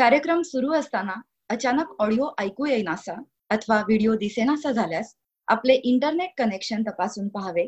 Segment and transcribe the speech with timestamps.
[0.00, 1.14] कार्यक्रम सुरू असताना
[1.48, 3.14] अचानक ऑडिओ ऐकू येईनासा
[3.50, 5.12] अथवा व्हिडिओ दिसेनासा झाल्यास
[5.48, 7.66] आपले इंटरनेट कनेक्शन तपासून पाहावे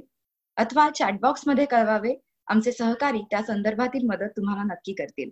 [0.57, 2.15] अथवा चॅटबॉक्समध्ये कळवावे
[2.49, 5.29] आमचे सहकारी त्या संदर्भातील मदत तुम्हाला नक्की करतील.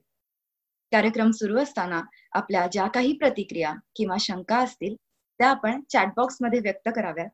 [0.92, 2.00] कार्यक्रम सुरू असताना
[2.32, 4.94] आपल्या ज्या काही प्रतिक्रिया किंवा शंका असतील
[5.40, 7.30] त्या आपण चॅटबॉक्समध्ये व्यक्त कराव्यात.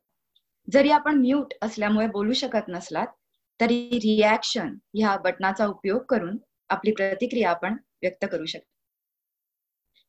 [0.68, 3.06] जरी आपण म्यूट असल्यामुळे बोलू शकत नसलात
[3.60, 6.38] तरी रिॲक्शन ह्या बटनाचा उपयोग करून
[6.68, 8.75] आपली प्रतिक्रिया आपण व्यक्त करू शकतो.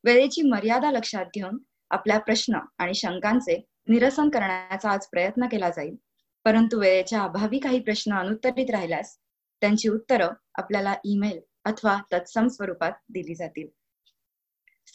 [0.08, 1.58] वेळेची मर्यादा लक्षात घेऊन
[1.92, 3.56] आपल्या प्रश्न आणि शंकांचे
[3.88, 5.96] निरसन करण्याचा आज प्रयत्न केला जाईल.
[6.46, 9.18] परंतु वेळेच्या अभावी काही प्रश्न अनुत्तरित राहिल्यास
[9.62, 13.68] त्यांची उत्तरं आपल्याला ईमेल अथवा तत्सम स्वरूपात दिली जातील.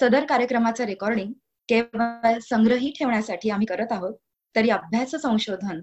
[0.00, 1.32] सदर कार्यक्रमाचं रेकॉर्डिंग
[1.68, 4.14] केवळ संग्रही ठेवण्यासाठी आम्ही करत आहोत
[4.56, 5.80] तरी अभ्यास संशोधन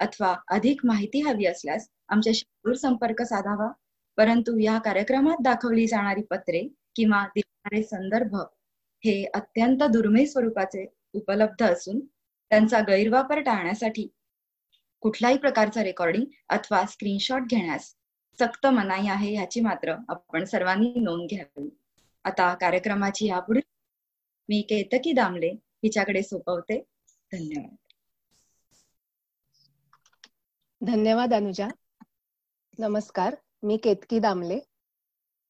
[0.00, 3.68] अथवा अधिक माहिती हवी असल्यास आमच्याशी संपर्क साधावा.
[4.18, 8.36] परंतु या कार्यक्रमात दाखवली जाणारी पत्रे किंवा दिसणारे संदर्भ
[9.04, 12.00] हे अत्यंत दुर्मिळ स्वरूपाचे उपलब्ध असून
[12.50, 14.08] त्यांचा गैरवापर टाळण्यासाठी
[15.00, 17.94] कुठल्याही प्रकारचा रेकॉर्डिंग अथवा स्क्रीनशॉट घेण्यास
[18.38, 21.68] सक्त मनाई आहे याची मात्र आपण सर्वांनी नोंद घ्यावी.
[22.24, 23.60] आता कार्यक्रमाची यापुढे
[24.48, 26.84] मी केतकी दामले हिच्याकडे सोपवते.
[27.32, 27.76] धन्यवाद.
[30.86, 31.68] धन्यवाद अनुजा.
[32.78, 34.58] नमस्कार मी केतकी दामले.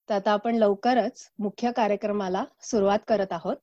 [0.09, 3.57] तर आता आपण लवकरच मुख्य कार्यक्रमाला सुरुवात करत आहोत.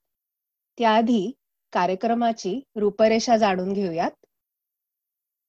[0.78, 1.30] त्याआधी
[1.72, 4.10] कार्यक्रमाची रूपरेषा जाणून घेऊयात.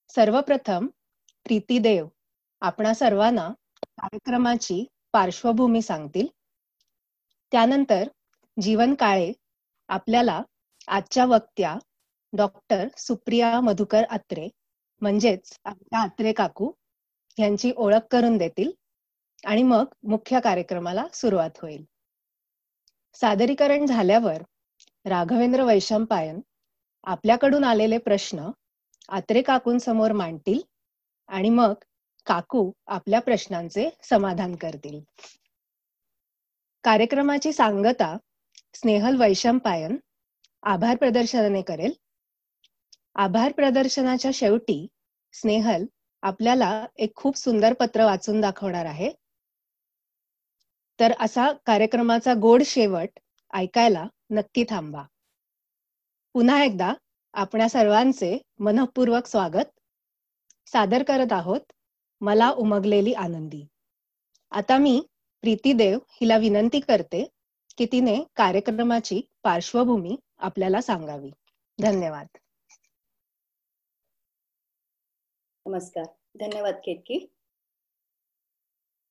[0.09, 0.87] सर्वप्रथम
[1.45, 2.07] प्रीती देव
[2.61, 3.49] आपणा सर्वांना
[3.97, 6.27] कार्यक्रमाची पार्श्वभूमी सांगतील.
[7.51, 8.03] त्यानंतर
[8.61, 9.31] जीवन काळे
[9.87, 10.41] आपल्याला
[10.87, 11.77] आजच्या वक्त्या
[12.33, 14.47] डॉक्टर सुप्रिया मधुकर अत्रे
[15.01, 16.71] म्हणजेच आपल्या अत्रे काकू
[17.37, 18.71] यांची ओळख करून देतील.
[19.45, 21.83] आणि मग मुख्य कार्यक्रमाला सुरुवात होईल.
[23.13, 24.41] सादरीकरण झाल्यावर
[25.05, 26.39] राघवेंद्र वैशंपायन
[27.03, 28.49] आपल्याकडून आलेले प्रश्न
[29.09, 30.61] आत्रे काकूंसमोर मांडतील
[31.27, 31.73] आणि मग
[32.25, 34.99] काकू आपल्या प्रश्नांचे समाधान करतील.
[36.83, 38.17] कार्यक्रमाची सांगता
[38.73, 39.97] स्नेहल वैशंपायन
[40.63, 41.93] आभार प्रदर्शनाने करेल.
[43.15, 44.87] आभार प्रदर्शनाच्या शेवटी
[45.33, 45.85] स्नेहल
[46.21, 49.11] आपल्याला एक खूप सुंदर पत्र वाचून दाखवणार आहे.
[50.99, 53.19] तर असा कार्यक्रमाचा गोड शेवट
[53.53, 55.03] ऐकायला नक्की थांबा.
[56.33, 56.93] पुन्हा एकदा
[57.33, 59.79] आपल्या सर्वांचे मनपूर्वक स्वागत.
[60.67, 61.61] सादर करत आहोत
[62.21, 63.65] मला उमगलेली आनंदी.
[64.51, 65.01] आता मी
[65.41, 67.29] प्रीती देव हिला विनंती करते
[67.77, 71.31] की तिने कार्यक्रमाची पार्श्वभूमी आपल्याला सांगावी.
[71.81, 72.27] धन्यवाद.
[75.65, 76.05] नमस्कार.
[76.39, 77.33] धन्यवाद केतकी.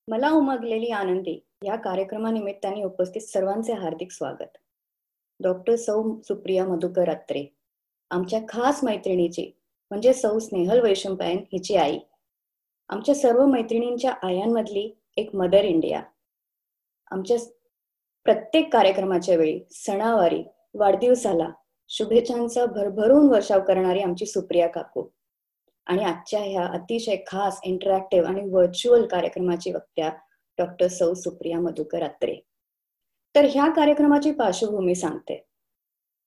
[0.07, 1.45] मला उमगलेली आनंदी.
[1.63, 4.57] या कार्यक्रमानिमित्ताने उपस्थित सर्वांचे हार्दिक स्वागत.
[5.39, 7.45] डॉक्टर सौ सुप्रिया मधुकर अत्रे
[8.11, 9.51] आमच्या खास मैत्रिणीची
[9.91, 11.99] म्हणजे सौ स्नेहल वैशंपायन हिची आई.
[12.89, 16.01] आमच्या सर्व मैत्रिणींच्या आयांमधली एक मदर इंडिया.
[17.11, 17.37] आमच्या
[18.23, 20.43] प्रत्येक कार्यक्रमाच्या वेळी सणावारी
[20.73, 21.49] वाढदिवसाला
[21.89, 25.03] शुभेच्छांचा भरभरून वर्षाव करणारी आमची सुप्रिया काकू.
[25.87, 30.11] आणि आजच्या ह्या अतिशय खास इंटरॅक्टिव्ह आणि व्हर्च्युअल कार्यक्रमाची वक्त्या
[30.57, 32.35] डॉक्टर सौ सुप्रिया मधुकर अत्रे.
[33.35, 35.45] तर ह्या कार्यक्रमाची पार्श्वभूमी सांगते.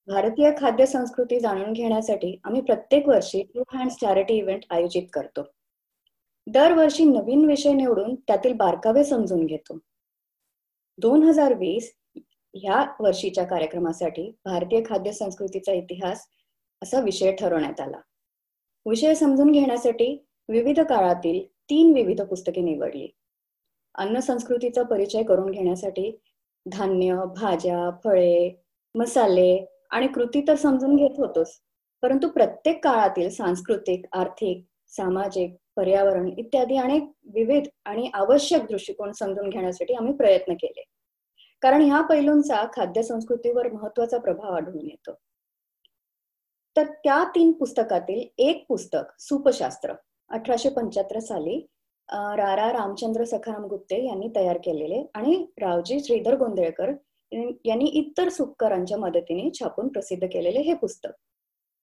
[0.06, 5.42] भारतीय खाद्य संस्कृती जाणून घेण्यासाठी आम्ही प्रत्येक वर्षी टू हँड्स चॅरिटी इव्हेंट आयोजित करतो.
[6.46, 9.78] दरवर्षी नवीन विषय निवडून त्यातील बारकावे समजून घेतो.
[10.98, 11.94] दोन हजार वीस
[12.54, 16.26] ह्या वर्षीच्या कार्यक्रमासाठी भारतीय खाद्य संस्कृतीचा इतिहास
[16.82, 18.00] असा विषय ठरवण्यात आला.
[18.86, 23.08] विषय समजून घेण्यासाठी विविध काळातील तीन विविध पुस्तके निवडली.
[23.96, 26.10] अन्न संस्कृतीचा परिचय करून घेण्यासाठी
[26.66, 28.62] धान्य भाज्या फळे
[28.94, 31.60] मसाले आणि कृती तर समजून घेत होतोच
[32.02, 37.02] परंतु प्रत्येक काळातील सांस्कृतिक आर्थिक सामाजिक पर्यावरण इत्यादी अनेक
[37.34, 40.84] विविध आणि आवश्यक दृष्टिकोन समजून घेण्यासाठी आम्ही प्रयत्न केले.
[41.62, 45.12] कारण ह्या पैलूंचा खाद्य संस्कृतीवर महत्त्वाचा प्रभाव आढळून येतो.
[46.76, 49.92] तर त्या तीन पुस्तकातील एक पुस्तक सुपशास्त्र
[50.30, 51.66] अठराशे पंच्याहत्तर साली
[52.08, 56.92] रारा रामचंद्र सखाराम गुप्ते यांनी तयार केलेले आणि रावजी श्रीधर गोंधळकर
[57.64, 61.10] यांनी इतर सुपकरांच्या मदतीने छापून प्रसिद्ध केलेले हे पुस्तक.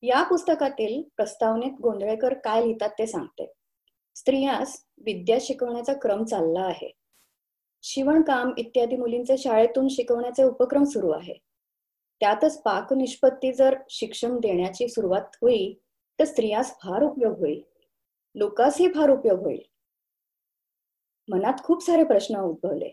[0.03, 3.51] या पुस्तकातील प्रस्तावनेत गोंधळेकर काय लिहितात ते सांगते.
[4.15, 6.91] स्त्रियास विद्या शिकवण्याचा क्रम चालला आहे.
[7.83, 11.33] शिवणकाम इत्यादी मुलींचे शाळेतून शिकवण्याचे उपक्रम सुरू आहे.
[12.21, 15.73] त्यातच पाक निष्पत्ती जर शिक्षण देण्याची सुरुवात होईल
[16.19, 17.61] तर स्त्रियास फार उपयोग होईल.
[18.35, 19.61] लोकासही फार उपयोग होईल.
[21.29, 22.89] मनात खूप सारे प्रश्न उद्भवले.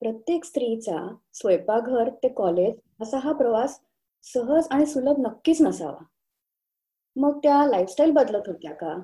[0.00, 3.78] प्रत्येक स्त्रीचा स्वयंपाकघर ते कॉलेज असा हा प्रवास
[4.24, 6.04] सहज आणि सुलभ नक्कीच नसावा.
[7.16, 8.98] मग त्या लाईफस्टाईल बदलत होत्या का?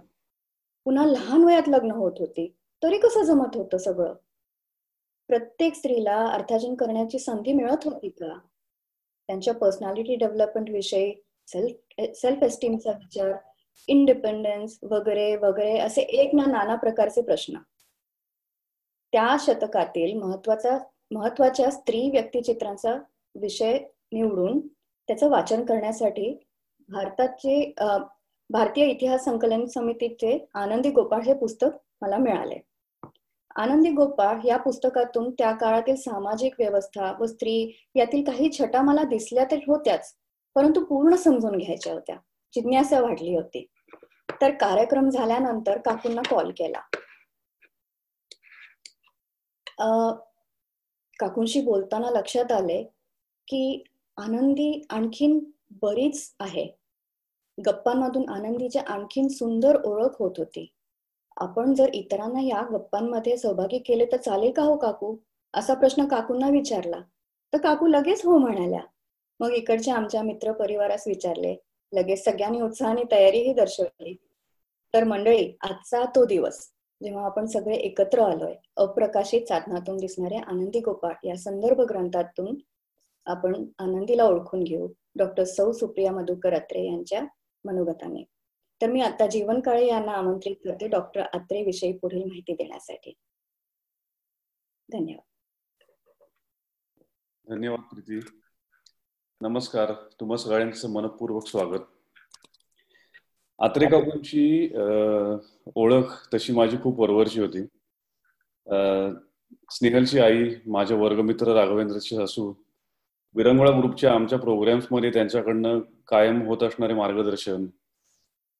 [0.85, 2.47] पुन्हा लहान वयात लग्न होत होती
[2.83, 4.15] तरी कसं जमत होतं सगळं?
[5.29, 8.39] प्रत्येक स्त्रीला अर्थार्जन करण्याची संधी मिळत होती का?
[9.29, 11.13] त्यांच्या पर्सनॅलिटी डेव्हलपमेंट विषयी
[11.49, 13.33] सेल्फ सेल्फ एस्टीमचा विचार
[13.89, 17.59] इंडिपेंडन्स वगैरे वगैरे असे एक ना नाना प्रकारचे प्रश्न.
[19.13, 20.79] त्या शतकातील महत्त्वाचा
[21.11, 22.95] महत्त्वाच्या स्त्री व्यक्तिचित्रांचा
[23.35, 23.79] विषय
[24.13, 24.61] निवडून
[25.09, 26.33] त्याचं वाचन करण्यासाठी
[26.89, 27.73] भारताचे
[28.51, 32.59] भारतीय इतिहास संकलन समितीचे आनंदी गोपाळ हे पुस्तक मला मिळाले.
[33.57, 39.45] आनंदी गोपाळ या पुस्तकातून त्या काळातील सामाजिक व्यवस्था व स्त्री यातील काही छटा मला दिसल्या
[39.51, 40.15] तर होत्याच
[40.57, 42.17] परंतु पूर्ण समजून घ्यायच्या होत्या.
[42.55, 43.67] जिज्ञासा वाढली होती.
[44.41, 46.81] तर कार्यक्रम झाल्यानंतर काकूंना कॉल केला.
[51.21, 52.83] काकूंशी बोलताना लक्षात आले
[53.49, 53.85] की
[54.17, 55.41] आनंदी आणखीन
[55.71, 56.67] बरीच आहे.
[57.67, 60.73] गप्पांमधून आनंदीच्या आणखीन सुंदर ओळख होत होती.
[61.37, 65.17] आपण जर इतरांना या गप्पांमध्ये सहभागी केले तर चालेल का हो काकू?
[65.55, 67.01] असा प्रश्न काकूंना विचारला.
[67.53, 68.81] तर काकू लगेच हो म्हणाल्या.
[69.41, 71.57] मग इकडच्या आमच्या मित्र परिवारास विचारले.
[71.93, 74.17] लगेच सगळ्यांनी उत्साहाने तयारीही दर्शवली.
[74.95, 76.73] तर मंडळी आजचा तो दिवस.
[77.03, 82.57] जेव्हा आपण सगळे एकत्र आलोय अप्रकाशित साधनातून दिसणाऱ्या आनंदी गोपाळ या संदर्भ ग्रंथातून
[83.27, 84.89] आपण आनंदीला ओळखून घेऊ.
[85.17, 87.23] डॉक्टर सौ सुप्रिया मधुकर अत्रे यांच्या
[87.65, 88.25] मनोगताने.
[88.83, 93.13] तर मी आता जीवन काळे यांना आमंत्रित करते डॉक्टर अत्रे विषयी पुढील माहिती देण्यासाठी.
[94.93, 95.25] धन्यवाद.
[97.49, 98.45] धन्यवाद प्रीती.
[99.41, 99.93] नमस्कार.
[100.21, 101.98] तुम्हा सगळ्यांचं मनपूर्वक स्वागत.
[103.59, 104.69] आत्रे काकूंची
[105.75, 107.63] ओळख तशी माझी खूप वरवरची होती.
[109.71, 112.53] स्नेहलची आई माझ्या वर्गमित्र राघवेंद्रची सासू
[113.35, 117.67] विरंगुळा ग्रुपच्या आमच्या प्रोग्राम्समध्ये त्यांच्याकडनं कायम होत असणारे मार्गदर्शन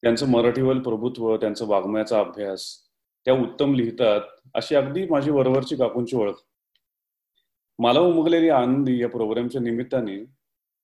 [0.03, 2.67] त्यांचं मराठीवर प्रभुत्व त्यांचं वाङ्मयाचा अभ्यास
[3.27, 4.21] त्या उत्तम लिहितात
[4.55, 6.35] अशी अगदी माझी वरवरची काकूंची ओळख.
[7.79, 10.25] मला उमगलेली आनंदी या प्रोग्रामच्या निमित्ताने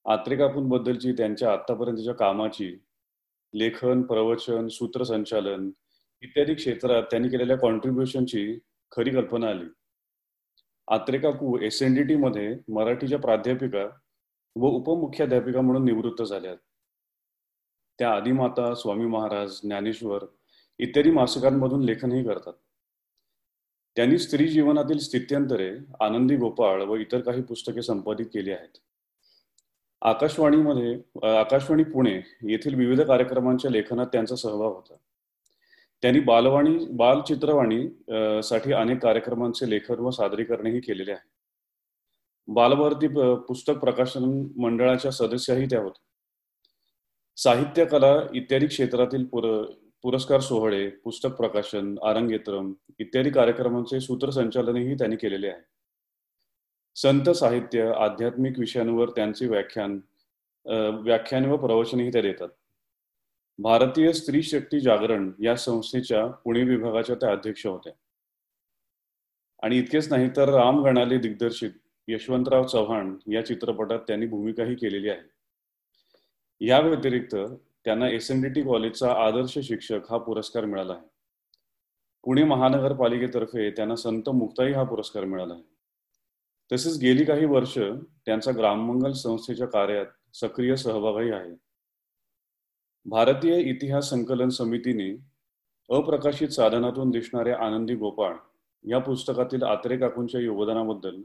[0.04, 2.74] आत्रे काकूंबद्दलची त्यांच्या आतापर्यंतच्या कामाची
[3.54, 5.70] लेखन प्रवचन सूत्रसंचालन
[6.22, 8.58] इत्यादी क्षेत्रात त्यांनी केलेल्या कॉन्ट्रीब्युशनची
[8.92, 9.64] खरी कल्पना आली.
[10.88, 13.84] आत्रेकाकू एस एन डी टी मध्ये मराठीच्या प्राध्यापिका
[14.56, 16.54] व उपमुख्याध्यापिका म्हणून निवृत्त झाल्या
[17.98, 20.24] त्या आदिमाता स्वामी महाराज ज्ञानेश्वर
[20.78, 22.52] इत्यादी मासिकांमधून लेखनही करतात.
[23.96, 25.70] त्यांनी स्त्री जीवनातील स्थित्यंतरे
[26.00, 28.78] आनंदी गोपाळ व इतर काही पुस्तके संपादित केली आहेत.
[30.04, 30.92] आकाशवाणीमध्ये
[31.36, 32.12] आकाशवाणी पुणे
[32.48, 34.94] येथील विविध कार्यक्रमांच्या लेखनात त्यांचा सहभाग होता.
[36.02, 41.28] त्यांनी बालवाणी बालचित्रवाणी साठी अनेक कार्यक्रमांचे लेखन व सादरीकरणही केलेले आहे.
[42.48, 43.08] बालभारती
[43.48, 44.24] पुस्तक प्रकाशन
[44.56, 46.02] मंडळाच्या सदस्याही त्या होत्या.
[47.38, 49.46] साहित्य कला इत्यादी क्षेत्रातील पुर
[50.02, 55.60] पुरस्कार सोहळे पुस्तक प्रकाशन आरंगेत्रम इत्यादी कार्यक्रमांचे सूत्रसंचालनही त्यांनी केलेले आहे.
[56.96, 59.98] संत साहित्य आध्यात्मिक विषयांवर त्यांचे व्याख्यान
[61.04, 62.48] व्याख्यान व प्रवचनही त्या देतात.
[63.58, 67.92] भारतीय स्त्री शक्ती जागरण या संस्थेच्या पुणे विभागाच्या त्या अध्यक्ष होत्या.
[69.62, 71.70] आणि इतकेच नाही तर राम गणाले दिग्दर्शित
[72.08, 76.66] यशवंतराव चव्हाण या चित्रपटात त्यांनी भूमिकाही केलेली आहे.
[76.66, 77.36] या व्यतिरिक्त
[77.84, 81.02] त्यांना एस एन डी टी कॉलेजचा आदर्श शिक्षक हा पुरस्कार मिळाला आहे.
[82.24, 85.73] पुणे महानगरपालिकेतर्फे त्यांना संत मुक्ताई हा पुरस्कार मिळाला आहे.
[86.74, 87.78] तसेच गेली काही वर्ष
[88.26, 91.50] त्यांचा ग्राममंगल संस्थेच्या कार्यात सक्रिय सहभागही आहे.
[93.04, 95.10] भारतीय इतिहास संकलन समितीने
[95.90, 98.36] अप्रकाशित साधनातून दिसणाऱ्या आनंदी गोपाळ
[98.84, 101.22] या पुस्तकातील आत्रे काकूंच्या योगदानाबद्दल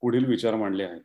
[0.00, 1.00] पुढील विचार मांडले आहेत.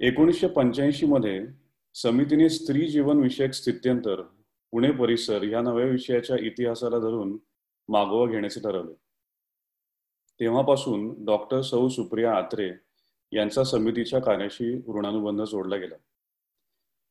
[0.00, 1.46] एकोणीसशे पंच्याऐंशी मध्ये
[1.94, 4.22] समितीने स्त्री जीवन विषयक स्थित्यंतर
[4.70, 7.38] पुणे परिसर या नव्या विषयाच्या इतिहासाला धरून
[7.88, 9.03] मागोवा घेण्याचे ठरवले.
[10.40, 12.72] तेव्हापासून डॉक्टर सौ सुप्रिया आत्रे
[13.32, 15.94] यांचा समितीच्या कार्याशी ऋणानुबंध जोडला गेला.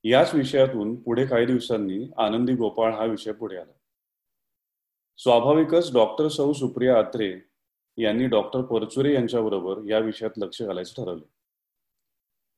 [0.03, 3.71] याच विषयातून पुढे काही दिवसांनी आनंदी गोपाळ हा विषय पुढे आला.
[5.17, 7.39] स्वाभाविकच डॉक्टर सौ सुप्रिया आत्रे
[7.97, 11.29] यांनी डॉक्टर परचुरे यांच्याबरोबर या विषयात लक्ष घालायचं ठरवले.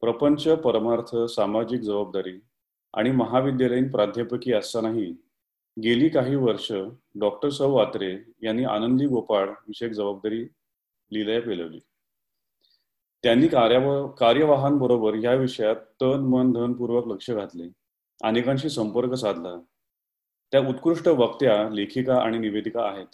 [0.01, 2.39] प्रपंच परमार्थ सामाजिक जबाबदारी
[2.93, 5.15] आणि महाविद्यालयीन प्राध्यापकी असतानाही
[5.83, 6.71] गेली काही वर्ष
[7.15, 10.43] डॉक्टर सौ आत्रे यांनी आनंदी गोपाळ विषयक जबाबदारी
[11.11, 11.79] लिलय पेलवली.
[13.23, 17.63] त्यांनी कार्याव कार्यवाहांबरोबर या विषयात तन मन धनपूर्वक लक्ष घातले.
[18.23, 19.55] अनेकांशी संपर्क साधला.
[20.51, 23.07] त्या उत्कृष्ट वक्त्या लेखिका आणि निवेदिका आहेत.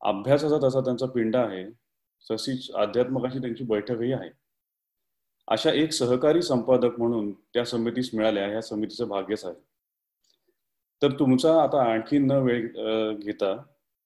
[0.00, 1.70] अभ्यासाचा तसा त्यांचा पिंड आहे.
[2.30, 4.30] तशीच अध्यात्मकाशी त्यांची बैठकही आहे.
[5.48, 9.73] अशा एक सहकारी संपादक म्हणून त्या समितीस मिळाल्या ह्या समितीचं भाग्यच आहे.
[11.04, 12.68] तर तुमचा आता आणखी न वेळ
[13.16, 13.62] घेता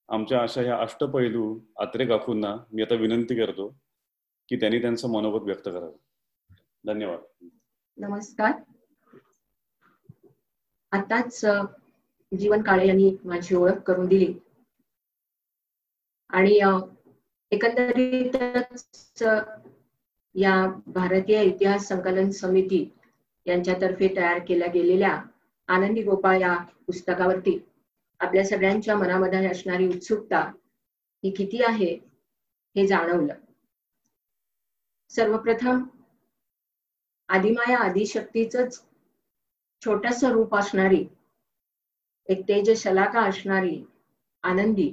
[0.09, 3.69] आमच्या अशा ह्या अष्टपैलू आत्रे काकूंना मी आता विनंती करतो
[4.49, 5.97] की त्यांनी त्यांचं मनोगत व्यक्त करावं.
[6.85, 7.49] धन्यवाद.
[7.97, 8.53] नमस्कार.
[10.93, 11.45] आताच
[12.39, 14.35] जीवन काळे यांनी माझी ओळख करून दिली.
[16.31, 16.61] आणि
[17.51, 19.23] एकंदरीतच
[20.35, 22.93] या भारतीय इतिहास संकलन समिती
[23.47, 25.23] यांच्यातर्फे तयार केल्या गेलेल्या
[25.69, 26.57] आनंदी गोपाळ या
[26.87, 27.59] पुस्तकावरती.
[28.21, 30.41] आपल्या सगळ्यांच्या मनामध्ये असणारी उत्सुकता
[31.25, 31.95] ही किती आहे
[32.77, 33.35] हे जाणवलं.
[35.11, 35.85] सर्वप्रथम
[37.29, 38.57] आदिमाया आदिशक्तीच
[39.83, 41.07] छोटस रूप असणारी
[42.27, 43.83] एक तेज शलाका असणारी
[44.43, 44.93] आनंदी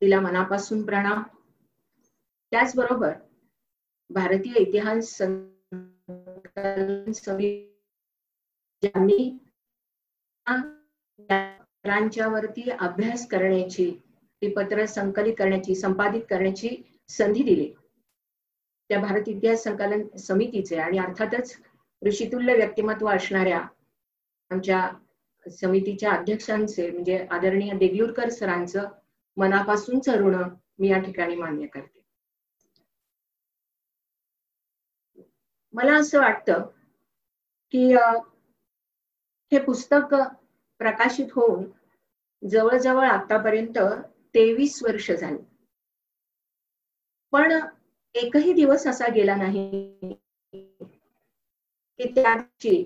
[0.00, 1.22] तिला मनापासून प्रणाम.
[2.50, 3.12] त्याचबरोबर
[4.10, 5.22] भारतीय इतिहास
[8.82, 9.38] ज्यांनी
[12.28, 13.90] वरती अभ्यास करण्याची
[14.42, 16.68] ती पत्र संकलित करण्याची संपादित करण्याची
[17.08, 17.72] संधी दिली.
[18.90, 21.56] त्या भारत इतिहास संकलन समितीचे आणि अर्थातच
[22.02, 23.60] ऋषितुल्य व्यक्तिमत्व असणाऱ्या
[24.50, 24.88] आमच्या
[25.46, 28.88] समितीच्या अध्यक्षांचे म्हणजे आदरणीय देगलूरकर सरांचं
[29.36, 30.34] मनापासून ऋण
[30.78, 32.00] मी या ठिकाणी मान्य करते.
[35.74, 36.66] मला असं वाटतं
[37.74, 37.92] की
[39.52, 40.14] हे पुस्तक
[40.80, 41.64] प्रकाशित होऊन
[42.42, 43.78] जवळजवळ आतापर्यंत
[44.34, 45.36] तेवीस वर्ष झाली.
[47.32, 47.52] पण
[48.14, 50.12] एकही दिवस असा गेला नाही
[51.98, 52.84] की त्याची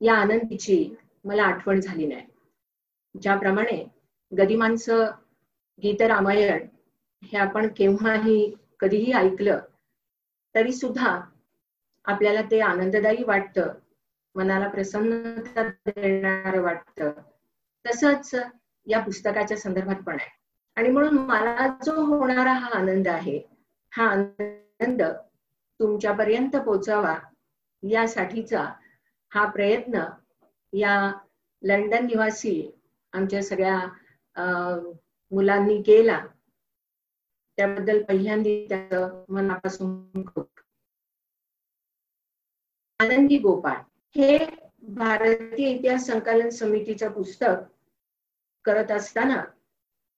[0.00, 0.94] या आनंदीची
[1.24, 2.26] मला आठवण झाली नाही.
[3.14, 3.84] ज्याप्रमाणे
[4.32, 5.10] गदिमांचं
[5.82, 6.66] गीत रामायण
[7.22, 9.60] हे आपण केव्हाही कधीही ऐकलं
[10.54, 11.20] तरी सुद्धा
[12.04, 13.72] आपल्याला ते आनंददायी वाटतं.
[14.34, 17.10] मनाला प्रसन्नता देणार वाटतं.
[17.84, 18.34] तसंच
[18.86, 20.30] या पुस्तकाच्या संदर्भात पण आहे.
[20.76, 23.38] आणि म्हणून मला जो होणारा हा आनंद आहे
[23.92, 25.02] हा आनंद
[25.80, 27.16] तुमच्यापर्यंत पोचावा
[27.82, 28.64] यासाठीचा
[29.32, 30.02] हा प्रयत्न
[30.72, 30.94] या
[31.62, 32.54] लंडन निवासी
[33.12, 33.78] आमच्या सगळ्या
[35.32, 36.20] मुलांनी केला.
[37.58, 40.60] त्याबद्दल पहिल्यांदा त्याचं मनापासून खूप
[43.00, 43.76] आनंदी गोपाळ.
[44.16, 44.38] हे
[44.82, 47.62] भारतीय इतिहास संकलन समितीचं पुस्तक
[48.64, 49.42] करत असताना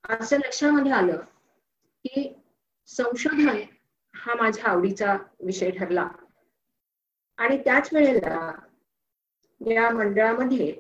[0.09, 1.21] असं लक्षामध्ये आलं
[2.05, 2.33] की
[2.87, 3.49] संशोधन
[4.15, 6.09] हा माझ्या आवडीचा विषय ठरला.
[7.39, 8.53] आणि त्याच वेळेला
[9.61, 10.75] या मंडळामध्ये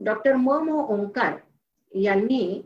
[0.00, 1.36] डॉक्टर म मो ओंकार
[1.92, 2.62] यांनी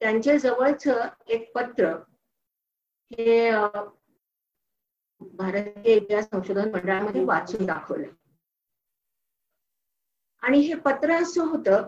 [0.00, 0.86] त्यांच्या जवळच
[1.28, 1.94] एक पत्र
[3.10, 3.50] हे
[5.20, 8.08] भारतीय इतिहास संशोधन मंडळामध्ये वाचून दाखवलं.
[10.44, 11.86] आणि हे पत्र असं होतं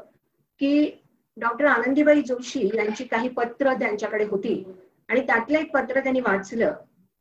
[0.58, 0.90] की
[1.36, 4.64] डॉक्टर आनंदीबाई जोशी यांची काही पत्र त्यांच्याकडे होती.
[5.08, 6.74] आणि त्यातलं एक पत्र त्यांनी वाचलं.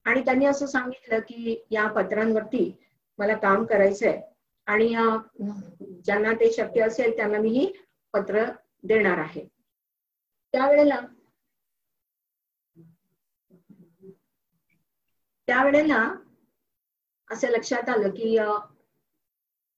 [0.06, 2.72] आणि त्यांनी असं सांगितलं की या पत्रांवरती
[3.18, 4.22] मला काम करायचंय.
[4.66, 4.88] आणि
[6.06, 7.72] ज्यांना ते शक्य असेल त्यांना मी ही
[8.14, 8.46] पत्र
[8.84, 9.46] देणार आहे.
[10.54, 11.00] त्यावेळेला
[15.48, 16.16] त्यावेळेला
[17.32, 18.38] असं लक्षात आलं की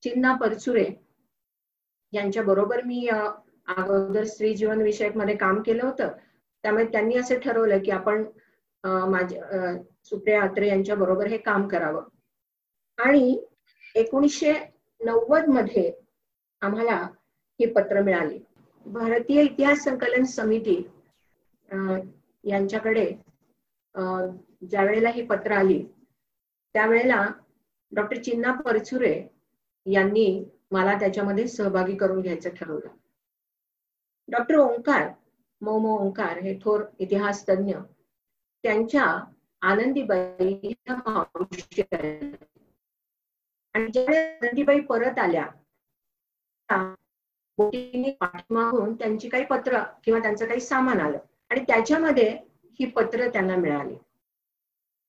[0.03, 1.06] चिन्ना परचुरे
[2.13, 6.11] यांच्या बरोबर मी अगोदर स्त्री जीवन विषयकमध्ये काम केलं होतं.
[6.63, 8.23] त्यामुळे त्यांनी असं ठरवलं की आपण
[8.83, 12.03] माझ्या सुप्रिया अत्रे यांच्या बरोबर हे काम करावं.
[12.97, 13.37] आणि
[13.95, 14.53] एकोणीसशे
[15.01, 15.91] नव्वदमध्ये
[16.61, 16.95] आम्हाला
[17.59, 18.39] ही पत्र मिळाली.
[18.85, 20.75] भारतीय इतिहास संकलन समिती
[22.43, 23.05] यांच्याकडे
[24.61, 25.83] ज्या वेळेला ही पत्र आली
[26.75, 27.25] त्यावेळेला
[27.91, 29.15] डॉक्टर चिन्ना परचुरे
[29.85, 30.27] यांनी
[30.71, 32.87] मला त्याच्यामध्ये सहभागी करून घ्यायचं ठरवलं.
[34.27, 35.09] डॉक्टर ओंकार
[35.61, 37.75] मोमो ओंकार हे थोर इतिहास तज्ञ
[38.63, 39.03] त्यांच्या
[39.61, 40.73] आनंदीबाई
[43.73, 45.45] आणि ज्यावेळेस आनंदीबाई परत आल्या
[48.19, 51.17] पाठीमागून त्यांची काही पत्र किंवा त्यांचं काही सामान आलं
[51.49, 52.29] आणि त्याच्यामध्ये
[52.79, 53.95] ही पत्र त्यांना मिळाली.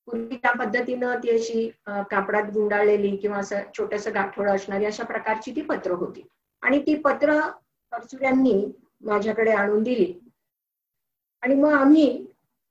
[0.08, 5.62] पूर्वी त्या पद्धतीनं ती अशी कापडात गुंडाळलेली किंवा असं छोटस गाठोडं असणारी अशा प्रकारची ती
[5.62, 6.22] पत्र होती.
[6.62, 7.40] आणि ती पत्र
[7.92, 8.54] परचुऱ्यांनी
[9.00, 10.12] माझ्याकडे आणून दिली.
[11.42, 12.26] आणि मग आम्ही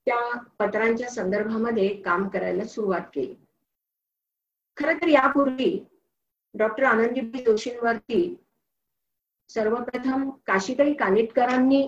[0.08, 0.17] त्या
[0.60, 3.36] पत्रांच्या संदर्भामध्ये काम करायला सुरुवात केली.
[4.77, 5.86] खर तर यापूर्वी
[6.53, 8.36] डॉक्टर आनंदीबाई जोशींवरती
[9.50, 11.82] सर्वप्रथम काशीताई कानिटकरांनी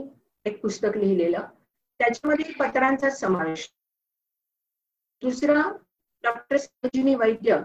[0.46, 1.42] एक पुस्तक लिहिलेलं.
[2.00, 3.70] त्याच्यामध्ये पत्रांचा समावेश
[5.24, 5.62] दुसरा
[6.24, 7.56] डॉक्टर संजीवनी वैद्य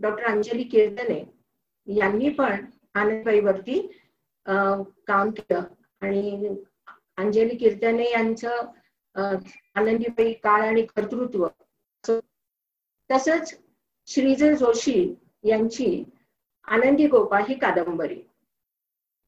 [0.00, 1.18] डॉक्टर अंजली कीर्तने
[1.86, 3.80] यांनी पण आनंदबाईवरती
[4.46, 5.62] काम केलं.
[6.00, 6.48] आणि
[7.18, 8.70] अंजली कीर्तने यांचं
[9.14, 11.46] आनंदीबाई काळ आणि कर्तृत्व
[13.10, 13.54] तसंच
[14.08, 16.04] श्रीजय जोशी यांची
[16.68, 18.20] आनंदी गोपाळ ही कादंबरी.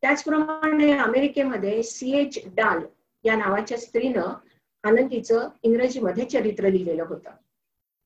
[0.02, 2.80] त्याचप्रमाणे अमेरिकेमध्ये सी एच डाल
[3.24, 4.34] या नावाच्या स्त्रीनं
[4.82, 7.30] आनंदीचं इंग्रजीमध्ये चरित्र लिहिलेलं होतं.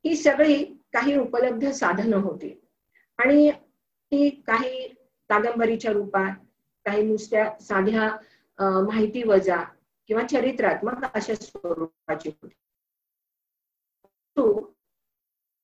[0.05, 2.61] ही सगळी काही उपलब्ध साधनं होती.
[3.19, 3.51] आणि
[4.11, 4.89] ती काही
[5.29, 6.37] कादंबरीच्या रूपात
[6.85, 8.11] काही नुसत्या साध्या
[8.83, 9.63] माहिती वजा
[10.09, 12.55] किंवा चरित्रात्मक अशा स्वरूपाची होती.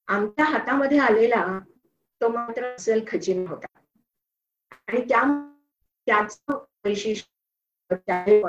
[0.09, 1.59] आमच्या हातामध्ये आलेला
[2.21, 3.67] तो मात्र असेल खजिना होता.
[4.88, 5.23] आणि त्या
[6.07, 6.43] त्याच
[6.85, 8.43] वैशिष्ट्य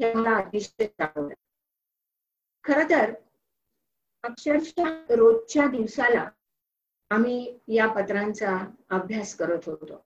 [0.00, 0.86] मला अतिशय
[2.64, 3.12] खर तर
[4.24, 6.28] अक्षरशः रोजच्या दिवसाला
[7.10, 8.56] आम्ही या पत्रांचा
[8.90, 10.04] अभ्यास करत होतो.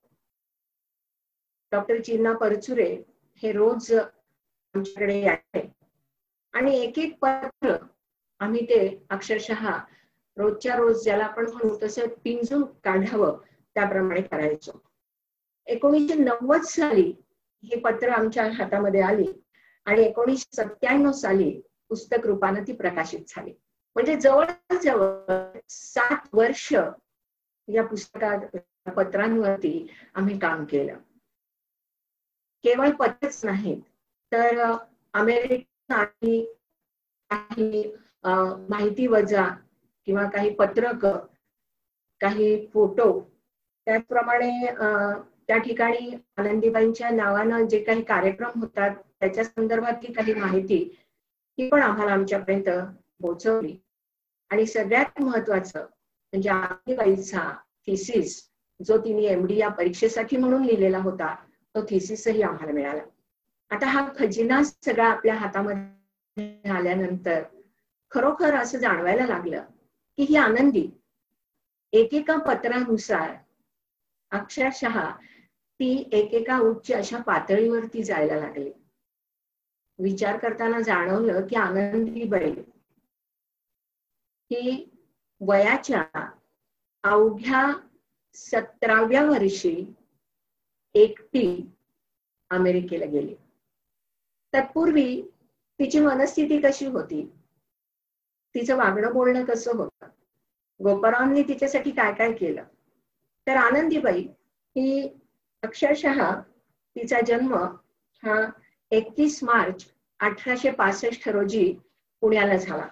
[1.72, 2.86] डॉक्टर चिन्ना परचुरे
[3.42, 5.68] हे रोज आमच्याकडे यायचे
[6.54, 7.76] आणि एक एक पत्र
[8.40, 8.80] आम्ही ते
[9.10, 9.68] अक्षरशः
[10.36, 13.38] रोजच्या रोज ज्याला आपण म्हणू तसं पिंजून काढावं
[13.74, 14.72] त्याप्रमाणे करायचो.
[15.66, 17.12] एकोणीसशे नव्वद साली
[17.64, 19.32] हे पत्र आमच्या हातामध्ये आली
[19.84, 21.60] आणि एकोणीसशे सत्त्याण्णव साली
[21.94, 23.50] पुस्तक रूपानं ती प्रकाशित झाली.
[23.96, 26.72] म्हणजे जवळजवळ सात वर्ष
[27.68, 28.56] या पुस्तकात
[28.90, 30.96] पत्रांवरती आम्ही काम केलं.
[32.64, 33.80] केवळ पत्रच नाहीत
[34.32, 34.60] तर
[35.14, 36.40] अमेरिकन आणि
[37.30, 37.82] काही
[38.68, 39.46] माहिती वजा
[40.06, 41.06] किंवा काही पत्रक
[42.20, 43.08] काही फोटो
[43.86, 44.50] त्याचप्रमाणे
[45.48, 50.82] त्या ठिकाणी आनंदीबाईंच्या नावानं जे काही कार्यक्रम होतात त्याच्या संदर्भातली काही माहिती
[51.58, 52.68] ही पण आम्हाला आमच्यापर्यंत
[53.20, 53.76] पोहोचवली.
[54.50, 57.50] आणि सगळ्यात महत्वाचं म्हणजे आनंदीबाईचा
[57.86, 58.42] थिसिस
[58.80, 61.34] जो तिने एमडी या परीक्षेसाठी म्हणून लिहिलेला होता
[61.74, 63.02] तो थिसिसही आम्हाला मिळाला.
[63.70, 67.42] आता हा खजिना सगळा आपल्या हातामध्ये आल्यानंतर
[68.10, 69.64] खरोखर असं जाणवायला लागलं
[70.18, 70.88] की ही आनंदी
[71.92, 73.34] एकेका पत्रानुसार
[74.30, 75.00] अक्षरशः
[75.80, 78.70] ती एकेका उच्च अशा पातळीवरती जायला लागली.
[79.98, 82.52] विचार करताना जाणवलं की आनंदीबाई
[84.50, 84.90] ही
[85.40, 86.30] वयाच्या
[87.02, 87.72] अवघ्या
[88.34, 89.94] सतराव्या वर्षी
[90.94, 91.72] एकटी
[92.50, 93.34] अमेरिकेला गेली.
[94.54, 95.22] तत्पूर्वी
[95.78, 97.32] तिची मनस्थिती कशी होती?
[98.54, 100.06] तिचं वागणं बोलणं कसं होतं?
[100.82, 102.64] गोपारावांनी तिच्यासाठी काय काय केलं?
[103.46, 104.22] तर आनंदीबाई
[104.76, 105.18] ही
[105.62, 106.40] अक्षरशः
[106.96, 107.54] तिचा जन्म
[108.22, 108.50] हा
[108.94, 109.84] एकतीस मार्च
[110.20, 111.76] अठराशे पासष्ट रोजी
[112.20, 112.86] पुण्याला झाला.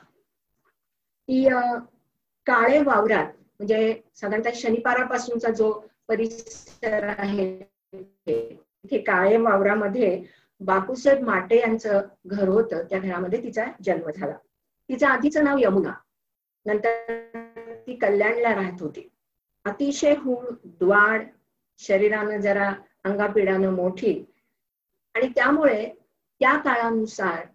[1.29, 1.49] ती
[2.47, 3.27] काळे वावरात
[3.59, 5.73] म्हणजे साधारणतः शनिपारापासूनचा जो
[6.09, 7.63] परिसर आहे
[7.95, 10.25] तिथे काळे वावरामध्ये
[10.61, 12.83] बापूसाहेब माटे यांचं घर होतं.
[12.91, 14.35] त्या घरामध्ये तिचा जन्म झाला.
[14.89, 15.93] तिचं आधीचं नाव यमुना.
[16.67, 17.17] नंतर
[17.87, 19.09] ती कल्याणला राहत होती.
[19.65, 21.27] अतिशय हूळ द्वाड
[21.79, 22.73] शरीरानं जरा
[23.05, 24.25] अंगापिडानं मोठी
[25.15, 25.93] आणि त्यामुळे
[26.41, 27.47] त्या काळानुसार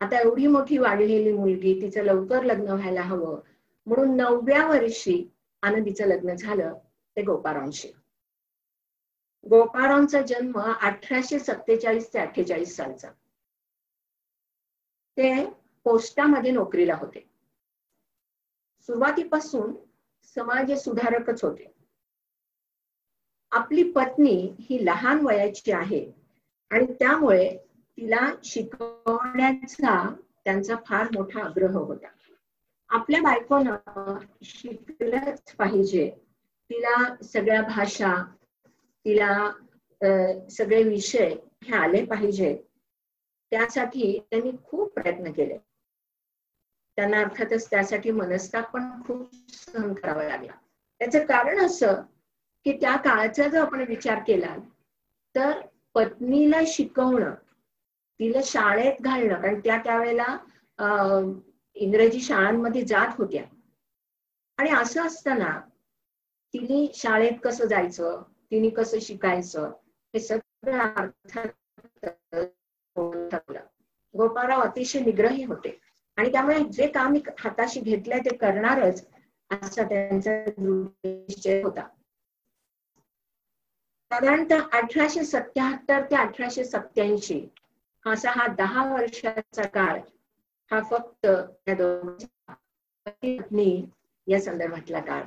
[0.00, 3.40] आता एवढी मोठी वाढलेली मुलगी तिचं लवकर लग्न व्हायला हवं.
[3.86, 5.30] म्हणून नवव्या वर्षी
[5.62, 6.74] आनंदीचं लग्न झालं
[7.16, 7.88] ते गोपारांशी
[9.50, 13.10] गोपारांचा जन्म अठराशे सत्तेचाळीस ते अठ्ठेचाळीस सालचा.
[15.16, 15.46] ते
[15.84, 17.30] पोस्टामध्ये नोकरीला होते.
[18.80, 19.74] सुरुवातीपासून
[20.22, 21.72] समाज सुधारकच होते.
[23.50, 26.25] आपली पत्नी ही लहान वयाची आहे.
[26.70, 27.48] आणि त्यामुळे
[27.98, 32.06] तिला शिकवण्याचा त्यांचा फार मोठा आग्रह होता.
[32.90, 36.10] आपल्या बायकोनं शिकलंच पाहिजे.
[36.70, 38.14] तिला सगळ्या भाषा
[39.04, 39.50] तिला
[40.50, 42.56] सगळे विषय हे आले पाहिजेत
[43.52, 45.56] त्यासाठी त्यांनी खूप प्रयत्न केले.
[46.98, 50.52] त्यांना अर्थातच त्यासाठी मनस्ताप पण खूप सहन करावा लागला.
[51.00, 52.02] त्याचं कारण असं
[52.66, 54.56] की त्या काळाचा जर आपण विचार केला
[55.34, 55.60] तर
[55.96, 57.34] पत्नीला शिकवणं
[58.20, 60.36] तिला शाळेत घालणं कारण त्या त्यावेळेला
[61.76, 63.42] इंग्रजी शाळांमध्ये जात होत्या.
[64.58, 65.58] आणि असं असताना
[66.54, 69.72] तिने शाळेत कसं जायचं तिने कसं शिकायचं
[70.14, 71.48] हे सगळं अर्थात
[74.14, 75.78] गोपाळराव अतिशय निग्रही होते.
[76.18, 79.06] आणि त्यामुळे जे काम मी हाताशी घेतलंय ते करणारच
[79.50, 81.86] असा त्यांचा निश्चय होता.
[84.10, 87.40] साधारणतः अठराशे सत्याहत्तर ते अठराशे सत्याऐंशी
[88.06, 89.98] असा हा दहा वर्षाचा काळ
[90.70, 91.26] हा फक्त
[93.06, 93.70] पत्नी
[94.26, 95.22] या संदर्भातला काळ.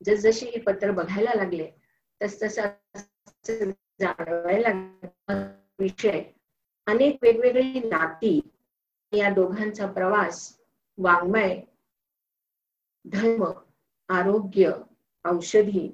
[0.00, 1.70] जसजशी हे पत्र बघायला लागले
[2.20, 2.58] तस तस
[4.00, 4.70] जाणवायला
[5.78, 6.22] विषय
[6.86, 8.38] अनेक वेगवेगळी नाती
[9.12, 10.58] या दोघांचा प्रवास
[10.98, 11.60] वाङ्मय
[13.04, 13.44] धर्म
[14.08, 14.72] आरोग्य
[15.24, 15.88] औषधी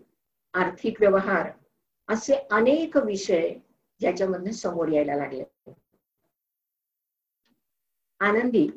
[0.54, 1.50] आर्थिक व्यवहार
[2.09, 3.55] असे अनेक विषय
[4.01, 5.44] ज्याच्यामधनं समोर यायला लागले.
[8.21, 8.68] आनंदी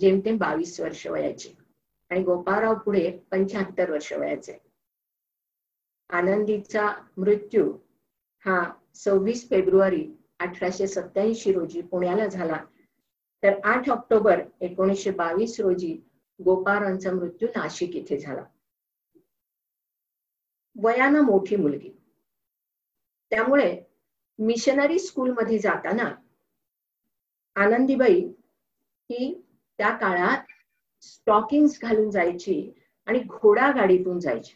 [0.00, 1.56] जेमतेम बावीस वर्ष वयाचे.
[2.10, 4.58] आणि गोपाळराव पुढे पंच्याहत्तर वर्ष वयाचे.
[6.10, 7.78] आनंदीचा मृत्यू
[8.44, 12.64] हा सव्वीस फेब्रुवारी अठराशे सत्याऐंशी रोजी पुण्याला झाला.
[13.42, 16.00] तर आठ ऑक्टोबर एकोणीसशे बावीस रोजी
[16.44, 18.44] गोपाळरावांचा मृत्यू नाशिक इथे झाला.
[20.82, 21.95] वयानं मोठी मुलगी.
[23.30, 23.80] त्यामुळे
[24.38, 26.14] मिशनरी स्कूलमध्ये जाताना
[27.56, 28.20] आनंदीबाई
[29.10, 29.42] ही
[29.78, 30.44] त्या काळात
[31.00, 32.72] स्टॉकिंग्स घालून जायची
[33.06, 34.54] आणि घोडा गाडीतून जायची.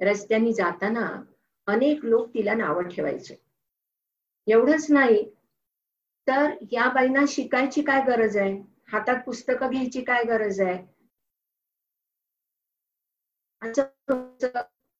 [0.00, 1.22] रस्त्यांनी जाताना
[1.66, 3.36] अनेक लोक तिला नावं ठेवायचे.
[4.46, 5.30] एवढंच नाही
[6.26, 8.52] तर या बाईंना शिकायची काय गरज आहे?
[8.92, 10.78] हातात पुस्तकं घ्यायची काय गरज आहे?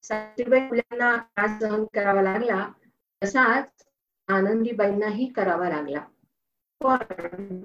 [0.03, 2.73] सावित्रीबाई फुल्यांना त्रास सहन करावा लागला
[3.23, 3.87] तसाच
[4.29, 6.01] आनंदीबाईंनाही करावा लागला.
[6.81, 7.63] पण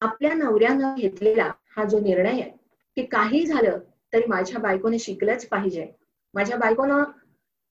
[0.00, 2.50] आपल्या नवऱ्यानं घेतलेला हा जो निर्णय आहे
[2.96, 3.78] की काही झालं
[4.12, 5.92] तरी माझ्या बायकोने शिकलंच पाहिजे.
[6.34, 7.04] माझ्या बायकोनं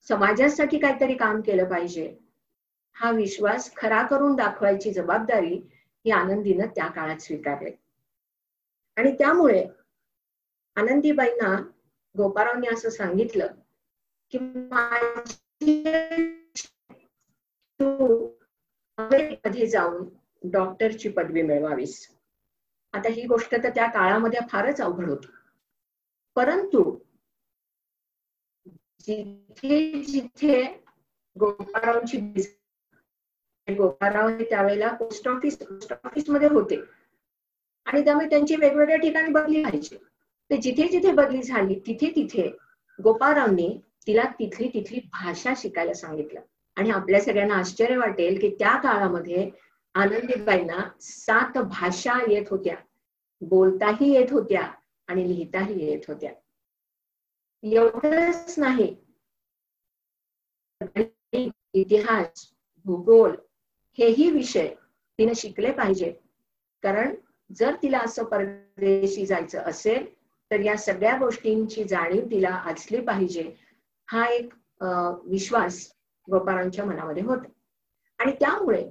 [0.08, 2.18] समाजासाठी काहीतरी काम केलं पाहिजे.
[2.94, 5.56] हा विश्वास खरा करून दाखवायची जबाबदारी
[6.06, 7.72] ही आनंदीनं त्या काळात स्वीकारले.
[8.98, 9.68] आणि त्यामुळे
[10.76, 11.56] आनंदीबाईंना
[12.18, 13.48] गोपारावने असं सांगितलं
[14.32, 14.38] की
[17.82, 18.28] तू
[19.00, 20.06] मध्ये जाऊन
[20.52, 22.08] डॉक्टरची पदवी मिळवावीस.
[22.94, 25.28] आता ही गोष्ट तर त्या काळामध्ये फारच अवघड होती.
[26.36, 27.00] परंतु
[29.00, 30.64] जिथे जिथे
[31.40, 32.18] गोपारावची
[33.70, 36.82] गोपाराव हे त्यावेळेला पोस्ट ऑफिस पोस्ट ऑफिसमध्ये होते.
[37.86, 39.98] आणि त्यामुळे त्यांची वेगवेगळ्या ठिकाणी बदली व्हायची.
[40.52, 42.48] ते जिथे जिथे बदली झाली तिथे तिथे
[43.00, 46.42] गोपाळरावनी तिला तिथली तिथली भाषा शिकायला सांगितलं.
[46.78, 49.50] आणि आपल्या सगळ्यांना आश्चर्य वाटेल की त्या काळामध्ये
[49.94, 52.76] आनंदीबाईंना सात भाषा येत होत्या.
[53.42, 54.72] बोलताही येत होत्या
[55.08, 56.32] आणि लिहिताही येत होत्या.
[57.64, 58.96] एवढंच नाही.
[61.74, 62.52] इतिहास
[62.86, 63.36] भूगोल
[63.98, 64.68] हेही विषय
[65.20, 66.14] तिने शिकले पाहिजे
[66.84, 67.16] कारण
[67.56, 70.21] जर तिला असं परदेशी जायचं असेल
[70.52, 73.44] तर या सगळ्या गोष्टींची जाणीव तिला असली पाहिजे
[74.08, 74.54] हा एक
[75.26, 75.78] विश्वास
[76.28, 77.48] गोपाळांच्या मनामध्ये होता.
[78.20, 78.84] आणि त्यामुळे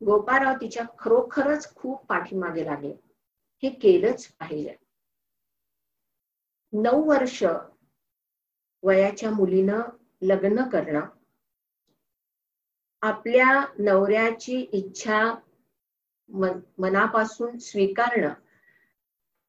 [0.00, 2.92] गोपाळराव तिच्या खरोखरच खूप पाठीमागे लागले.
[3.62, 4.74] हे केलंच पाहिजे.
[6.72, 7.42] नऊ वर्ष
[8.82, 9.80] वयाच्या मुलीनं
[10.22, 11.06] लग्न करणं
[13.02, 15.22] आपल्या नवऱ्याची इच्छा
[16.78, 18.32] मनापासून स्वीकारणं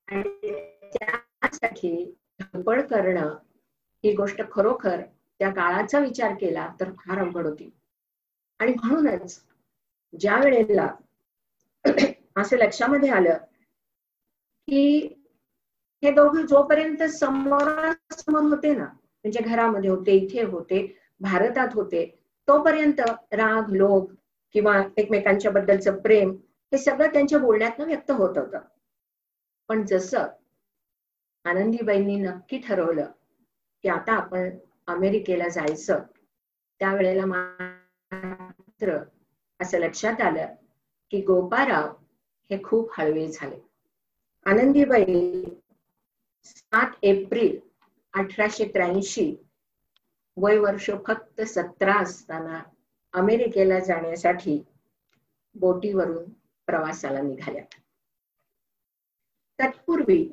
[0.07, 0.51] आणि
[1.41, 1.91] त्यासाठी
[2.39, 3.35] धडपड करणं
[4.03, 5.01] ही गोष्ट खरोखर
[5.39, 7.69] त्या काळाचा विचार केला तर फार अवघड होती.
[8.59, 9.39] आणि म्हणूनच
[10.19, 10.87] ज्या वेळेला
[12.37, 13.37] असं लक्षामध्ये आलं
[14.67, 14.81] की
[16.03, 20.85] हे दोघं जोपर्यंत समोरासमोर होते ना म्हणजे घरामध्ये होते इथे होते
[21.21, 22.05] भारतात होते
[22.47, 24.13] तोपर्यंत राग लोभ
[24.55, 26.31] किंवा एकमेकांच्या बद्दलचं प्रेम
[26.71, 28.59] हे सगळं त्यांच्या बोलण्यातनं व्यक्त होत होतं.
[29.69, 30.27] पण जसं
[31.45, 33.11] आनंदीबाईंनी नक्की ठरवलं
[33.83, 34.49] की आता आपण
[34.87, 36.03] अमेरिकेला जायचं.
[36.79, 38.97] त्यावेळेला मात्र
[39.61, 40.55] असं लक्षात आलं
[41.11, 41.95] की गोपाराव
[42.49, 43.59] हे खूप हळवे झाले.
[44.45, 45.43] आनंदीबाई
[46.43, 47.59] सात एप्रिल
[48.13, 49.35] अठराशे त्र्याऐंशी
[50.37, 52.63] वय वर्ष फक्त सतरा असताना
[53.13, 54.63] अमेरिकेला जाण्यासाठी
[55.55, 56.29] बोटीवरून
[56.65, 57.63] प्रवासाला निघाल्या.
[59.59, 60.29] तत्पूर्वी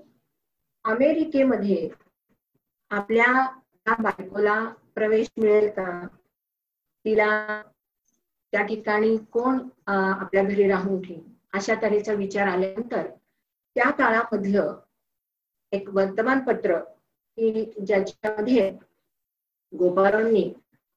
[0.86, 1.88] अमेरिकेमध्ये
[2.90, 4.58] आपल्या बायकोला
[4.94, 6.06] प्रवेश मिळेल का?
[7.04, 7.62] तिला
[8.52, 11.18] त्या ठिकाणी कोण आपल्या घरी राहून ठेव
[11.54, 13.06] अशा तऱ्हेचा विचार आल्यानंतर
[13.76, 14.74] त्या काळामधलं
[15.72, 18.70] एक वर्तमानपत्र की ज्याच्यामध्ये
[19.72, 20.50] गोपाळांनी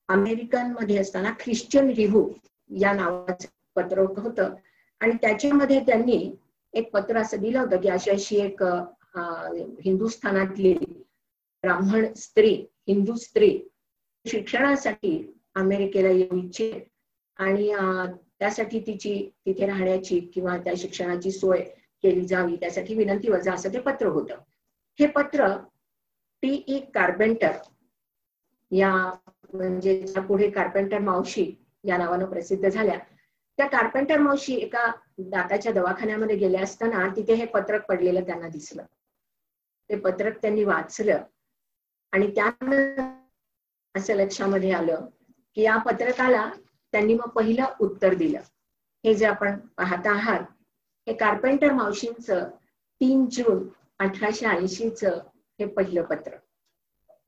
[0.10, 2.28] अमेरिकनमध्ये असताना ख्रिश्चन रिहू
[2.69, 4.54] या नावाचं पत्र होतं.
[5.02, 6.32] आणि त्याच्यामध्ये त्यांनी
[6.73, 8.63] एक पत्र असं दिलं होतं की अशी अशी एक
[9.15, 10.74] हिंदुस्थानातली
[11.63, 12.54] ब्राह्मण स्त्री
[12.88, 13.58] हिंदू स्त्री
[14.26, 15.12] शिक्षणासाठी
[15.56, 16.82] अमेरिकेला येऊ इच्छित.
[17.39, 17.72] आणि
[18.39, 21.62] त्यासाठी तिची तिथे राहण्याची किंवा त्या शिक्षणाची सोय
[22.04, 24.36] केली जावी त्यासाठी विनंती वजा असं ते पत्र होतं.
[25.00, 25.48] हे पत्र
[26.43, 26.63] टी.
[26.67, 26.80] ई.
[26.93, 27.52] कार्पेंटर
[28.72, 28.93] या
[29.54, 31.52] म्हणजे पुढे कार्पेंटर मावशी
[31.84, 32.98] या नावानं प्रसिद्ध झाल्या
[33.58, 34.86] त्या कार्पेंटर मावशी एका
[35.17, 38.84] दाताच्या दवाखान्यामध्ये गेल्या असताना तिथे हे पत्रक पडलेलं त्यांना दिसलं.
[39.89, 41.23] ते पत्रक त्यांनी वाचलं.
[42.13, 43.02] आणि त्यानंतर
[43.95, 45.06] असं लक्षामध्ये आलं
[45.56, 46.49] की या पत्रकाला
[46.91, 48.41] त्यांनी मग पहिलं उत्तर दिलं.
[49.04, 50.39] हे जे आपण पाहता आहात
[51.08, 52.30] हे कार्पेंटर मावशींच
[53.02, 53.67] तीन जून
[53.99, 56.38] अठराशे ऐंशीच हे पहिलं पत्र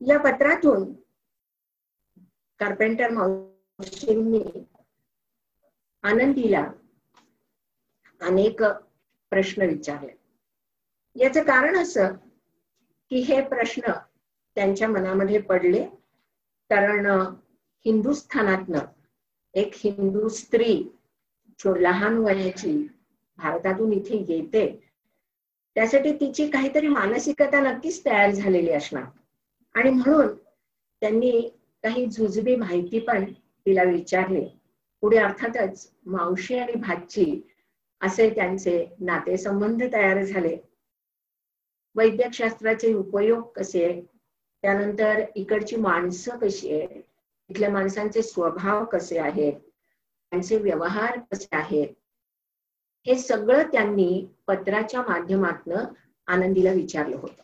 [0.00, 0.92] या पत्रातून
[2.58, 4.42] कार्पेंटर मावशींनी
[6.02, 6.66] आनंदीला
[8.20, 8.62] अनेक
[9.32, 10.12] प्रश्न विचारले.
[11.16, 12.14] याचं कारण असं
[13.12, 13.92] की हे प्रश्न
[14.54, 15.84] त्यांच्या मनामध्ये पडले
[16.68, 17.06] कारण
[17.84, 18.78] हिंदुस्थानातनं
[19.54, 20.84] एक हिंदू स्त्री
[21.66, 22.88] लहान वयाची
[23.36, 24.92] भारतातून इथे येते
[25.74, 29.04] त्यासाठी तिची काहीतरी मानसिकता नक्कीच तयार झालेली असणार.
[29.74, 30.34] आणि म्हणून
[31.00, 31.48] त्यांनी
[31.82, 33.32] काही जुजबी माहिती पण
[33.66, 34.44] तिला विचारली.
[35.00, 37.48] पुढे अर्थातच मावशी आणि भाची
[38.00, 40.56] असे त्यांचे नातेसंबंध तयार झाले.
[41.96, 44.02] वैद्यकशास्त्राचे उपयोग कसे आहेत?
[44.62, 47.02] त्यानंतर इकडची माणसं कशी आहेत?
[47.48, 49.52] इथल्या माणसांचे स्वभाव कसे आहेत?
[50.30, 51.88] त्यांचे व्यवहार कसे आहेत?
[53.06, 55.84] हे सगळं त्यांनी पत्राच्या माध्यमातनं
[56.26, 57.42] आनंदीला विचारलं होतं.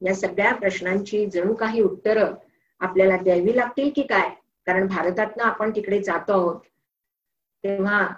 [0.00, 2.34] या सगळ्या प्रश्नांची जणू काही उत्तरं
[2.80, 4.30] आपल्याला द्यावी लागतील की काय?
[4.66, 6.60] कारण भारतातनं आपण तिकडे जातो आहोत.
[7.64, 8.08] तेव्हा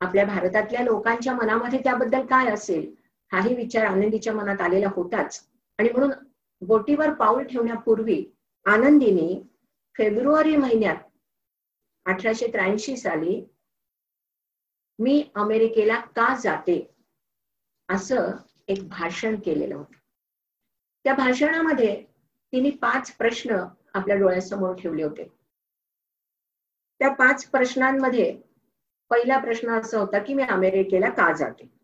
[0.00, 3.05] आपल्या भारतातल्या लोकांच्या मनामध्ये त्याबद्दल काय असेल?
[3.32, 5.48] हाही विचार आनंदीच्या मनात आलेला होताच.
[5.78, 6.10] आणि म्हणून
[6.60, 8.24] बोटीवर पाऊल ठेवण्यापूर्वी
[8.64, 9.42] आनंदीने
[9.98, 10.96] फेब्रुवारी महिन्यात
[12.04, 13.44] अठराशे त्र्याऐंशी साली
[14.98, 16.90] मी अमेरिकेला का जाते?
[17.88, 18.30] असं
[18.68, 19.98] एक भाषण केलेलं होतं.
[21.04, 22.04] त्या भाषणामध्ये
[22.52, 25.28] तिने पाच प्रश्न आपल्या डोळ्यासमोर ठेवले होते.
[26.98, 28.40] त्या पाच प्रश्नांमध्ये
[29.10, 31.75] पहिला प्रश्न असा होता की मी अमेरिकेला का जाते?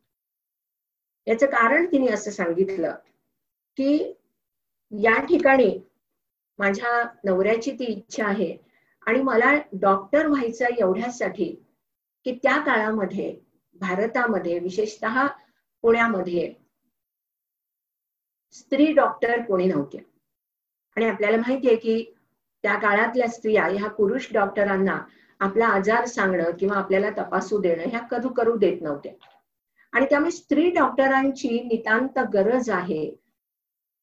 [1.26, 2.94] याचं कारण तिने असं सांगितलं
[3.76, 4.14] की
[4.92, 5.80] या ठिकाणी
[6.58, 8.56] माझ्या नवऱ्याची ती इच्छा आहे
[9.06, 11.64] आणि मला डॉक्टर व्हायचं एवढ्यासाठी
[12.24, 13.37] की त्या काळामध्ये
[13.74, 15.04] भारतामध्ये विशेषत
[15.82, 16.54] पुण्यामध्ये
[18.52, 19.98] स्त्री डॉक्टर कोणी नव्हते.
[20.96, 22.14] आणि आपल्याला माहिती आहे की
[22.62, 24.98] त्या काळातल्या स्त्रिया ह्या पुरुष डॉक्टरांना
[25.40, 29.12] आपला आजार सांगणं किंवा आपल्याला तपासू देणं ह्या कधू करू देत नव्हत्या.
[29.92, 33.11] आणि त्यामुळे स्त्री डॉक्टरांची नितांत गरज आहे.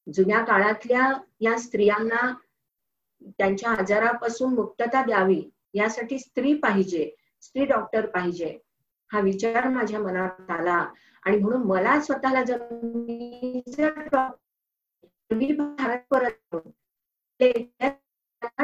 [0.06, 2.32] जुन्या काळातल्या या स्त्रियांना
[3.38, 5.42] त्यांच्या आजारापासून मुक्तता द्यावी
[5.74, 7.10] यासाठी स्त्री पाहिजे
[7.42, 8.58] स्त्री डॉक्टर पाहिजे
[9.10, 10.86] हा विचार माझ्या मनात आला.
[11.26, 12.58] आणि म्हणून मला स्वतःला जर
[15.30, 16.56] भारत परत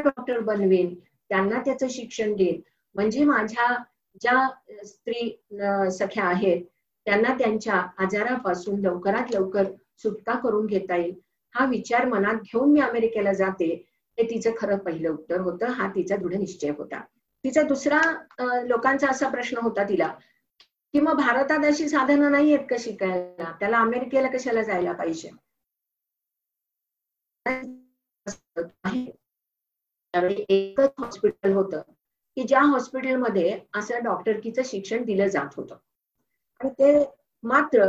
[0.05, 0.95] डॉक्टर बनवेन
[1.31, 2.61] त्यांना त्याचं शिक्षण देईन.
[2.95, 3.77] म्हणजे माझ्या
[4.21, 4.49] ज्या
[4.85, 5.43] स्त्री
[5.99, 6.65] सख्या आहेत
[7.07, 9.65] त्यांना त्यांच्या आजारापासून लवकरात लवकर
[10.03, 11.15] सुटका करून घेता येईल.
[11.55, 13.67] हा विचार मनात घेऊन मी अमेरिकेला जाते
[14.19, 15.67] हे तिचं खरं पहिलं उत्तर होतं.
[15.69, 17.01] हा तिचा दृढ निश्चय होता.
[17.45, 18.01] तिचा दुसरा
[18.65, 20.09] लोकांचा असा प्रश्न होता तिला
[20.95, 23.53] की मग भारतात अशी साधनं नाही आहेत का शिकायला?
[23.61, 25.31] त्याला अमेरिकेला कशाला जायला पाहिजे?
[30.49, 31.83] एकच हॉस्पिटल होतं
[32.37, 35.77] की ज्या हॉस्पिटलमध्ये असं डॉक्टरकीचं शिक्षण दिलं जात होतं.
[36.61, 37.05] आणि ते
[37.43, 37.89] मात्र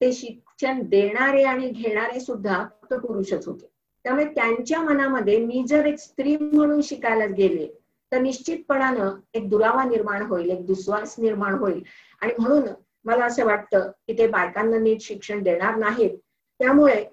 [0.00, 3.70] ते शिक्षण देणारे आणि घेणारे सुद्धा फक्त पुरुषच होते.
[4.04, 7.68] त्यामुळे त्यांच्या मनामध्ये मी जर एक स्त्री म्हणून शिकायला गेले
[8.12, 11.82] तर निश्चितपणानं एक दुरावा निर्माण होईल एक दुस्वास निर्माण होईल.
[12.20, 12.62] आणि म्हणून
[13.04, 16.18] मला असं वाटतं की ते बायकांना नीट शिक्षण देणार नाहीत.
[16.58, 17.04] त्यामुळे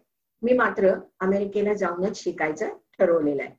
[0.42, 3.52] मी मात्र अमेरिकेला जाऊनच शिकायचं ठरवलेलं आहे.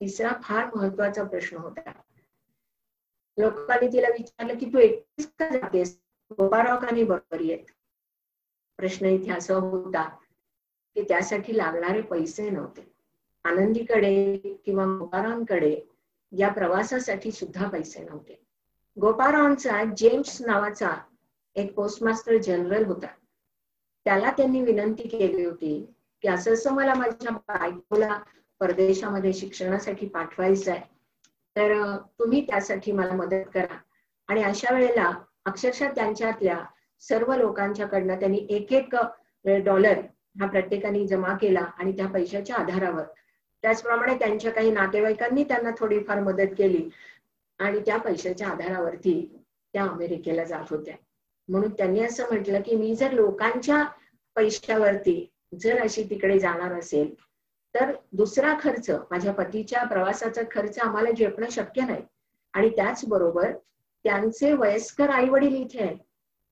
[0.00, 1.92] तिसरा फार महत्त्वाचा प्रश्न होता.
[3.38, 6.00] लोकांनी तिला विचारलं की तू एकटीच का जातेस?
[6.30, 7.70] गोपाराव का बरोबर येत
[8.78, 10.02] प्रश्न इथे असा होता
[10.94, 12.92] की त्यासाठी लागणारे पैसे नव्हते.
[13.44, 15.80] आनंदीकडे किंवा गोपारावांकडे
[16.32, 18.40] या प्रवासासाठी सुद्धा पैसे नव्हते.
[19.00, 20.90] गोपारावांचा जेम्स नावाचा
[21.54, 23.06] एक पोस्टमास्टर जनरल होता.
[24.04, 28.18] त्याला त्यांनी विनंती केली होती की असं असं मला माझ्या बायकोला
[28.60, 30.82] परदेशामध्ये शिक्षणासाठी पाठवायचं आहे
[31.56, 33.78] तर तुम्ही त्यासाठी मला मदत करा.
[34.28, 35.12] आणि अशा वेळेला
[35.48, 36.58] अक्षरशः त्यांच्यातल्या
[37.02, 38.94] सर्व लोकांच्याकडनं त्यांनी एक एक
[39.64, 40.00] डॉलर
[40.40, 43.04] हा प्रत्येकाने जमा केला आणि त्या पैशाच्या आधारावर.
[43.62, 46.88] त्याचप्रमाणे त्यांच्या काही नातेवाईकांनी त्यांना थोडीफार मदत केली
[47.58, 49.14] आणि त्या पैशाच्या आधारावरती
[49.74, 50.94] त्या अमेरिकेला जात होत्या.
[51.48, 53.84] म्हणून त्यांनी असं म्हटलं की मी जर लोकांच्या
[54.36, 55.30] पैशावरती
[55.60, 57.14] जर अशी तिकडे जाणार असेल
[57.74, 62.02] तर दुसरा खर्च माझ्या पतीच्या प्रवासाचा खर्च आम्हाला झेपणं शक्य नाही.
[62.52, 63.52] आणि त्याचबरोबर
[64.04, 65.96] त्यांचे वयस्कर आई वडील इथे आहेत.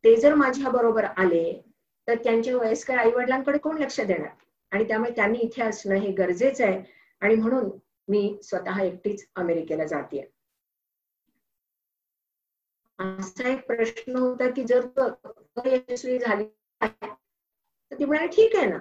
[0.05, 1.61] ते जर माझ्या बरोबर आले
[2.09, 4.29] तर त्यांच्या वयस्कर आई वडिलांकडे कोण लक्ष देणार?
[4.73, 6.83] आणि त्यामुळे त्यांनी इथे असणं हे गरजेचं आहे.
[7.23, 7.71] आणि म्हणून
[8.09, 10.21] मी स्वतः एकटीच अमेरिकेला जाते.
[12.99, 14.87] असा एक प्रश्न होता की जर
[15.67, 16.45] यशस्वी झाली
[16.81, 18.79] तर ती म्हणाली ठीक आहे ना.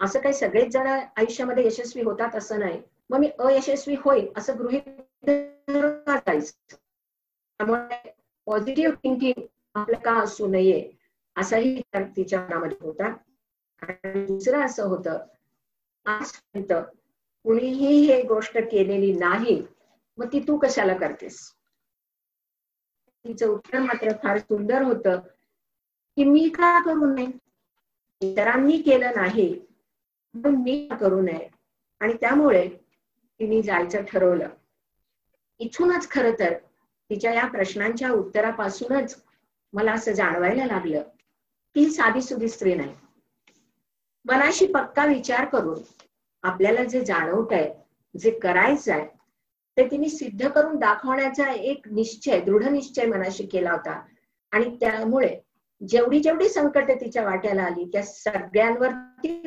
[0.00, 2.80] असं काही सगळेच जण आयुष्यामध्ये यशस्वी होतात असं नाही.
[3.10, 5.00] मग मी अयशस्वी होईल असं गृहित
[7.58, 8.14] त्यामुळे
[8.46, 10.90] पॉझिटिव्ह थिंकिंग आपलं का असू नये
[11.36, 13.14] असाही विचार तिच्या मनामध्ये होता.
[13.82, 15.18] आणि दुसरं असं होतं
[16.04, 16.72] आजपर्यंत
[17.44, 19.62] कुणीही हे गोष्ट केलेली नाही
[20.18, 21.52] मग ती तू कशाला करतेस?
[23.24, 25.20] तिचं उत्तर मात्र फार सुंदर होतं
[26.16, 27.26] की मी का करू नये?
[28.20, 29.60] इतरांनी केलं नाही
[30.34, 31.48] मग मी करू नये?
[32.00, 32.68] आणि त्यामुळे
[33.40, 34.48] तिने जायचं ठरवलं.
[35.58, 36.54] इथूनच खर तर
[37.10, 39.22] तिच्या या प्रश्नांच्या उत्तरापासूनच
[39.72, 41.02] मला असं जाणवायला लागलं.
[41.74, 42.94] की साधी सुधी स्त्री नाही.
[44.24, 45.78] मनाशी पक्का विचार करून
[46.42, 47.70] आपल्याला जे जाणवत आहे
[48.18, 49.06] जे करायचं आहे
[49.76, 54.00] ते तिने सिद्ध करून दाखवण्याचा एक निश्चय दृढ निश्चय मनाशी केला होता.
[54.52, 55.38] आणि त्यामुळे
[55.88, 59.42] जेवढी जेवढी संकट तिच्या वाट्याला आली त्या सगळ्यांवरती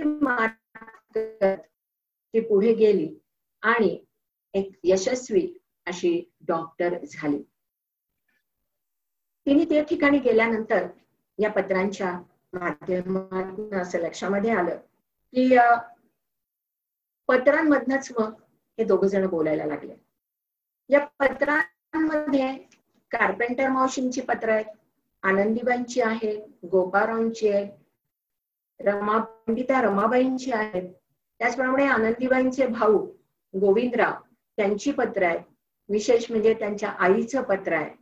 [2.34, 3.10] ती पुढे गेली
[3.62, 3.97] आणि
[4.54, 5.47] एक यशस्वी
[5.86, 7.43] अशी डॉक्टर झाली.
[9.47, 10.88] तिने त्या ठिकाणी गेल्यानंतर
[11.39, 12.12] या पत्रांच्या
[12.54, 14.77] माध्यमातून असं लक्षामध्ये आलं
[15.34, 15.58] की
[17.30, 18.32] पत्रांमधनच मग
[18.77, 19.93] हे दोघ जण बोलायला लागले.
[20.89, 22.54] या पत्रांमध्ये
[23.12, 24.65] कार्पेंटर मावशींची पत्र आहेत
[25.23, 27.67] आनंदीबाईंची आहेत गोपारावची आहेत
[28.80, 30.89] रमा पंडिता रमाबाईंची आहेत.
[31.39, 32.97] त्याचप्रमाणे आनंदीबाईंचे भाऊ
[33.54, 34.13] गोविंदराव
[34.58, 35.41] त्यांची पत्र आहेत.
[35.89, 37.95] विशेष म्हणजे त्यांच्या आईचं पत्र आहे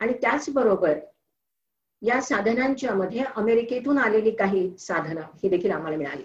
[0.00, 0.98] आणि त्याचबरोबर
[2.02, 6.22] या साधनांच्या मध्ये अमेरिकेतून आलेली काही साधनं ही देखील आम्हाला मिळाली.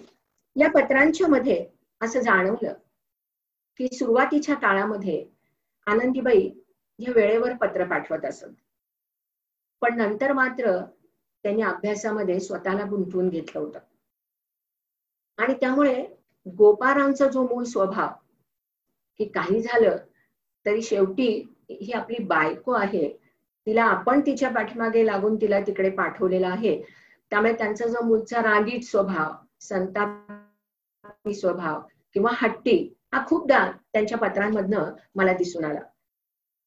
[0.56, 1.66] या पत्रांच्या मध्ये
[2.02, 2.74] असं जाणवलं
[3.80, 5.26] की सुरुवातीच्या काळामध्ये
[5.88, 6.50] आनंदीबाई
[7.00, 8.50] हे वेळेवर पत्र पाठवत असत.
[9.82, 10.78] पण नंतर मात्र
[11.44, 13.80] त्यांनी अभ्यासामध्ये स्वतःला गुंतवून घेतलं होतं.
[15.38, 16.06] आणि त्यामुळे
[16.46, 18.10] गोपारांचा जो मूळ स्वभाव
[19.20, 19.98] की काही झालं
[20.66, 21.28] तरी शेवटी
[21.70, 23.25] ही आपली बायको आहे
[23.68, 26.82] तिला आपण तिच्या पाठीमागे लागून तिला तिकडे पाठवलेला आहे.
[27.32, 31.82] त्यामुळे त्यांचा जो मूळचा रागीट स्वभाव संताप स्वभाव
[32.14, 32.78] किंवा हट्टी
[33.14, 33.60] हा खूपदा
[33.94, 35.80] त्यांच्या पत्रांमधनं मला दिसून आला.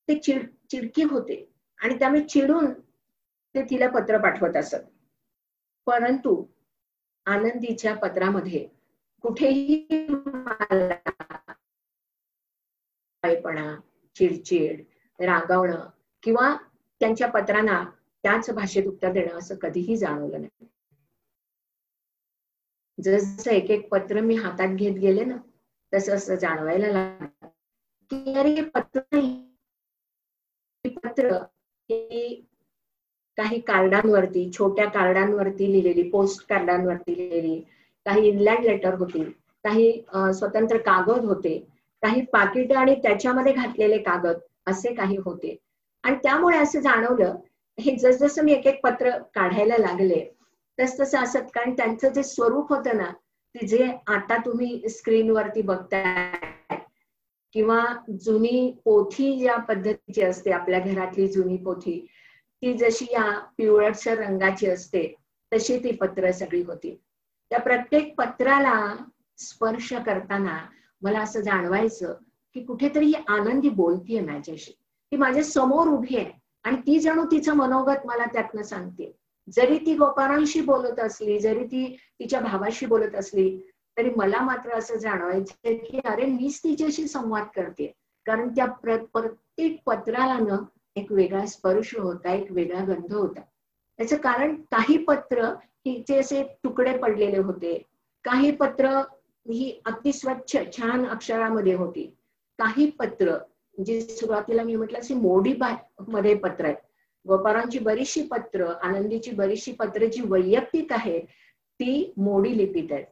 [0.09, 1.45] ते चिड चिडकी होते
[1.79, 2.73] आणि त्यामुळे चिडून
[3.55, 4.77] ते तिला पत्र पाठवत असत.
[5.87, 6.45] परंतु
[7.27, 8.67] आनंदीच्या पत्रामध्ये
[9.25, 9.77] कुठेही
[14.17, 14.83] चिडचिड
[15.19, 15.89] रागावणं
[16.23, 16.57] किंवा
[17.01, 17.83] त्यांच्या पत्रांना
[18.25, 20.67] त्याच भाषेत उत्तर देणं असं कधीही जाणवलं नाही.
[22.99, 25.37] जसं एक एक पत्र मी हातात घेत गेले ना
[25.93, 27.49] तस असं जाणवायला लागलं.
[28.11, 29.45] की अरे पत्र नाही.
[30.97, 31.37] पत्र
[31.91, 32.35] ही
[33.39, 37.61] काही कार्डांवरती छोट्या कार्डांवरती लिहिलेली पोस्ट कार्डांवरती लिहिलेली
[38.07, 39.23] काही इनलँड लेटर होती
[39.65, 39.91] काही
[40.35, 41.59] स्वतंत्र कागद होते
[42.03, 45.57] काही पाकिट आणि त्याच्यामध्ये घातलेले कागद असे काही होते.
[46.03, 47.37] आणि त्यामुळे असं जाणवलं
[47.81, 50.25] हे जसजसं मी एक एक पत्र काढायला लागले
[50.81, 53.11] तस तसं असत कारण त्यांचं जे स्वरूप होतं ना
[53.55, 56.77] ते जे आता तुम्ही स्क्रीनवरती बघताय
[57.53, 57.85] किंवा
[58.21, 62.07] जुनी पोथी ज्या पद्धतीची असते आपल्या घरातली जुनी पोथी
[62.63, 65.15] ती जशी या पिवळसर रंगाची असते
[65.53, 67.01] तशी ती पत्र सगळी होती.
[67.51, 68.97] त्या प्रत्येक पत्राला
[69.39, 70.59] स्पर्श करताना
[71.03, 72.15] मला असं जाणवायचं
[72.55, 74.73] की कुठेतरी ही आनंदी बोलतीये माझ्याशी.
[75.13, 76.33] ती माझ्यासमोर उभी आहे.
[76.65, 79.13] आणि ती जणू तिचं मनोगत मला त्यातनं सांगते.
[79.57, 83.59] जरी ती गोपाळांशी बोलत असली जरी ती तिच्या भावाशी बोलत असली
[83.97, 87.93] तरी मला मात्र असं जाणवायचं की अरे मीच तिच्याशी संवाद करते.
[88.27, 90.57] कारण त्या प्रत्येक पत्राला न
[90.97, 93.41] एक वेगळा स्पर्श होता एक वेगळा गंध होता.
[93.99, 95.45] त्याचं कारण काही पत्र
[95.87, 97.83] हिचे असे तुकडे पडलेले होते.
[98.25, 98.89] काही पत्र
[99.49, 102.15] ही अति स्वच्छ छान अक्षरामध्ये होती.
[102.59, 103.37] काही पत्र
[103.79, 105.53] म्हणजे सुरुवातीला मी म्हटलं असे मोडी
[106.09, 106.77] मध्ये पत्र आहेत.
[107.27, 111.23] गोपारांची बरीचशी पत्र आनंदीची बरीचशी पत्र जी वैयक्तिक आहेत
[111.81, 113.05] ती मोडी लिपीत आहेत.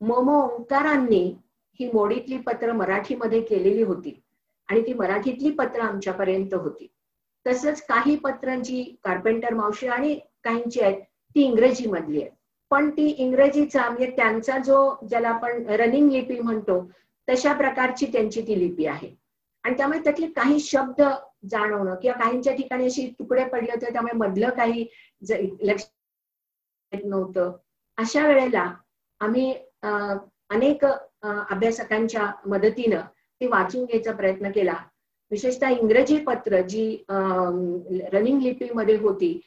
[0.00, 1.24] मम ओंकारांनी
[1.80, 4.14] ही मोडीतली पत्र मराठीमध्ये केलेली होती
[4.68, 6.86] आणि ती मराठीतली पत्र आमच्यापर्यंत होती.
[7.46, 11.00] तसंच काही पत्रांची कार्पेंटर मावशी आणि काहींची आहेत
[11.36, 12.30] ती इंग्रजी मधली आहे
[12.70, 16.80] पण ती इंग्रजीचा म्हणजे त्यांचा जो ज्याला आपण रनिंग लिपी म्हणतो
[17.28, 19.10] तशा प्रकारची त्यांची ती लिपी आहे.
[19.64, 21.02] आणि त्यामुळे त्यातले काही शब्द
[21.50, 24.86] जाणवणं किंवा काहींच्या ठिकाणी अशी तुकडे पडले होते त्यामुळे मधलं काही
[25.62, 25.84] लक्ष
[26.92, 27.52] नव्हतं.
[27.98, 28.72] अशा वेळेला
[29.20, 29.52] आम्ही
[29.82, 33.00] अनेक अभ्यासकांच्या मदतीनं
[33.40, 34.74] ते वाचून घ्यायचा प्रयत्न केला.
[35.30, 37.04] विशेषतः इंग्रजी पत्र जी
[38.12, 39.38] रनिंग लिपीमध्ये होती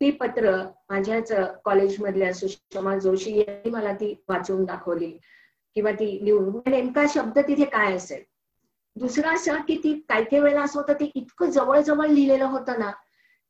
[0.00, 0.56] ती पत्र
[0.90, 1.32] माझ्याच
[1.64, 5.10] कॉलेजमधल्या सुषमा जोशी यांनी मला ती वाचून दाखवली.
[5.76, 6.48] किंवा ती लिहून.
[6.48, 8.22] म्हणजे नेमका शब्द तिथे काय असेल?
[8.96, 12.90] दुसरं असं की ती काही काही वेळेला असं होतं ते इतकं जवळ लिहिलेलं होतं ना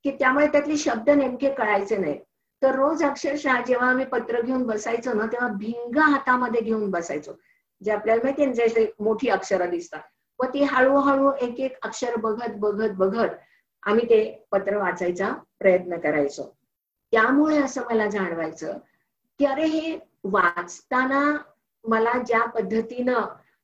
[0.05, 2.18] की त्यामुळे त्यातले शब्द नेमके कळायचे नाही.
[2.62, 7.32] तर रोज अक्षरशः जेव्हा आम्ही पत्र घेऊन बसायचो ना तेव्हा भिंग हातामध्ये घेऊन बसायचो.
[7.84, 10.01] जे आपल्याला माहिती जसे मोठी अक्षरं दिसतात.
[10.40, 13.34] व ती हळूहळू एक एक अक्षर बघत बघत बघत
[13.82, 16.57] आम्ही ते पत्र वाचायचा प्रयत्न करायचो.
[17.12, 18.78] त्यामुळे असं मला जाणवायचं
[19.38, 21.36] की अरे हे वाचताना
[21.84, 23.20] मला ज्या पद्धतीनं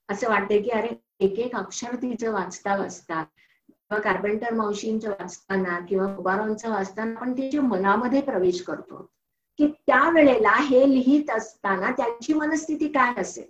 [0.08, 0.88] असं वाटतंय की अरे
[1.20, 3.22] एक एक अक्षर तिचं वाचता वाचता
[3.68, 9.10] किंवा कार्पेंटर मावशींचं वाचताना किंवा उबारांचं वाचताना आपण तिच्या मनामध्ये प्रवेश करतो.
[9.58, 13.44] की त्या वेळेला हे लिहित असताना त्यांची मनस्थिती काय असेल?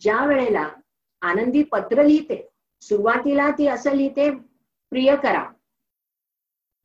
[0.00, 0.68] ज्या वेळेला
[1.22, 2.48] आनंदी पत्र लिहिते
[2.82, 4.30] सुरुवातीला ती असं लिहिते
[4.92, 5.44] प्रिय करा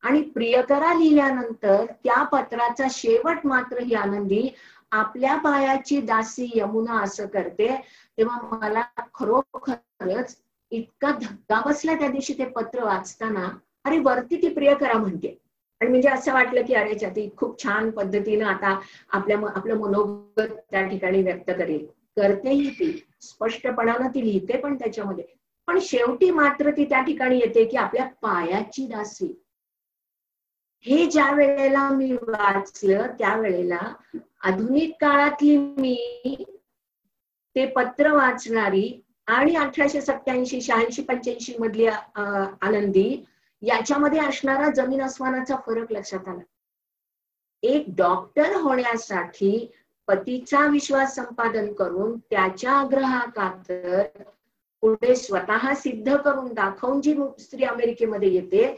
[0.03, 4.47] आणि प्रियकरा लिहिल्यानंतर त्या पत्राचा शेवट मात्र ही आनंदी
[4.91, 7.75] आपल्या पायाची दासी यमुना असं करते
[8.17, 8.83] तेव्हा मला
[9.13, 10.35] खरोखरच
[10.71, 13.47] इतका धक्का बसला त्या दिवशी ते पत्र वाचताना.
[13.85, 15.37] अरे वरती ती प्रिय करा म्हणते.
[15.81, 18.79] आणि म्हणजे असं वाटलं की अरे ती खूप छान पद्धतीनं आता
[19.09, 21.85] आपल्या आपलं मनोगत त्या ठिकाणी व्यक्त करेल.
[22.15, 22.91] करतेही ती.
[23.21, 25.23] स्पष्टपणानं ती लिहिते पण त्याच्यामध्ये.
[25.67, 29.41] पण शेवटी मात्र ती त्या ठिकाणी येते की आपल्या पायाची दासी
[30.85, 33.79] हे ज्या वेळेला मी वाचलं त्यावेळेला
[34.41, 36.35] आधुनिक काळातली मी
[37.55, 43.23] ते पत्र वाचणारी आणि अठराशे सत्याऐंशी शहाऐंशी पंच्याऐंशी मधली आनंदी
[43.61, 46.41] याच्यामध्ये असणारा जमीन अस्मानाचा फरक लक्षात आला.
[47.63, 49.71] एक डॉक्टर होण्यासाठी
[50.07, 54.03] पतीचा विश्वास संपादन करून त्याच्या आग्रहाखातर
[54.83, 58.75] पुढे स्वतः सिद्ध करून दाखवून जी स्त्री अमेरिकेमध्ये येते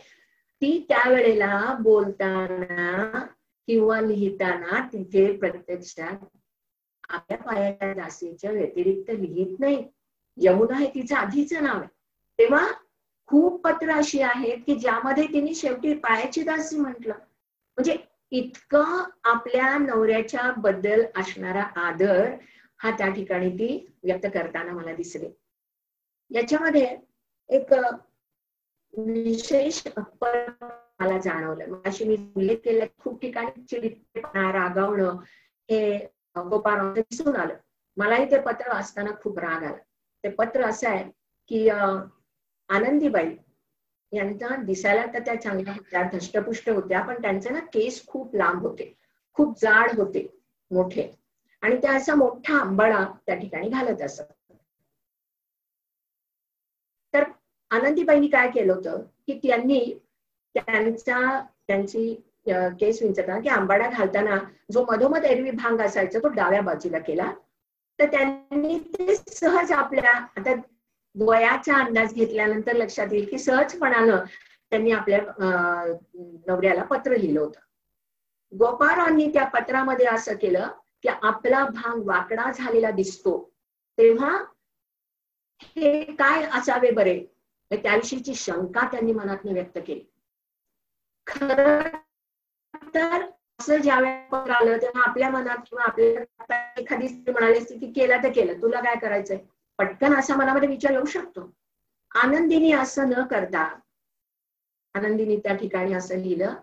[0.62, 3.26] ती त्यावेळेला बोलताना
[3.68, 6.26] किंवा लिहिताना तिथे प्रत्यक्षात
[7.10, 9.84] आपल्या पायाच्या दासीच्या व्यतिरिक्त लिहित नाही.
[10.38, 11.88] यमुना हे तिचं आधीचं नाव आहे.
[12.40, 12.68] तेव्हा
[13.28, 17.14] खूप पत्र अशी आहेत की ज्यामध्ये तिने शेवटी पायाची दासी म्हटलं.
[17.78, 17.98] म्हणजे
[18.32, 22.34] इतकं आपल्या नवऱ्याच्या बद्दल असणारा आदर
[22.78, 25.30] हा त्या ठिकाणी ती व्यक्त करताना मला दिसले.
[26.32, 26.98] याच्यामध्ये
[27.50, 27.74] एक
[28.98, 31.76] विशेष मला जाणवलं.
[31.86, 35.18] अशी मी उल्लेख केला खूप ठिकाणी चिडीतपणा रागावणं
[35.70, 35.98] हे
[36.36, 37.54] गोपाळ दिसून आलं.
[37.98, 39.78] मलाही ते पत्र वाचताना खूप राग आला.
[40.24, 41.04] ते पत्र असं आहे
[41.50, 43.36] की आनंदीबाई
[44.12, 48.94] यांना दिसायला तर त्या चांगल्या होत्या धष्टपुष्ट होत्या पण त्यांचे ना केस खूप लांब होते
[49.34, 50.28] खूप जाड होते
[50.72, 51.12] मोठे.
[51.62, 54.24] आणि त्या असा मोठा आंबाळा त्या ठिकाणी घालत असत.
[57.72, 59.80] आनंदीबाईंनी काय केलं होतं की त्यांनी
[60.56, 61.20] त्यांचा
[61.68, 62.14] त्यांची
[62.80, 64.38] केस विंचताना की आंबाडा घालताना
[64.74, 67.32] जो मधोमध एरवी भांग असायचा तो डाव्या बाजूला केला.
[68.00, 70.54] तर त्यांनी ते सहज आपल्या आता
[71.16, 74.24] वयाचा अंदाज घेतल्यानंतर लक्षात येईल की सहजपणानं
[74.72, 75.20] त्यांनी आपल्या
[76.48, 77.60] नवऱ्याला पत्र लिहिलं होतं.
[78.54, 80.68] गोपाळांनी त्या पत्रामध्ये असं केलं
[81.04, 83.38] की आपला भांग वाकडा झालेला दिसतो
[83.98, 84.38] तेव्हा
[85.76, 87.20] हे काय असावे बरे?
[87.76, 90.04] त्याविषयीची शंका त्यांनी मनात व्यक्त केली.
[91.28, 91.88] खर
[92.94, 93.26] तर
[93.60, 98.62] असं ज्या आलं तेव्हा आपल्या मनात किंवा आपल्या एखादी म्हणाली असती की केलं तर केलं
[98.62, 99.38] तुला काय करायचंय?
[99.78, 101.52] पटकन असा मनामध्ये विचार येऊ शकतो.
[102.16, 103.80] आनंदीनी असं न करता
[104.94, 106.56] आनंदीने त्या ठिकाणी असं लिहिलं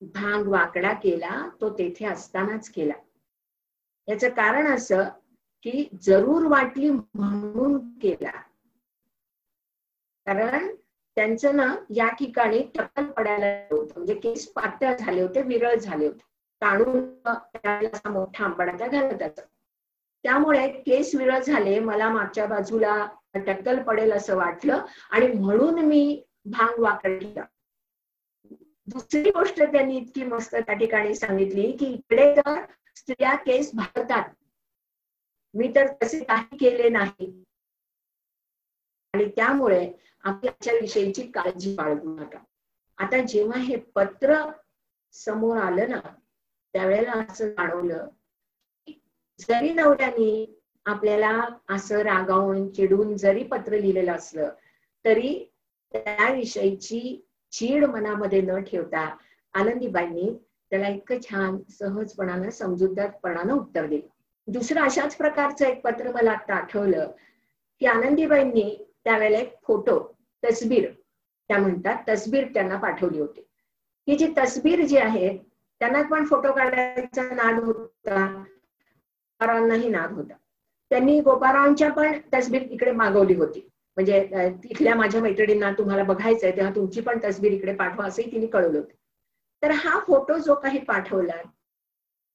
[0.00, 2.94] भांग वाकडा केला तो तेथे असतानाच केला.
[4.08, 5.02] याच कारण असं
[5.62, 8.30] की जरूर वाटली म्हणून केला.
[10.32, 10.74] कारण
[11.16, 13.92] त्यांचं ना या ठिकाणी टक्कल पडायला होतं.
[13.96, 16.24] म्हणजे केस पातळ झाले होते विरळ झाले होते.
[16.62, 19.40] ताणून मोठा आंबडाचा त्या घालत
[20.24, 22.94] त्यामुळे केस विरळ झाले मला मागच्या बाजूला
[23.34, 27.44] टक्कल पडेल असं वाटलं आणि म्हणून मी भांग वाकडला.
[28.88, 32.60] दुसरी गोष्ट त्यांनी इतकी मस्त त्या ठिकाणी सांगितली की इकडे तर
[32.96, 34.30] स्त्रिया केस भारतात
[35.54, 37.42] मी तर तसे काही केले नाही.
[39.14, 39.92] आणि त्यामुळे
[40.24, 42.38] आपल्याच्या विषयीची काळजी बाळगू नका.
[42.98, 44.34] आता जेव्हा हे पत्र
[45.12, 46.00] समोर आलं ना
[46.74, 48.08] त्यावेळेला असं जाणवलं
[49.38, 54.48] जरी नवऱ्याने आपल्याला असं रागावून चिडून जरी पत्र लिहिलेलं असलं
[55.04, 55.44] तरी
[55.94, 57.20] त्याविषयीची
[57.52, 59.16] चीड मनामध्ये न ठेवता
[59.54, 60.30] आनंदीबाईंनी
[60.70, 64.06] त्याला इतकं छान सहजपणानं समजूतदारपणानं उत्तर दिलं.
[64.48, 67.10] दुसरं अशाच प्रकारचं एक पत्र मला आता आठवलं
[67.80, 70.11] की आनंदीबाईंनी त्यावेळेला एक फोटो
[70.42, 70.90] तस्बीर
[71.50, 73.40] त्या म्हणतात तस्बीर त्यांना पाठवली होती.
[74.08, 75.36] ही जी तस्बीर जी आहे
[75.80, 78.26] त्यांना पण फोटो काढायचा नाद होता.
[78.26, 80.34] गोपारावांनाही नाद होता.
[80.90, 83.68] त्यांनी गोपारावांच्या पण तस्बीर इकडे मागवली होती.
[83.96, 84.20] म्हणजे
[84.62, 88.94] तिथल्या माझ्या मैत्रिणींना तुम्हाला बघायचंय तेव्हा तुमची पण तस्बीर इकडे पाठवा असंही तिने कळवलं होतं.
[89.62, 91.36] तर हा फोटो जो काही पाठवला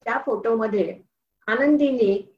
[0.06, 0.98] त्या फोटोमध्ये
[1.46, 2.37] आनंदीने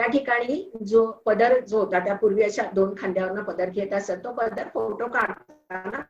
[0.00, 4.32] त्या ठिकाणी जो पदर जो होता त्या पूर्वी अशा दोन खांद्यावरनं पदर घेत असत तो
[4.32, 6.00] पदर फोटो काढताना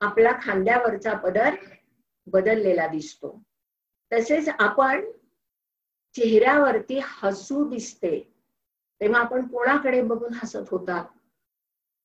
[0.00, 1.54] आपला खांद्यावरचा पदर
[2.26, 3.42] बदललेला दिसतो.
[4.12, 5.04] तसेच आपण
[6.14, 8.34] चेहऱ्यावरती हसू दिसते
[9.00, 11.04] तेव्हा आपण कोणाकडे बघून हसत होता?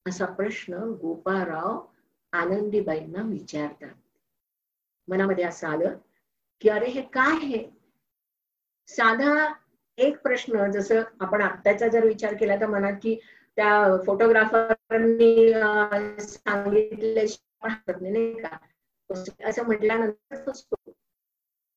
[0.07, 1.85] असा प्रश्न गोपाराव
[2.31, 3.95] आनंदीबाईंना विचारतात.
[5.07, 5.97] मनामध्ये असं आलं
[6.61, 7.69] की अरे हे काय हे?
[8.87, 9.60] साधा
[10.01, 13.19] एक प्रश्न जसं आपण आत्ताचा जर विचार केला तर मनात की
[13.55, 15.53] त्या फोटोग्राफरनी
[16.19, 17.25] सांगितले
[18.01, 18.57] नाही का?
[19.45, 20.51] असं म्हटल्यानंतर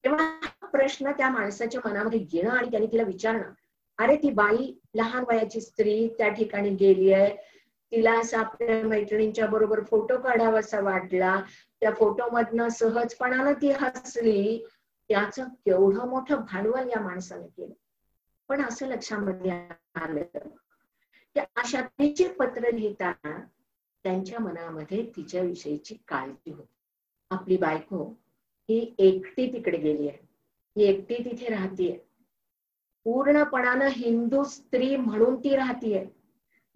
[0.04, 0.38] तेव्हा
[0.72, 3.52] प्रश्न त्या माणसाच्या मनामध्ये घेणं आणि त्याने तिला विचारणं.
[3.98, 7.36] अरे ती बाई लहान वयाची स्त्री त्या ठिकाणी गेली आहे.
[7.92, 11.42] तिला असं आपल्या मैत्रिणींच्या बरोबर फोटो काढावासा वाटला.
[11.80, 14.68] त्या फोटो मधनं सहजपणानं ती हसली.
[15.08, 17.72] त्याचं केवढं मोठं भांडवल या माणसाने केलं.
[18.48, 19.50] पण असं लक्षामध्ये
[19.94, 20.22] आलं.
[21.34, 23.40] की अशा तिचे पत्र लिहिताना
[24.02, 26.76] त्यांच्या मनामध्ये तिच्याविषयीची काळजी होती.
[27.30, 28.20] आपली बायको
[28.68, 30.28] ही एकटी तिकडे गेली आहे.
[30.76, 31.98] ही एकटी तिथे राहतीये.
[33.04, 36.06] पूर्णपणानं हिंदू स्त्री म्हणून ती राहतीये.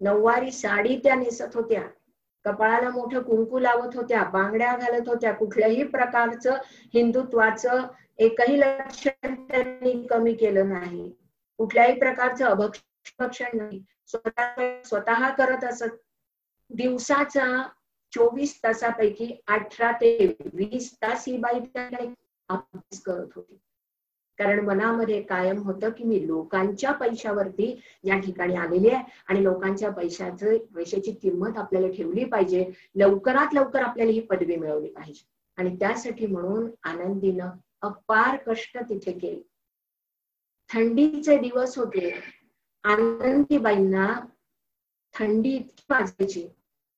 [0.01, 1.83] नऊवारी साडी त्या नेसत होत्या.
[2.43, 4.23] कपाळाला मोठं कुंकू लावत होत्या.
[4.23, 5.33] बांगड्या घालत होत्या.
[5.33, 6.53] कुठल्याही प्रकारचं
[6.93, 11.13] हिंदुत्वाचं एकही लक्षण त्यांनी कमी केलं नाही.
[11.59, 13.83] कुठल्याही प्रकारचं अभक्षण नाही.
[14.07, 15.97] स्वतः स्वतः करत असत.
[16.69, 17.67] दिवसाचा
[18.11, 21.59] चोवीस तासापैकी अठरा ते वीस तास ही बाई
[22.49, 23.59] अभ्यास करत होती.
[24.37, 30.57] कारण मनामध्ये कायम होतं की मी लोकांच्या पैशावरती या ठिकाणी आलेली आहे आणि लोकांच्या पैशाचं
[30.75, 32.71] पैशाची किंमत आपल्याला ठेवली पाहिजे.
[32.95, 35.27] लवकरात लवकर आपल्याला ही पदवी मिळवली पाहिजे.
[35.57, 37.49] आणि त्यासाठी म्हणून आनंदीनं
[37.81, 39.41] अपार कष्ट तिथे केले.
[40.69, 42.09] थंडीचे दिवस होते.
[42.83, 44.07] आनंदीबाईंना
[45.13, 46.47] थंडी इतकी वाजायची.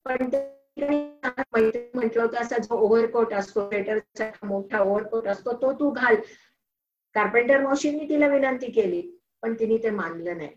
[0.06, 0.30] पण
[0.78, 6.16] म्हटलं होतं असा जो ओव्हरकोट असतो स्वेटरचा मोठा ओव्हरकोट असतो तो तू घाल.
[7.16, 9.02] कार्पेंटर मावशींनी तिला विनंती केली
[9.42, 10.50] पण तिने ते मानलं नाही.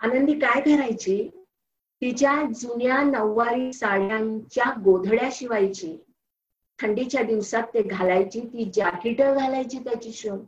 [0.00, 1.28] आनंदी काय करायची?
[2.02, 5.96] तिच्या जुन्या नऊवारी साड्यांच्या गोधड्या शिवायची.
[6.78, 10.40] थंडीच्या दिवसात ते घालायची ती जॅकेट घालायची त्याची शिवून.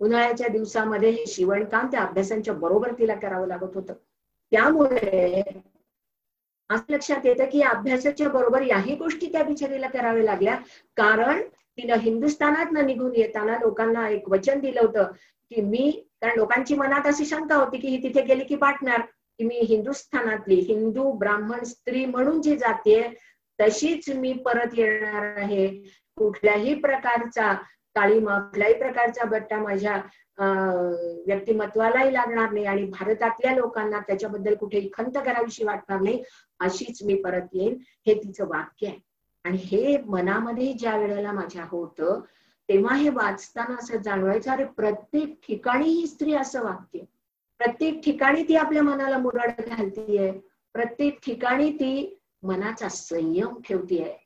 [0.00, 3.94] उन्हाळ्याच्या दिवसामध्ये हे शिवणकाम त्या अभ्यासांच्या बरोबर तिला करावं लागत होतं.
[4.52, 5.42] त्यामुळे
[6.70, 10.56] असं लक्षात येतं की अभ्यासाच्या बरोबर याही गोष्टी त्या बिचारीला कराव्या लागल्या.
[10.96, 11.42] कारण
[11.78, 15.12] तिनं हिंदुस्थानात न निघून येताना लोकांना एक वचन दिलं होतं
[15.50, 15.90] की मी
[16.22, 19.00] कारण लोकांची मनात अशी शंका होती की ही तिथे गेली की पाठणार
[19.38, 23.00] की मी हिंदुस्थानातली हिंदू ब्राह्मण स्त्री म्हणून जी जाते
[23.60, 25.68] तशीच मी परत येणार आहे.
[26.16, 27.52] कुठल्याही प्रकारचा
[27.94, 29.96] काळीमा कुठल्याही प्रकारचा बट्टा माझ्या
[31.26, 36.22] व्यक्तिमत्वालाही लागणार नाही आणि भारतातल्या लोकांना त्याच्याबद्दल कुठेही खंत करावीशी वाटणार नाही
[36.60, 37.76] अशीच मी परत येईन.
[38.06, 38.98] हे तिचं वाक्य आहे.
[39.44, 42.20] आणि हे मनामध्ये ज्या वेळेला माझ्या होतं
[42.68, 46.98] तेव्हा हे वाचताना असं जाणवायचं अरे प्रत्येक ठिकाणी ही स्त्री असं वाक्य
[47.60, 50.30] प्रत्येक ठिकाणी ती आपल्या मनाला मुरड घालतीये.
[50.74, 54.16] प्रत्येक ठिकाणी ती मनाचा संयम ठेवतीये.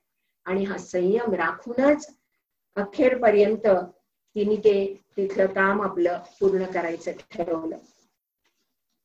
[0.47, 2.07] आणि हा संयम राखूनच
[2.77, 3.67] अखेरपर्यंत
[4.37, 4.75] तिने ते
[5.17, 7.77] तिथलं काम आपलं पूर्ण करायचं ठरवलं.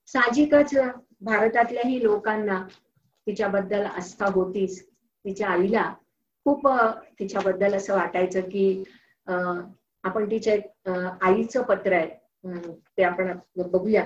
[0.07, 0.73] साहजिकच
[1.21, 2.61] भारतातल्याही लोकांना
[3.27, 4.81] तिच्याबद्दल आस्था होतीच.
[5.25, 5.93] तिच्या आईला
[6.45, 6.67] खूप
[7.19, 8.83] तिच्याबद्दल असं वाटायचं की
[9.27, 10.55] आपण तिच्या
[11.21, 12.09] आईचं पत्र आहे.
[12.97, 13.37] ते आपण
[13.71, 14.03] बघूया.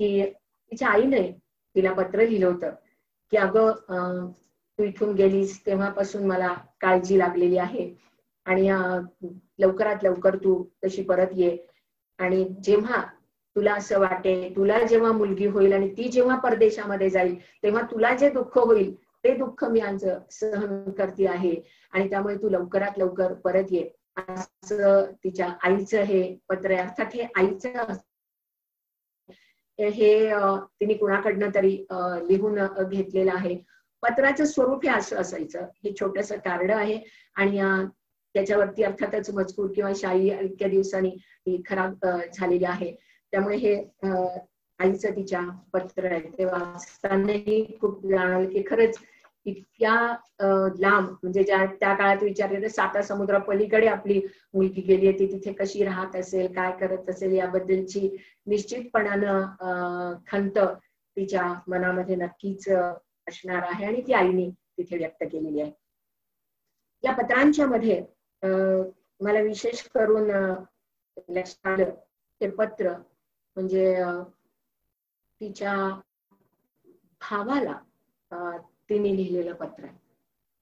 [0.00, 0.24] की
[0.72, 1.30] तिच्या आईने
[1.76, 2.70] तिला पत्र लिहिलं होतं
[3.32, 4.30] की अगं
[4.78, 7.88] तू इथून गेलीस तेव्हापासून मला काळजी लागलेली आहे.
[8.44, 8.68] आणि
[9.58, 11.56] लवकरात लवकर तू तशी परत ये.
[12.18, 13.02] आणि जेव्हा
[13.56, 18.30] तुला असं वाटेल तुला जेव्हा मुलगी होईल आणि ती जेव्हा परदेशामध्ये जाईल तेव्हा तुला जे
[18.30, 21.54] दुःख होईल ते दुःख मी आज सहन करते आहे.
[21.92, 23.88] आणि त्यामुळे तू लवकरात लवकर परत ये.
[24.18, 26.80] असं तिच्या आईचं हे पत्र आहे.
[26.80, 27.92] अर्थात हे आईचं
[29.78, 30.30] हे
[30.80, 31.76] तिने कुणाकडनं तरी
[32.28, 33.56] लिहून घेतलेलं आहे.
[34.02, 35.66] पत्राचं स्वरूप हे असं असायचं.
[35.84, 36.98] हे छोटस कार्ड आहे.
[37.34, 37.60] आणि
[38.34, 41.10] त्याच्यावरती अर्थातच मजकूर किंवा शाई इतक्या दिवसांनी
[41.46, 42.92] ती खराब झालेली आहे.
[43.32, 43.74] त्यामुळे हे
[44.80, 45.40] आईचं तिच्या
[45.72, 46.20] पत्र आहे.
[46.38, 48.98] ते वाचतानाही खूप जाणवलं की खरंच
[49.46, 49.94] इतक्या
[50.78, 54.20] लांब म्हणजे ज्या त्या काळात विचारले तर साता समुद्रा पलीकडे आपली
[54.54, 58.08] मुलगी गेली आहे ती तिथे कशी राहत असेल काय करत असेल याबद्दलची
[58.46, 60.58] निश्चितपणानं खंत
[61.16, 65.72] तिच्या मनामध्ये नक्कीच असणार आहे आणि ती आईने तिथे व्यक्त केलेली आहे.
[67.04, 68.02] या पत्रांच्या मध्ये
[68.42, 70.30] मला विशेष करून
[71.28, 71.90] लक्षात आलं
[72.40, 72.92] ते पत्र
[73.56, 73.94] म्हणजे
[75.40, 75.74] तिच्या
[77.22, 77.78] भावाला
[78.88, 79.96] तिने लिहिलेलं पत्र आहे.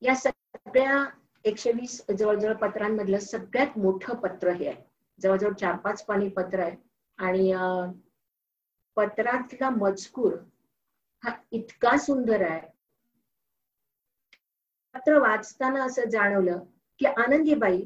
[0.02, 1.04] या सगळ्या
[1.44, 4.82] एकशे वीस जवळजवळ पत्रांमधलं सगळ्यात मोठं पत्र हे आहे.
[5.18, 6.76] जवळजवळ चार पाच पाणी पत्र आहे.
[7.18, 7.52] आणि
[8.96, 10.34] पत्रातला मजकूर
[11.24, 12.60] हा इतका सुंदर आहे.
[14.94, 16.64] पत्र वाचताना असं जाणवलं
[16.98, 17.82] की आनंदीबाई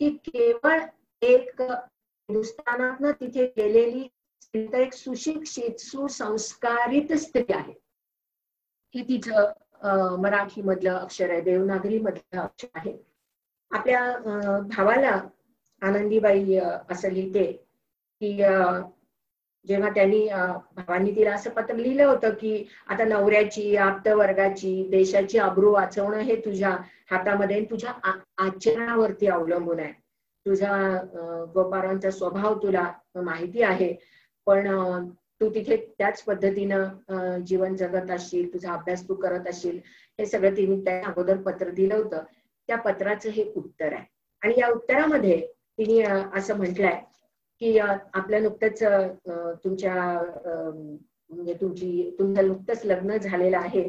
[0.00, 0.80] ही केवळ
[1.22, 4.08] एक हिंदुस्थानात तिथे गेलेली
[4.54, 7.72] एक सुशिक्षित सुसंस्कारित स्त्री आहे.
[8.94, 12.96] हे तिचं मराठी मधलं अक्षर आहे देवनागरी मधलं अक्षर आहे.
[13.70, 14.00] आपल्या
[14.68, 15.20] भावाला
[15.82, 16.56] आनंदीबाई
[16.90, 17.52] असं लिहिते
[18.20, 18.42] की
[19.64, 20.26] जेव्हा त्यांनी
[20.76, 26.36] भावांनी तिला असं पत्र लिहिलं होतं की आता नवऱ्याची आप्त वर्गाची देशाची अब्रू वाचवणं हे
[26.36, 26.70] तुझ्या
[27.10, 27.92] हातामध्ये तुझ्या
[28.38, 29.92] आचरणावरती अवलंबून आहे.
[30.46, 30.76] तुझा
[31.54, 33.92] गोपारांचा स्वभाव तुला माहिती आहे
[34.46, 34.68] पण
[35.40, 39.78] तू तिथे त्याच पद्धतीनं जीवन जगत असशील तुझा अभ्यास तू करत असशील.
[40.18, 42.22] हे सगळं तिने त्या अगोदर पत्र दिलं होतं.
[42.68, 44.04] त्या पत्राचं हे उत्तर आहे.
[44.42, 45.40] आणि या उत्तरामध्ये
[45.78, 46.00] तिने
[46.38, 47.00] असं म्हटलंय
[47.60, 48.82] की आपल्या नुकतंच
[49.64, 49.94] तुमच्या
[51.30, 53.88] म्हणजे तुमची तुमचं नुकतंच लग्न झालेलं आहे.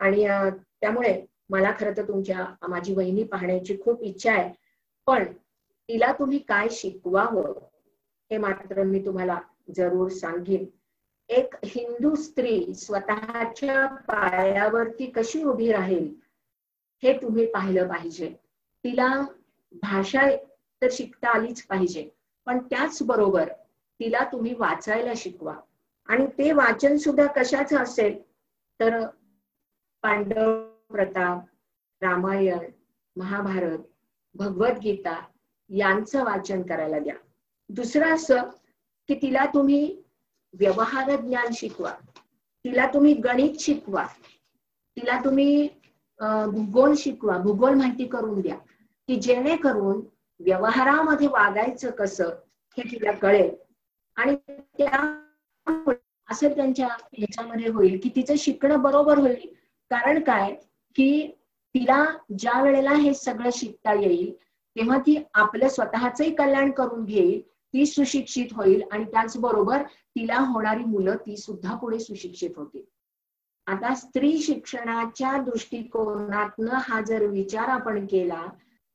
[0.00, 0.26] आणि
[0.80, 4.52] त्यामुळे मला खरं तर तुमच्या माझी वहिनी पाहण्याची खूप इच्छा आहे.
[5.06, 5.24] पण
[5.88, 7.52] तिला तुम्ही काय शिकवावं
[8.30, 9.38] हे मात्र मी तुम्हाला
[9.76, 10.64] जरूर सांगेन.
[11.28, 16.08] एक हिंदू स्त्री स्वतःच्या पायावरती कशी उभी राहील
[17.02, 18.28] हे तुम्ही पाहिलं पाहिजे.
[18.84, 19.08] तिला
[19.82, 20.28] भाषा
[20.82, 22.08] तर शिकता आलीच पाहिजे.
[22.50, 23.48] पण त्याचबरोबर
[24.00, 25.54] तिला तुम्ही वाचायला शिकवा.
[26.06, 28.22] आणि ते वाचन सुद्धा कशाच असेल?
[28.80, 29.06] तर
[30.02, 31.44] पांडव प्रताप
[32.00, 32.58] रामायण
[33.16, 33.78] महाभारत
[34.34, 35.14] भगवद्गीता
[35.68, 37.14] यांचं वाचन करायला द्या.
[37.68, 38.42] दुसरं असं
[39.08, 40.02] की तिला तुम्ही
[40.52, 41.92] व्यवहार ज्ञान शिकवा.
[42.64, 44.06] तिला तुम्ही गणित शिकवा.
[44.96, 45.68] तिला तुम्ही
[46.20, 47.38] भूगोल शिकवा.
[47.38, 48.56] भूगोल माहिती करून द्या.
[49.08, 50.00] की जेणेकरून
[50.40, 52.28] व्यवहारामध्ये वागायचं कसं
[52.78, 53.50] हे तिला कळेल.
[54.16, 54.36] आणि
[54.78, 55.00] त्या
[56.28, 59.46] असं त्यांच्या ह्याच्यामध्ये होईल की तिचं शिकणं बरोबर होईल.
[59.90, 60.54] कारण काय?
[60.96, 61.36] की
[61.74, 62.04] तिला
[62.38, 64.32] ज्या वेळेला हे सगळं शिकता येईल
[64.76, 67.40] तेव्हा ती आपलं स्वतःचंही कल्याण करून घेईल
[67.74, 69.82] ती सुशिक्षित होईल आणि त्याचबरोबर
[70.16, 72.82] तिला होणारी मुलं ती सुद्धा पुढे सुशिक्षित होतील.
[73.66, 78.46] आता स्त्री शिक्षणाच्या दृष्टिकोनातनं हा जर विचार आपण केला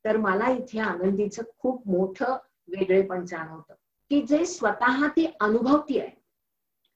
[0.06, 2.36] तर मला इथे आनंदीचं खूप मोठं
[2.68, 3.74] वेगळेपण जाणवतं.
[4.12, 6.24] की जे स्वतः ती अनुभवती आहे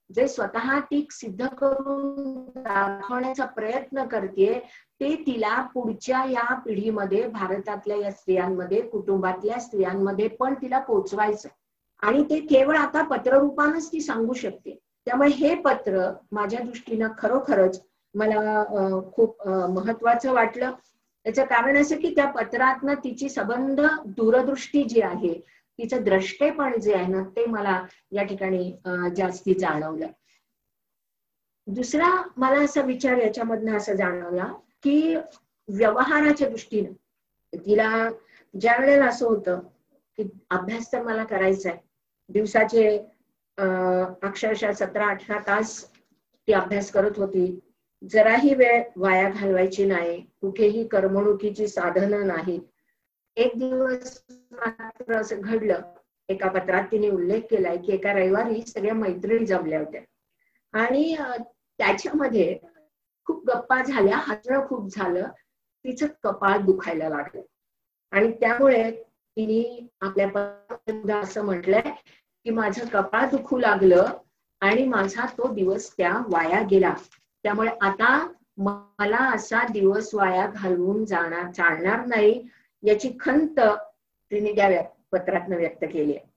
[0.10, 4.60] जे स्वतः ती सिद्ध करून दाखवण्याचा प्रयत्न करते
[4.99, 11.49] ते तिला पुढच्या या पिढीमध्ये भारतातल्या या स्त्रियांमध्ये कुटुंबातल्या स्त्रियांमध्ये पण तिला पोचवायचं
[12.01, 14.78] आणि ते केवळ आता पत्ररूपानच ती सांगू शकते.
[15.07, 17.82] त्यामुळे हे पत्र माझ्या दृष्टीनं खरोखरच
[18.16, 18.64] मला
[19.16, 20.72] खूप महत्वाचं वाटलं.
[21.30, 25.34] त्याचं कारण असं की त्या पत्रातनं तिची संबंध दूरदृष्टी जी आहे
[25.80, 28.72] तिचं द्रष्टेपण जे आहे ना ते मला या ठिकाणी
[29.16, 30.08] जास्ती जाणवलं.
[31.68, 34.46] दुसरा मला असा विचार याच्यामधनं असं जाणवला
[34.84, 35.16] की
[35.70, 36.94] व्यवहाराच्या दृष्टीनं
[37.54, 38.10] तिला
[38.54, 39.60] ज्या वेळेला असं होतं
[40.18, 41.80] की अभ्यास तर मला करायचा आहे
[42.30, 42.98] दिवसाचे
[43.58, 45.84] अक्षरशः सतरा अठरा तास
[46.48, 47.60] ती अभ्यास करत होती
[48.02, 52.62] जराही वेळ वाया घालवायची नाही कुठेही करमणुकीची साधनं नाहीत.
[53.38, 54.22] एक दिवस
[54.52, 55.82] मात्र असं घडलं
[56.30, 60.02] एका पत्रात तिने उल्लेख केलाय की एका रविवारी सगळ्या मैत्रिणी जमल्या होत्या.
[60.74, 61.16] आणि
[61.80, 62.58] त्याच्यामध्ये
[63.28, 65.28] खूप गप्पा झाल्या हसणं खूप झालं
[65.86, 67.41] तिचं कपाळ दुखायला लागलं.
[68.12, 68.91] आणि त्यामुळे
[69.38, 71.91] तिने आपल्या असं म्हटलंय
[72.45, 74.06] की माझं कपाळ दुखू लागलं
[74.62, 76.93] आणि माझा तो दिवस त्या वाया गेला.
[77.44, 78.10] त्यामुळे आता
[78.58, 82.42] मला असा दिवस वाया घालवून जाणार चालणार नाही
[82.84, 83.60] याची खंत
[84.32, 86.28] तिने त्या पत्रातनं व्यक्त केली आहे.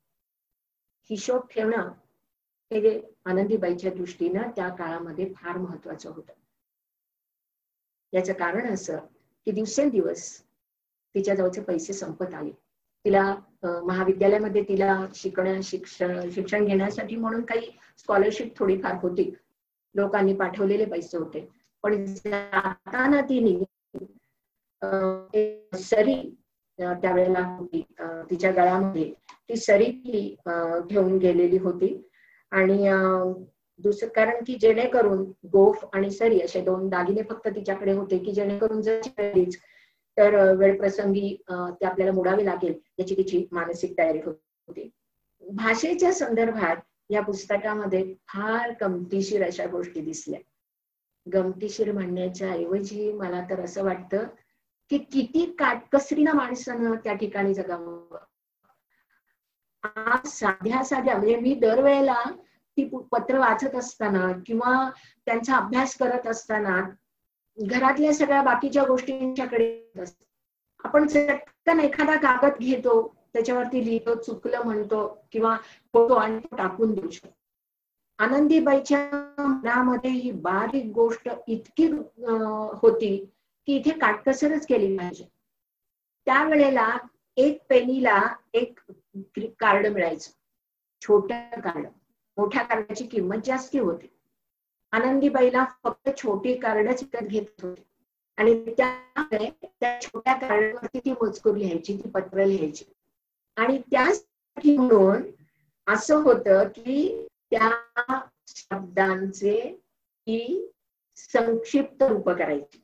[1.11, 1.91] हिशोब ठेवणं
[2.71, 6.33] हे आनंदीबाईच्या दृष्टीनं त्या काळामध्ये फार महत्वाचं होतं.
[8.13, 8.99] याचं कारण असं
[9.47, 10.41] की दिवसेंदिवस
[11.15, 12.51] तिच्या जवळचे पैसे संपत आले.
[13.05, 19.31] तिला महाविद्यालयामध्ये तिला शिकण्या शिक्षण शिक्षण घेण्यासाठी म्हणून काही स्कॉलरशिप थोडीफार होती.
[19.95, 21.49] लोकांनी पाठवलेले पैसे होते.
[21.85, 23.59] पण जाताना तिने
[25.79, 26.15] सरी
[26.79, 27.43] त्यावेळेला
[28.31, 29.11] तिच्या गळ्यामध्ये
[29.49, 29.87] ती सरी
[30.47, 31.97] घेऊन गेलेली होती.
[32.53, 32.89] आणि
[33.81, 35.23] दुसरं कारण की जेणेकरून
[35.53, 39.01] गोफ आणि सरी असे दोन दागिने फक्त तिच्याकडे होते की जेणेकरून जर
[40.17, 44.89] तर वेळप्रसंगी ते आपल्याला मोडावे लागेल याची तिची मानसिक तयारी होती.
[45.43, 46.77] भाषेच्या संदर्भात
[47.11, 50.41] या पुस्तकामध्ये फार गमतीशीर अशा गोष्टी दिसल्या.
[51.33, 54.27] गमतीशीर म्हणण्याच्या ऐवजी मला तर असं वाटतं
[54.91, 58.17] की किती काटकसरीनं माणसानं त्या ठिकाणी जगावं.
[60.27, 62.23] साध्या साध्या म्हणजे मी दरवेळेला
[62.77, 64.91] ती पत्र वाचत असताना किंवा
[65.27, 66.81] त्यांचा अभ्यास करत असताना
[67.59, 69.93] घरातल्या सगळ्या बाकीच्या गोष्टींच्याकडे
[70.85, 75.57] आपण चटकन एखादा कागद घेतो त्याच्यावरती लिहितो चुकलं म्हणतो किंवा
[75.93, 77.35] फोटो आणि टाकून देऊ शकतो.
[78.19, 78.99] आनंदीबाईच्या
[79.39, 81.87] मनामध्ये ही बारीक गोष्ट इतकी
[82.83, 83.17] होती
[83.67, 85.25] की इथे काटकसरच केली पाहिजे.
[86.27, 86.89] त्यावेळेला
[87.37, 88.21] एक पेनीला
[88.55, 88.79] एक
[89.61, 90.31] कार्ड मिळायचं.
[91.03, 91.87] छोट्या कार्ड.
[92.37, 94.07] मोठ्या कार्डाची किंमत जास्ती होती.
[94.93, 97.83] आनंदीबाईला फक्त छोटी कार्डच विकत घेत होती.
[98.37, 102.85] आणि त्यामुळे त्या छोट्या कार्डवरती ती मजकूर लिहायची ती पत्र लिहायची.
[103.57, 105.23] आणि त्यासाठी म्हणून
[105.87, 107.71] असं होतं की त्या
[108.49, 109.59] शब्दांचे
[110.27, 110.69] ही
[111.17, 112.83] संक्षिप्त रूप करायची.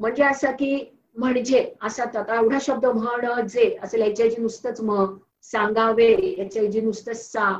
[0.00, 0.84] म्हणजे असं की
[1.16, 2.04] म्हणजे असा
[2.36, 5.04] एवढा शब्द म्हण जे असेल याच्याऐवजी नुसतंच म
[5.42, 7.50] सांगावे याच्याऐवजी नुसतंच सा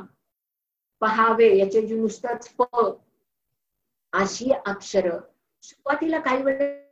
[1.01, 2.63] पहावे याच्याऐवजी नुसतंच प
[4.13, 5.09] अशी अक्षर.
[5.63, 6.43] सुरुवातीला काही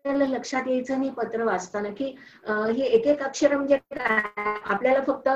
[0.05, 2.05] वेळेला लक्षात यायचं नाही पत्र वाचताना की
[2.47, 4.21] हे एक एक अक्षर म्हणजे काय?
[4.65, 5.29] आपल्याला फक्त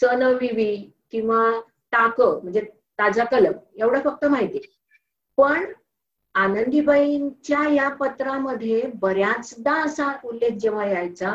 [0.00, 0.74] सन विवी
[1.10, 1.50] किंवा
[1.92, 2.60] टाक म्हणजे
[2.98, 4.60] ताजा कलम एवढं फक्त माहिती.
[5.38, 5.64] पण
[6.34, 11.34] आनंदीबाईंच्या या पत्रामध्ये बऱ्याचदा असा उल्लेख जेव्हा यायचा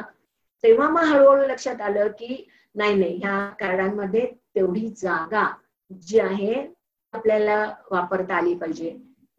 [0.64, 2.46] तेव्हा मग हळूहळू लक्षात आलं की
[2.76, 5.48] नाही नाही ह्या कार्डांमध्ये तेवढी जागा
[5.92, 6.54] जी आहे
[7.14, 7.58] आपल्याला
[7.92, 8.90] वापरता आली पाहिजे.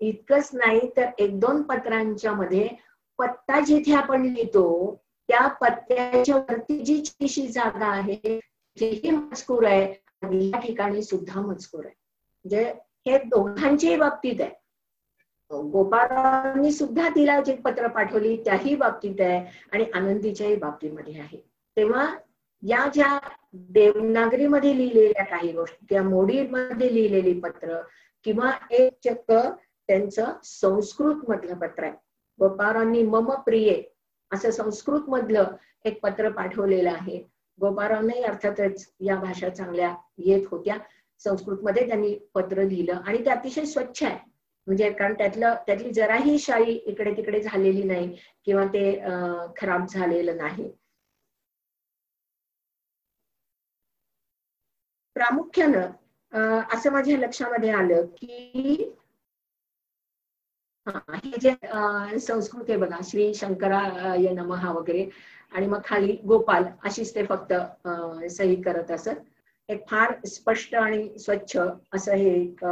[0.00, 2.68] इतकंच नाही तर एक दोन पत्रांच्या मध्ये
[3.18, 4.64] पत्ता जिथे आपण लिहितो
[5.28, 8.38] त्या पत्त्याच्या वरती जी छोटीशी जागा आहे
[8.76, 9.92] तिथेही मजकूर आहे
[10.50, 11.94] या ठिकाणी सुद्धा मजकूर आहे.
[12.44, 12.64] म्हणजे
[13.06, 14.50] हे दोघांच्याही बाबतीत आहे.
[15.50, 21.38] गोपाळांनी सुद्धा तिला जे पत्र पाठवली त्याही बाबतीत आहे आणि आनंदीच्याही बाबतीमध्ये आहे.
[21.76, 22.06] तेव्हा
[22.62, 23.18] या ज्या
[23.52, 27.80] देवनागरीमध्ये लिहिलेल्या काही गोष्टी किंवा मोडीमध्ये लिहिलेली पत्र
[28.24, 29.32] किंवा एक चक्क
[29.88, 31.92] त्यांचं संस्कृत मधलं पत्र आहे.
[32.38, 33.82] गोपारांनी मम प्रिये
[34.30, 37.18] असं संस्कृत मधलं एक पत्र पाठवलेलं आहे.
[37.58, 40.78] गोपारांनाही अर्थातच या भाषा चांगल्या येत होत्या.
[41.20, 44.18] संस्कृतमध्ये त्यांनी पत्र लिहिलं आणि ते अतिशय स्वच्छ आहे.
[44.66, 48.16] म्हणजे कारण त्यातलं त्यातली जराही शाई इकडे तिकडे झालेली नाही
[48.46, 48.92] किंवा ते
[49.56, 50.70] खराब झालेलं नाही.
[55.16, 58.94] प्रामुख्यानं असं माझ्या लक्षामध्ये आलं की
[60.86, 61.54] हे जे
[62.20, 65.08] संस्कृत आहे बघा श्री शंकराय नमहा वगैरे
[65.52, 67.52] आणि मग खाली गोपाल अशीच ते फक्त
[68.30, 69.16] सही करत असत.
[69.68, 71.56] एक फार स्पष्ट आणि स्वच्छ
[71.94, 72.64] असं हे एक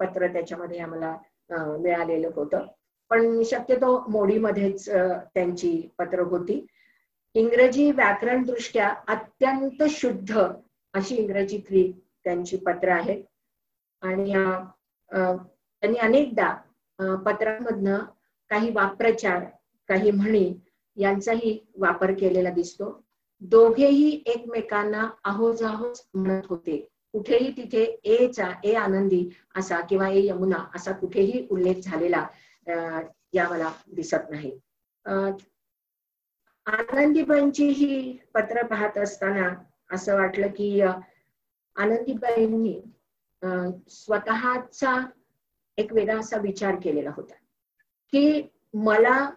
[0.00, 1.16] पत्र त्याच्यामध्ये आम्हाला
[1.50, 2.66] मिळालेलं होतं.
[3.10, 6.64] पण शक्यतो मोडीमध्येच त्यांची पत्र होती.
[7.34, 10.42] इंग्रजी व्याकरण दृष्ट्या अत्यंत शुद्ध
[10.94, 11.90] अशी इंग्रजीतली
[12.24, 13.22] त्यांची पत्र आहेत.
[14.02, 16.54] आणि त्यांनी अनेकदा
[16.98, 17.98] पत्रांमधनं
[18.50, 19.44] काही वाप्रचार
[19.88, 20.54] काही म्हणी
[20.96, 23.04] यांचाही वापर केलेला दिसतो.
[23.42, 26.88] दोघेही एकमेकांना आहोजाहोज म्हणत होते.
[27.14, 32.26] कुठेही तिथे एचा ए आनंदी असा किंवा ए यमुना असा कुठेही उल्लेख झालेला
[33.34, 34.58] या मला दिसत नाही.
[36.66, 39.54] आनंदीबाईंची ही पत्र पाहत असताना
[39.90, 42.80] असं वाटलं की आनंदीबाईंनी
[43.88, 45.06] स्वतःचा
[45.78, 47.34] एक वेगळा असा विचार केलेला होता
[48.12, 48.42] की
[48.74, 49.30] मला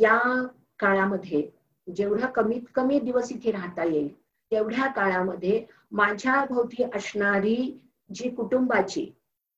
[0.00, 0.46] या
[0.78, 1.50] काळामध्ये
[1.94, 4.08] जेवढा कमीत कमी दिवस इथे राहता येईल
[4.50, 7.78] तेवढ्या काळामध्ये माझ्या भोवती असणारी
[8.14, 9.12] जी कुटुंबाची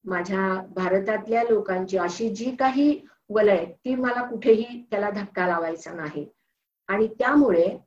[0.05, 3.01] माझ्या भारतातल्या लोकांची अशी जी काही
[3.31, 6.27] वलय ती मला कुठेही त्याला धक्का लावायचा नाही.
[6.89, 7.79] आणि त्यामुळे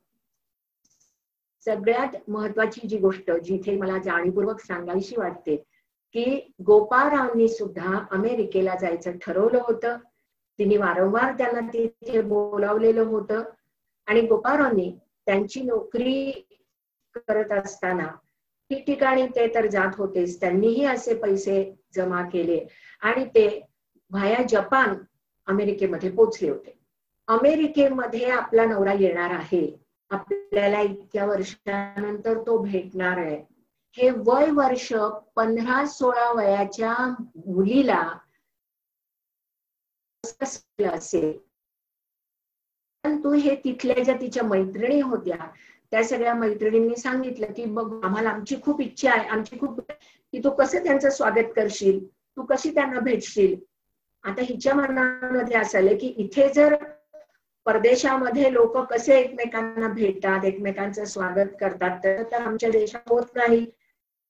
[1.64, 5.64] सगळ्यात महत्वाची जी गोष्ट जिथे मला जाणीवपूर्वक सांगायची वाटते
[6.12, 9.96] की गोपाळरावनी सुद्धा अमेरिकेला जायचं ठरवलं होतं.
[10.58, 13.42] तिने वारंवार त्यांना तिथे बोलावलेलं होतं.
[14.06, 16.46] आणि गोपाळरावनी त्यांची नोकरी
[17.14, 18.06] करत असताना
[18.70, 20.40] ठिकठिकाणी ते तर जात होतेच.
[20.40, 22.66] त्यांनीही असे पैसे जमा केले
[23.00, 23.66] आणि ते
[24.10, 24.94] व्हाया जपान
[25.46, 26.78] अमेरिकेमध्ये पोचले होते.
[27.28, 29.80] अमेरिकेमध्ये आपला नवरा येणार आहे.
[30.10, 33.57] आपल्याला इतक्या वर्षानंतर तो भेटणार आहे.
[33.92, 34.92] हे वय वर्ष
[35.36, 36.94] पंधरा सोळा वयाच्या
[37.46, 38.18] मुलीला
[40.92, 41.38] असेल.
[43.04, 45.36] परंतु हे तिथल्या ज्या तिच्या मैत्रिणी होत्या
[45.90, 49.80] त्या सगळ्या मैत्रिणींनी सांगितलं की बघ आम्हाला आमची खूप इच्छा आहे आमची खूप
[50.32, 52.06] की तू कसं त्यांचं स्वागत करशील?
[52.06, 53.56] तू कशी त्यांना भेटशील?
[54.22, 56.76] आता हिच्या मनामध्ये असं की इथे जर
[57.66, 63.66] परदेशामध्ये लोक कसे एकमेकांना भेटतात एकमेकांचं स्वागत करतात तर आमच्या देशात होत नाही.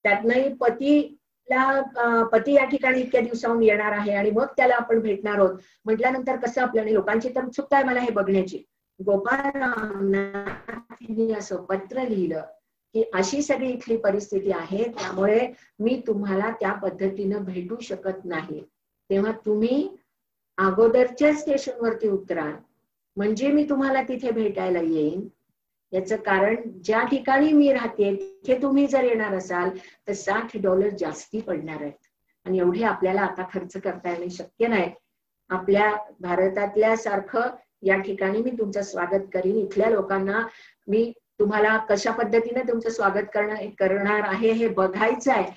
[0.05, 5.55] त्यातनंही पतीला पती या ठिकाणी इतक्या दिवसाहून येणार आहे आणि मग त्याला आपण भेटणार आहोत.
[5.85, 8.63] म्हटल्यानंतर कसं आपल्याला लोकांची तर उत्सुकता आहे मला हे बघण्याची.
[9.01, 10.45] गोपाळरावांना
[11.39, 12.43] असं पत्र लिहिलं
[12.95, 15.47] की अशी सगळी इथली परिस्थिती आहे त्यामुळे
[15.79, 18.63] मी तुम्हाला त्या पद्धतीनं भेटू शकत नाही.
[19.11, 19.89] तेव्हा तुम्ही
[20.59, 22.51] अगोदरच्या स्टेशनवरती उतरा.
[23.17, 25.29] म्हणजे मी तुम्हाला तिथे भेटायला येईन.
[25.93, 29.71] याच कारण ज्या ठिकाणी मी राहते तिथे तुम्ही जर येणार असाल
[30.09, 32.09] तर साठ डॉलर जास्ती पडणार आहेत.
[32.45, 34.91] आणि एवढे आपल्याला आता खर्च करता येणे शक्य नाही.
[35.49, 37.41] आपल्या भारतातल्या सारखं
[37.83, 39.57] या ठिकाणी मी तुमचं स्वागत करीन.
[39.57, 40.47] इथल्या लोकांना
[40.89, 45.53] मी तुम्हाला कशा पद्धतीने तुमचं स्वागत करणार करणार आहे हे बघायचं आहे.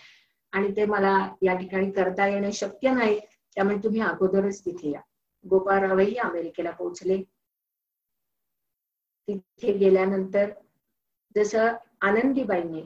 [0.51, 3.19] आणि ते मला या ठिकाणी करता येणं शक्य नाही.
[3.55, 5.01] त्यामुळे तुम्ही अगोदरच तिथे या.
[5.49, 7.21] गोपाळरावही अमेरिकेला पोहोचले.
[9.27, 10.49] तिथे गेल्यानंतर
[11.35, 12.81] जसं आनंदीबाईंनी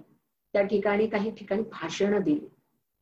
[0.54, 2.48] त्या ठिकाणी काही ठिकाणी भाषण दिली.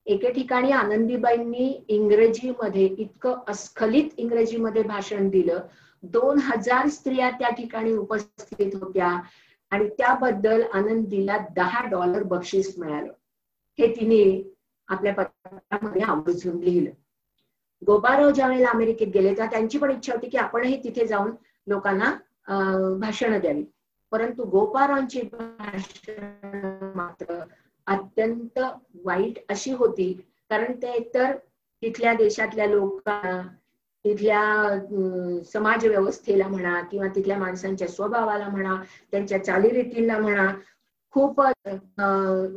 [0.06, 5.60] एके ठिकाणी आनंदीबाईंनी इंग्रजीमध्ये इतकं अस्खलित इंग्रजीमध्ये भाषण दिलं.
[6.04, 9.08] दोन हजार स्त्रिया त्या ठिकाणी उपस्थित होत्या
[9.72, 13.12] आणि त्याबद्दल आनंदीला दहा डॉलर बक्षीस मिळालं.
[13.80, 14.52] हे तिने
[14.88, 16.92] आपल्या पत्रामध्ये आवर्जून लिहिलं.
[17.86, 21.32] गोपाराव ज्या वेळेला अमेरिकेत गेले तेव्हा त्यांची पण इच्छा होती की आपणही तिथे जाऊन
[21.68, 22.14] लोकांना
[22.48, 23.64] भाषण द्यावी.
[24.12, 27.40] परंतु गोपारांची भाषण मात्र
[27.88, 28.60] अत्यंत
[29.06, 30.12] वाईट अशी होती.
[30.50, 31.36] कारण ते एकतर
[31.84, 33.42] तिथल्या देशातल्या लोकांना
[34.06, 38.76] तिथल्या समाज व्यवस्थेला म्हणा किंवा तिथल्या माणसांच्या स्वभावाला म्हणा
[39.12, 40.48] त्यांच्या चालीरीतींना म्हणा
[41.14, 41.40] खूप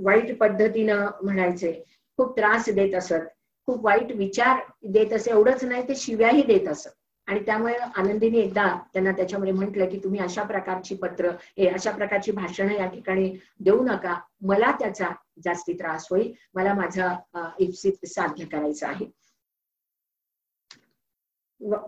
[0.04, 1.72] वाईट पद्धतीनं म्हणायचे.
[2.18, 3.26] खूप त्रास देत असत.
[3.66, 4.60] खूप वाईट विचार
[4.92, 6.88] देत असे एवढंच नाही ते शिव्याही देत असत.
[7.28, 12.32] आणि त्यामुळे आनंदीने एकदा त्यांना त्याच्यामध्ये म्हटलं की तुम्ही अशा प्रकारची पत्र हे अशा प्रकारची
[12.32, 14.14] भाषणं या ठिकाणी देऊ नका.
[14.42, 15.08] मला त्याचा
[15.44, 16.32] जास्ती त्रास होईल.
[16.54, 17.12] मला माझा
[17.58, 19.06] इप्सित साध्य करायचं आहे.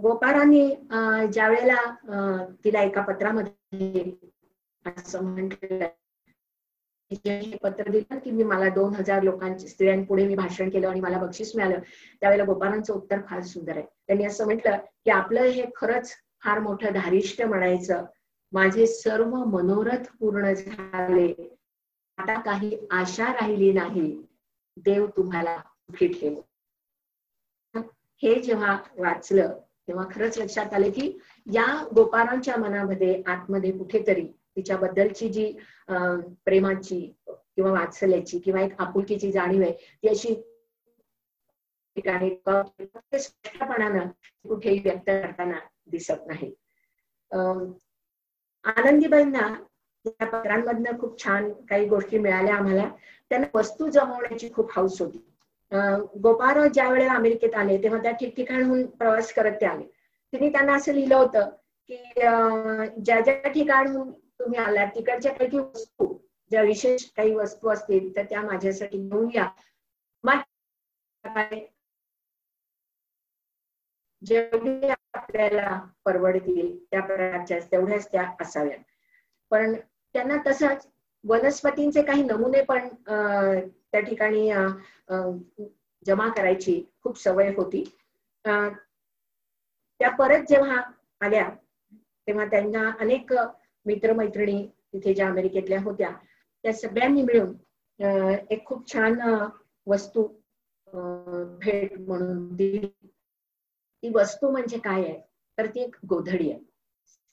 [0.02, 0.68] गोपाळांनी
[1.32, 4.02] ज्या वेळेला तिला एका पत्रामध्ये
[4.96, 5.86] असं म्हटलं
[7.10, 11.54] पत्र दिलं की मी मला दोन हजार लोकांच्या स्त्रियांपुढे मी भाषण केलं आणि मला बक्षीस
[11.56, 11.78] मिळालं
[12.20, 13.84] त्यावेळेला गोपाळांचं उत्तर फार सुंदर आहे.
[14.06, 16.12] त्यांनी असं म्हटलं की आपलं हे खरंच
[16.44, 18.04] फार मोठं धारिष्ट म्हणायचं.
[18.52, 21.32] माझे सर्व मनोरथ पूर्ण झाले.
[22.18, 24.22] आता काही आशा राहिली नाही.
[24.76, 26.40] देव तुम्हाला सुखी ठेव.
[28.22, 31.18] हे जेव्हा वाचलं तेव्हा खरंच लक्षात आले की
[31.52, 34.26] या गोपाळांच्या मनामध्ये आतमध्ये कुठेतरी
[34.58, 35.52] तिच्याबद्दलची जी
[36.44, 40.34] प्रेमाची किंवा वात्सल्याची किंवा एक आपुलकीची जाणीव आहे ती अशी
[41.96, 42.30] ठिकाणी
[43.18, 44.08] स्पष्टपणानं
[44.48, 45.58] कुठेही व्यक्त करताना
[45.90, 46.52] दिसत नाही.
[48.64, 49.48] आनंदीबाईंना
[50.04, 52.88] या पत्रांमधनं खूप छान काही गोष्टी मिळाल्या आम्हाला.
[53.30, 55.18] त्यांना वस्तू जमवण्याची खूप हौस होती.
[56.22, 59.84] गोपाळ ज्या वेळेला अमेरिकेत आले तेव्हा त्या ठिकठिकाणहून प्रवास करत ते आले.
[60.32, 61.48] तिने त्यांना असं लिहिलं होतं
[61.90, 61.96] की
[63.04, 64.10] ज्या ज्या ठिकाणहून
[64.48, 64.86] तुम्ही आलात.
[64.94, 66.06] तिकडच्या काही वस्तू
[66.50, 69.48] ज्या विशेष काही वस्तू असतील तर त्या माझ्यासाठी घेऊन या.
[74.22, 78.76] जेवढे आपल्याला परवडतील त्या प्रकारच्या तेवढ्याच त्या असाव्या
[79.50, 79.74] पण
[80.14, 80.86] त्यांना तसंच
[81.24, 84.50] वनस्पतींचे काही नमुने पण त्या ठिकाणी
[86.06, 87.84] जमा करायची खूप सवय होती.
[88.44, 90.82] त्या परत जेव्हा
[91.20, 91.48] आल्या
[92.26, 93.32] तेव्हा त्यांना अनेक
[93.88, 96.10] मित्रमैत्रिणी तिथे ज्या अमेरिकेतल्या होत्या
[96.64, 97.54] त्या सगळ्यांनी मिळून
[98.50, 99.20] एक खूप छान
[99.86, 100.26] वस्तू
[101.60, 102.86] भेट म्हणून दिली.
[104.02, 105.18] ती वस्तू म्हणजे काय आहे?
[105.58, 106.60] तर ती एक गोधडी आहे.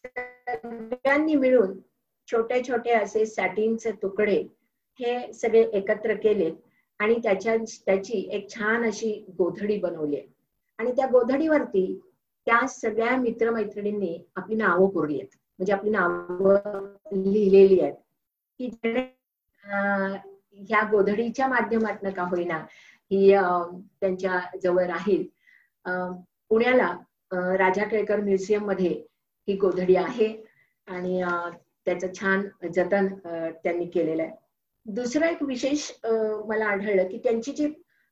[0.03, 1.77] सगळ्यांनी मिळून
[2.27, 4.37] छोटे छोटे असे सॅटिनचे तुकडे
[4.99, 6.51] हे सगळे एकत्र केले
[6.99, 10.27] आणि त्याच्या त्याची एक छान अशी गोधडी बनवली आहे.
[10.79, 11.85] आणि त्या गोधडीवरती
[12.47, 15.37] त्या सगळ्या मित्रमैत्रिणींनी आपली नावं कोरली आहेत.
[15.59, 17.93] म्हणजे आपली नावं लिहिलेली आहेत.
[18.59, 18.69] की
[20.69, 22.57] ह्या गोधडीच्या माध्यमातून का होईना
[23.11, 23.31] ही
[24.01, 25.23] त्यांच्या जवळ राहील.
[26.49, 26.91] पुण्याला
[27.57, 28.89] राजा केळकर म्युझियममध्ये
[29.47, 30.27] ही गोधडी आहे
[30.87, 31.21] आणि
[31.85, 33.07] त्याचं छान जतन
[33.63, 34.31] त्यांनी केलेलं आहे.
[34.85, 35.91] दुसरं एक विशेष
[36.45, 37.65] मला आढळलं की त्यांची जी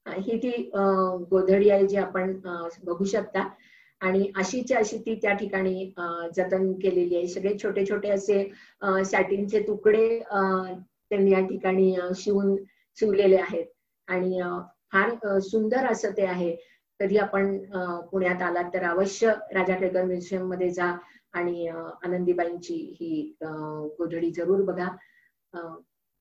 [0.05, 0.51] ही ती
[1.29, 2.33] गोधडी आहे जी आपण
[2.83, 3.47] बघू शकता
[4.03, 5.85] आणि अशीच्या अशी ती त्या ठिकाणी
[6.37, 7.27] जतन केलेली आहे.
[7.27, 8.43] सगळे छोटे छोटे असे
[9.05, 12.55] सॅटिनचे तुकडे त्यांनी या ठिकाणी शिवून
[12.97, 13.65] शिवलेले आहेत.
[14.07, 14.39] आणि
[14.93, 16.55] फार सुंदर असं ते आहे.
[16.99, 17.57] कधी आपण
[18.11, 20.91] पुण्यात आलात तर अवश्य राजा केळकर म्युझियममध्ये जा
[21.33, 24.87] आणि आनंदीबाईंची ही गोधडी जरूर बघा.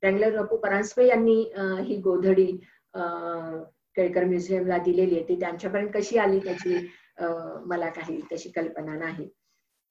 [0.02, 1.40] रँगलर रपू परांजपे यांनी
[1.86, 2.46] ही गोधडी
[2.94, 5.28] केळकर म्युझियमला दिलेली आहे.
[5.28, 6.76] ती त्यांच्यापर्यंत कशी आली त्याची?
[7.66, 9.28] मला काही तशी कल्पना नाही.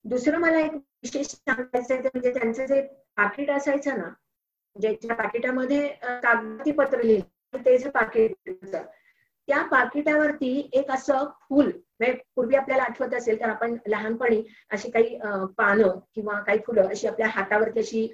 [0.06, 2.82] दुसरं मला एक विशेष सांगायचं म्हणजे त्यांचं जे
[3.18, 4.10] पाकिट असायचं ना
[4.76, 8.50] ज्याच्या पाकिटामध्ये कागदी पत्र लिहिलं ते जे पाकिट
[9.48, 15.18] त्या पाकिटावरती एक असं फुल म्हणजे पूर्वी आपल्याला आठवत असेल तर आपण लहानपणी अशी काही
[15.58, 18.08] पानं किंवा काही फुलं अशी आपल्या हातावरती अशी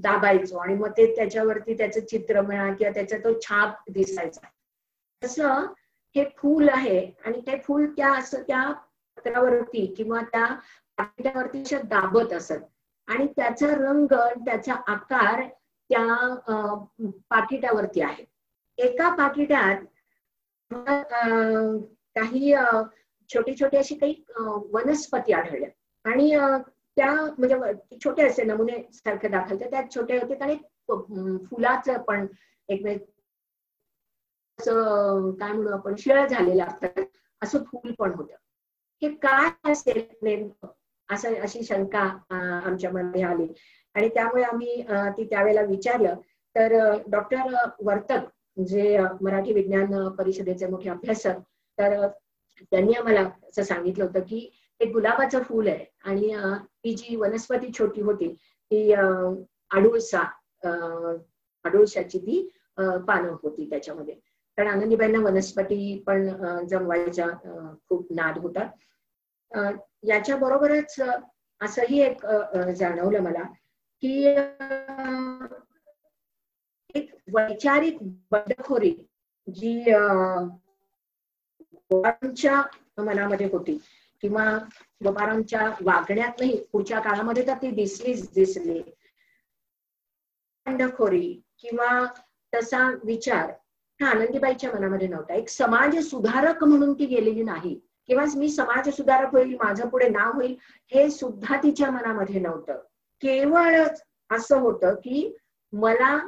[0.00, 4.46] दाबायचो आणि मग ते त्याच्यावरती त्याचं चित्र म्हणा किंवा त्याचा तो छाप दिसायचा.
[5.22, 5.66] तसं
[6.16, 8.62] हे फूल आहे आणि ते फूल त्या असं त्या
[9.16, 10.46] पत्रावरती किंवा त्या
[10.98, 12.60] पाकिटावरती दाबत असत.
[13.08, 14.12] आणि त्याचा रंग
[14.46, 15.42] त्याचा आकार
[15.90, 16.34] त्या
[17.30, 18.24] पाकिटावरती आहे.
[18.78, 19.84] एका पाकिटात
[22.16, 22.54] काही
[23.30, 24.14] छोटी छोटी अशी काही
[24.72, 25.68] वनस्पती आढळल्या.
[26.04, 26.30] आणि
[26.96, 30.56] त्या म्हणजे छोटे असे नमुने सारखे दाखलते त्यात छोटे होते आणि
[31.46, 32.26] फुलाचं पण
[32.68, 32.86] एक
[34.66, 37.02] काय म्हणू आपण शिळ झालेलं असतं.
[37.42, 38.26] असं फुल पण होत.
[39.02, 40.68] हे काय असेल नेमकं?
[41.08, 42.00] असं अशी शंका
[42.66, 43.46] आमच्या मध्ये आली.
[43.94, 44.82] आणि त्यामुळे आम्ही
[45.16, 46.14] ती त्यावेळेला विचारलं.
[46.56, 46.72] तर
[47.10, 47.54] डॉक्टर
[47.84, 51.38] वर्तक जे मराठी विज्ञान परिषदेचे मुख्य अभ्यासक
[51.78, 52.06] तर
[52.70, 54.38] त्यांनी आम्हाला असं सांगितलं होतं की
[54.80, 55.84] हे गुलाबाचं फूल आहे.
[56.04, 56.34] आणि
[56.84, 58.32] ती जी वनस्पती छोटी होती
[58.70, 60.20] ती आडुळसा
[61.64, 62.48] आडुळशाची ती
[62.78, 64.14] पानं होती त्याच्यामध्ये.
[64.58, 66.28] कारण आनंदीबाईंना वनस्पती पण
[66.66, 67.26] जमवायच्या
[67.88, 68.68] खूप नाद होता.
[70.02, 70.94] याच्या बरोबरच
[71.60, 72.24] असंही एक
[72.76, 73.42] जाणवलं मला
[74.02, 74.24] की
[76.94, 77.98] एक वैचारिक
[78.30, 78.90] बंडखोरी
[79.48, 79.92] जी
[82.98, 83.78] मनामध्ये होती
[84.22, 84.44] किंवा
[85.04, 85.70] गोपारांच्या
[86.40, 88.82] नाही पुढच्या काळामध्ये तर ती दिसलीच दिसली.
[90.66, 92.04] बंडखोरी किंवा
[92.52, 93.52] तसा विचार
[94.00, 95.34] हा आनंदीबाईच्या मनामध्ये नव्हता.
[95.34, 97.74] एक समाज सुधारक म्हणून ती गेलेली नाही.
[98.08, 100.54] किंवा मी समाज सुधारक होईल माझं पुढे नाव होईल
[100.92, 102.78] हे सुद्धा तिच्या मनामध्ये नव्हतं.
[103.22, 105.32] केवळच असं होतं की
[105.72, 106.18] मला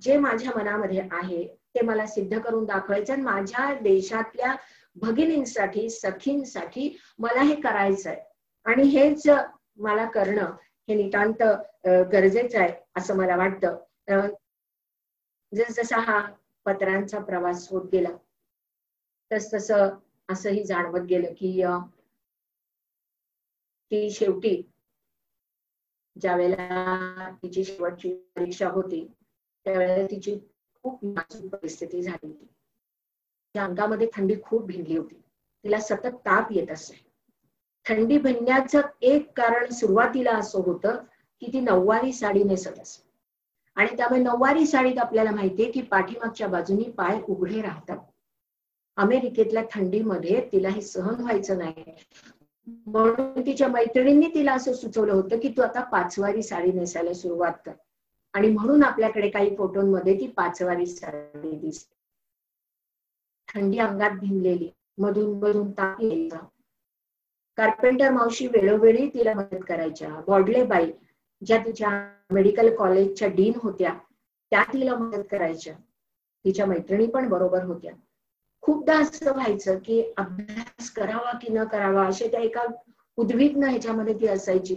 [0.00, 1.44] जे माझ्या मनामध्ये आहे
[1.74, 4.54] ते मला सिद्ध करून दाखवायचं आणि माझ्या देशातल्या
[4.96, 8.20] भगिनींसाठी सखींसाठी मला हे करायचं आहे
[8.66, 9.28] आणि हेच
[9.78, 10.50] मला करणं
[10.88, 11.42] हे नितांत
[12.12, 13.76] गरजेचं आहे असं मला वाटतं.
[15.52, 16.20] जस जसा हा
[16.64, 18.08] पत्रांचा प्रवास होत गेला.
[19.32, 19.70] तस तस
[20.28, 21.62] असंही जाणवत गेलं की
[23.90, 24.62] ती शेवटी
[26.20, 29.10] ज्या वेळेला तिची शेवटची परीक्षा होती
[29.64, 30.38] त्यावेळेला तिची
[30.82, 32.46] खूप नाजूक परिस्थिती झाली होती.
[33.54, 35.14] त्या अंगामध्ये थंडी खूप भिनली होती.
[35.64, 37.04] तिला सतत ताप येत असे.
[37.86, 41.04] थंडी भिनण्याचं एक कारण सुरुवातीला असं होतं
[41.40, 43.09] की ती नऊवारी साडी नेसत असे.
[43.80, 47.96] आणि त्यामुळे नऊवारी साडीत आपल्याला माहितीये की पाठीमागच्या बाजूनी पाय उघडे राहतात.
[48.96, 51.84] अमेरिकेतल्या थंडीमध्ये तिला हे सहन व्हायचं नाही.
[52.86, 57.72] म्हणून तिच्या मैत्रिणींनी तिला असं सुचवलं होतं की तू आता पाचवारी साडी नेसायला सुरुवात कर.
[58.32, 61.94] आणि म्हणून आपल्याकडे काही फोटोंमध्ये ती पाचवारी साडी दिसते.
[63.54, 66.38] थंडी अंगात भिनलेली मधून मधून ताप यायचा.
[67.56, 70.08] कार्पेंटर मावशी वेळोवेळी तिला मदत करायच्या.
[70.26, 70.92] बॉडले बाई
[71.46, 73.94] ज्या तिच्या मेडिकल कॉलेजच्या डीन होत्या
[74.50, 75.74] त्या तिला मदत करायच्या.
[76.44, 77.92] तिच्या मैत्रिणी पण बरोबर होत्या.
[78.60, 82.62] खूपदा असं व्हायचं की अभ्यास करावा की न करावा असे त्या एका
[83.16, 84.76] उद्विग्न ह्याच्यामध्ये ती असायची.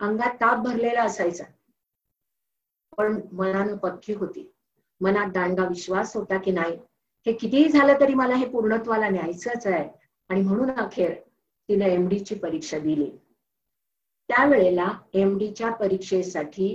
[0.00, 1.44] अंगात ताप भरलेला असायचा.
[2.96, 4.52] पण मनानं पक्की होती.
[5.00, 6.78] मनात दांडगा विश्वास होता की नाही?
[7.26, 9.88] हे कितीही झालं तरी मला हे पूर्णत्वाला न्यायचंच आहे.
[10.28, 11.14] आणि म्हणून अखेर
[11.68, 13.10] तिने एमडीची परीक्षा दिली.
[14.30, 16.74] त्यावेळेला एमडीच्या परीक्षेसाठी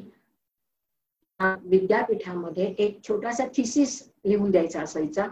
[1.40, 5.28] विद्यापीठामध्ये एक छोटासा थिसिस लिहून द्यायचा असायचा.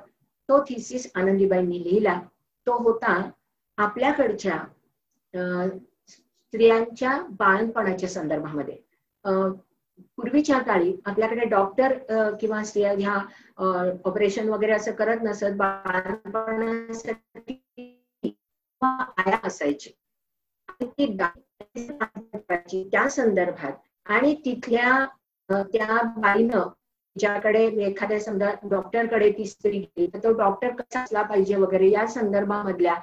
[0.49, 2.19] तो थिसिस आनंदीबाईंनी लिहिला.
[2.67, 3.29] तो होता
[3.77, 4.57] आपल्याकडच्या
[6.07, 8.75] स्त्रियांच्या बाळणपणाच्या संदर्भामध्ये.
[10.15, 11.97] पूर्वीच्या काळी आपल्याकडे डॉक्टर
[12.39, 13.17] किंवा स्त्रिया ह्या
[14.05, 17.13] ऑपरेशन वगैरे असं करत नसत बाळणपणासाठी
[18.81, 19.89] आया असायची.
[21.71, 23.71] त्या संदर्भात.
[24.05, 25.05] आणि तिथल्या
[25.49, 26.67] त्या बाईनं
[27.15, 32.05] ज्याकडे एखाद्या समजा डॉक्टरकडे ती स्त्री गेली तर तो डॉक्टर कसा असला पाहिजे वगैरे या
[32.07, 32.95] संदर्भामधल्या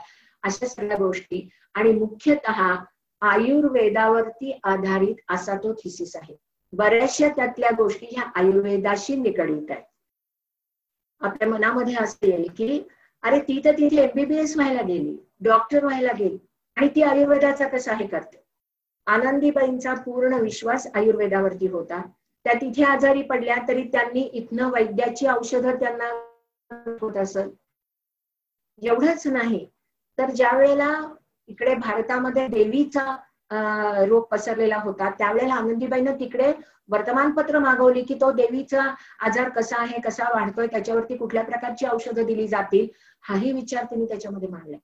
[0.43, 1.49] अशा सगळ्या गोष्टी.
[1.75, 2.75] आणि मुख्यतः
[3.23, 6.37] आयुर्वेदावरती आधारित असा तो थिसिस आहे.
[6.73, 9.85] बऱ्याचशा त्यातल्या गोष्टी ह्या आयुर्वेदाशी निगडीत आहेत.
[11.21, 12.83] आपल्या मनामध्ये असं येईल की
[13.23, 16.39] अरे ती तर तिथे एमबीबीएस व्हायला गेली डॉक्टर व्हायला गेली
[16.77, 18.43] आणि ती आयुर्वेदाचा कसा हे करते?
[19.11, 22.01] आनंदीबाईंचा पूर्ण विश्वास आयुर्वेदावरती होता.
[22.47, 26.11] त्या तिथे आजारी पडल्या तरी त्यांनी इथनं वैद्याची औषधं त्यांना
[27.01, 27.49] होत असत.
[28.83, 29.67] एवढंच नाही
[30.19, 30.91] तर ज्या वेळेला
[31.49, 33.17] इकडे भारतामध्ये देवीचा
[34.09, 36.53] रोग पसरलेला होता त्यावेळेला आनंदीबाईनं तिकडे
[36.89, 38.83] वर्तमानपत्र मागवली की तो देवीचा
[39.27, 42.87] आजार कसा आहे कसा वाढतोय त्याच्यावरती कुठल्या प्रकारची औषधं दिली जातील
[43.25, 44.77] हाही विचार तिने त्याच्यामध्ये मांडला.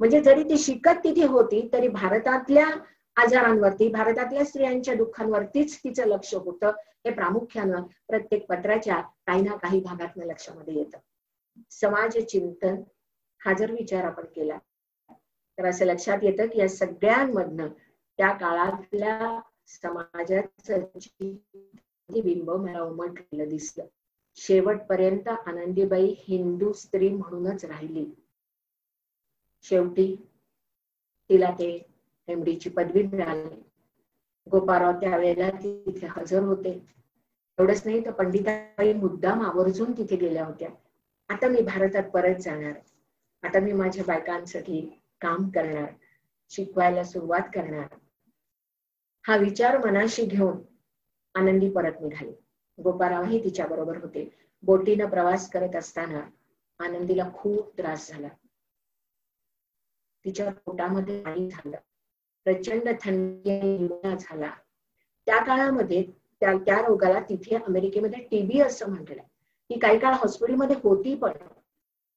[0.00, 2.66] म्हणजे जरी ती शिकत तिथे होती तरी भारतातल्या
[3.16, 6.70] आजारांवरती भारतातल्या स्त्रियांच्या दुःखांवरतीच तिचं लक्ष होतं
[7.04, 10.98] हे प्रामुख्यानं प्रत्येक पत्राच्या काही ना काही भागातनं लक्षामध्ये येतं.
[11.70, 12.82] समाज चिंतन
[13.40, 14.58] हा जर विचार आपण केला
[15.58, 17.68] तर असं लक्षात येतं की या सगळ्यांमधनं
[18.18, 20.84] त्या काळातल्या समाजाचं
[22.08, 23.86] बिंब मला उमटलेलं दिसलं
[24.36, 28.04] शेवटपर्यंत आनंदीबाई हिंदू स्त्री म्हणूनच राहिली.
[29.64, 30.14] शेवटी
[31.30, 31.93] तिला ते
[32.28, 33.62] एमडीची पदवी मिळाली.
[34.50, 36.86] गोपाराव त्यावेळेला तिथे हजर होते.
[37.58, 40.68] एवढंच नाही तर पंडिताबाई मुद्दाम आवर्जून तिथे गेल्या होत्या.
[41.28, 42.72] आता मी भारतात परत जाणार.
[43.42, 45.92] आता मी माझ्या बायकांसाठी काम करणार.
[46.50, 47.86] शिकवायला सुरुवात करणार.
[49.26, 50.56] हा विचार मनाशी घेऊन
[51.34, 52.32] आनंदी परत निघाली.
[52.82, 54.30] गोपारावही तिच्या बरोबर होते.
[54.62, 56.20] बोटीनं प्रवास करत असताना
[56.78, 58.28] आनंदीला खूप त्रास झाला.
[60.24, 61.76] तिच्या पोटामध्ये पाणी झालं.
[62.46, 63.88] प्रचंड थंडी
[64.20, 64.50] झाला.
[65.26, 66.02] त्या काळामध्ये
[66.40, 69.24] त्या त्या रोगाला तिथे अमेरिकेमध्ये टीबी असं म्हटलंय
[69.70, 71.32] ती काही काळ हॉस्पिटलमध्ये होती पण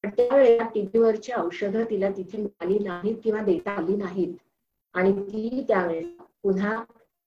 [0.04, 4.36] त्यावेळेला टीबीवरची औषधं तिला तिथे मिळाली नाहीत किंवा देता आली नाहीत.
[4.94, 6.84] आणि ती त्यावेळेला पुन्हा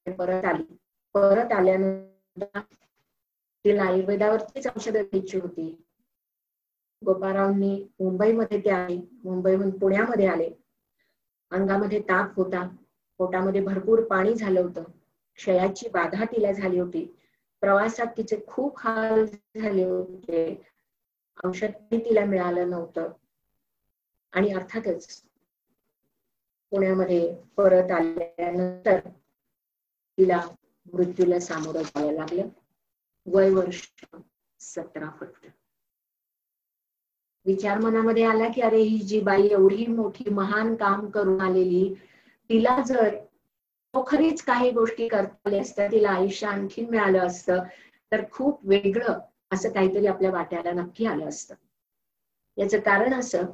[0.07, 0.63] परत आली.
[1.15, 2.59] परत आल्यानंतर
[3.65, 5.85] तिला आयुर्वेदावरतीच औषधं घ्यायची होती.
[7.03, 9.01] गोपारावनी मुंबईमध्ये ते आले.
[9.25, 10.51] मुंबईहून पुण्यामध्ये आले.
[11.51, 12.69] अंगामध्ये ताप होता.
[13.21, 14.83] पोटामध्ये भरपूर पाणी झालं होतं.
[15.37, 17.17] क्षयाची बाधा तिला झाली होती.
[17.61, 19.25] प्रवासात तिचे खूप हाल
[19.61, 20.63] झाले होते.
[21.45, 23.13] औषध तिला मिळालं नव्हतं.
[24.33, 25.23] आणि अर्थातच
[26.71, 28.99] पुण्यामध्ये परत आल्यानंतर
[30.19, 30.41] तिला
[30.93, 32.49] मृत्यूला सामोरं जावं लागलं.
[33.27, 34.05] वय वर्ष
[34.61, 35.47] सतरा फक्त.
[37.47, 41.95] विचार मनामध्ये आला की अरे ही जी बाई एवढी मोठी महान काम करून आलेली
[42.51, 43.17] तिला जर
[44.07, 47.63] खरीच काही गोष्टी करता आल्या असत्या तिला आयुष्य आणखीन मिळालं असतं
[48.13, 49.19] तर खूप वेगळं
[49.53, 51.55] असं काहीतरी आपल्या वाट्याला नक्की आलं असतं.
[52.57, 53.45] याचं कारण असं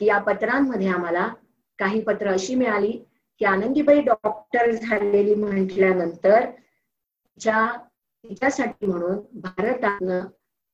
[0.00, 1.28] की या पत्रांमध्ये आम्हाला
[1.78, 2.92] काही पत्र अशी मिळाली
[3.38, 7.76] की आनंदीबाई डॉक्टर झालेली म्हटल्यानंतर तिच्या
[8.24, 10.20] तिच्यासाठी म्हणून भारतानं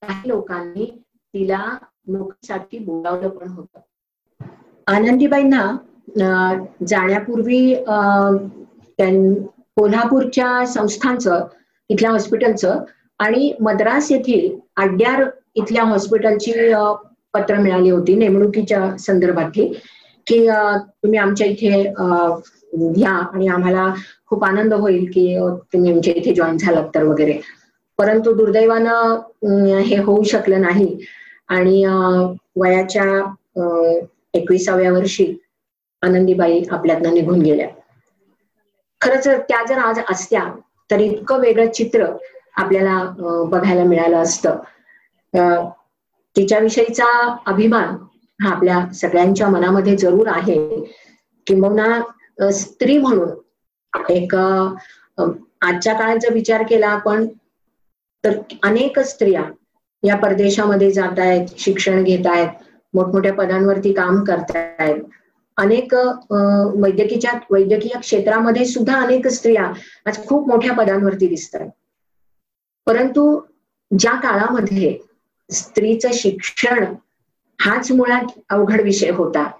[0.02, 0.86] काही लोकांनी
[1.34, 3.80] तिला नोकरीसाठी बोलावलं पण होतं.
[4.86, 5.76] आनंदीबाईंना
[6.18, 7.74] जाण्यापूर्वी
[9.76, 11.46] कोल्हापूरच्या संस्थांचं
[11.88, 12.78] इथल्या हॉस्पिटलचं
[13.18, 15.24] आणि मद्रास येथील आड्यार
[15.54, 16.52] इथल्या हॉस्पिटलची
[17.34, 19.66] पत्र मिळाली होती नेमणुकीच्या संदर्भातली
[20.26, 20.46] की
[21.02, 21.82] तुम्ही आमच्या इथे
[22.72, 23.94] घ्या आणि आम्हाला
[24.26, 25.38] खूप आनंद होईल की
[25.72, 27.40] तुम्ही आमच्या इथे जॉईन झालात तर वगैरे.
[27.98, 30.98] परंतु दुर्दैवानं हे होऊ शकलं नाही
[31.48, 31.84] आणि
[32.56, 33.04] वयाच्या
[34.34, 35.34] एकविसाव्या वर्षी
[36.02, 37.68] आनंदीबाई आपल्यातनं निघून गेल्या.
[39.00, 40.44] खरंच त्या जर आज असत्या
[40.90, 42.06] तर इतकं वेगळं चित्र
[42.56, 42.98] आपल्याला
[43.50, 44.58] बघायला मिळालं असतं.
[46.36, 47.06] तिच्याविषयीचा
[47.46, 47.96] अभिमान
[48.40, 50.58] हा आपल्या सगळ्यांच्या मनामध्ये जरूर आहे.
[51.46, 53.28] किंबहुना स्त्री म्हणून
[54.08, 57.26] एक आजच्या काळात जर विचार केला आपण
[58.24, 59.42] तर अनेक स्त्रिया
[60.02, 62.48] या परदेशामध्ये जात आहेत शिक्षण घेत आहेत
[62.94, 65.02] मोठमोठ्या पदांवरती काम करतायत.
[65.60, 65.94] अनेक
[66.82, 69.72] वैद्यकीच्या वैद्यकीय क्षेत्रामध्ये सुद्धा अनेक स्त्रिया
[70.06, 71.68] आज खूप मोठ्या पदांवरती दिसतात
[72.86, 73.40] परंतु
[73.90, 74.98] ज्या काळामध्ये
[75.50, 76.84] स्त्रीचं शिक्षण
[77.60, 79.50] हाच मुळात अवघड विषय होता.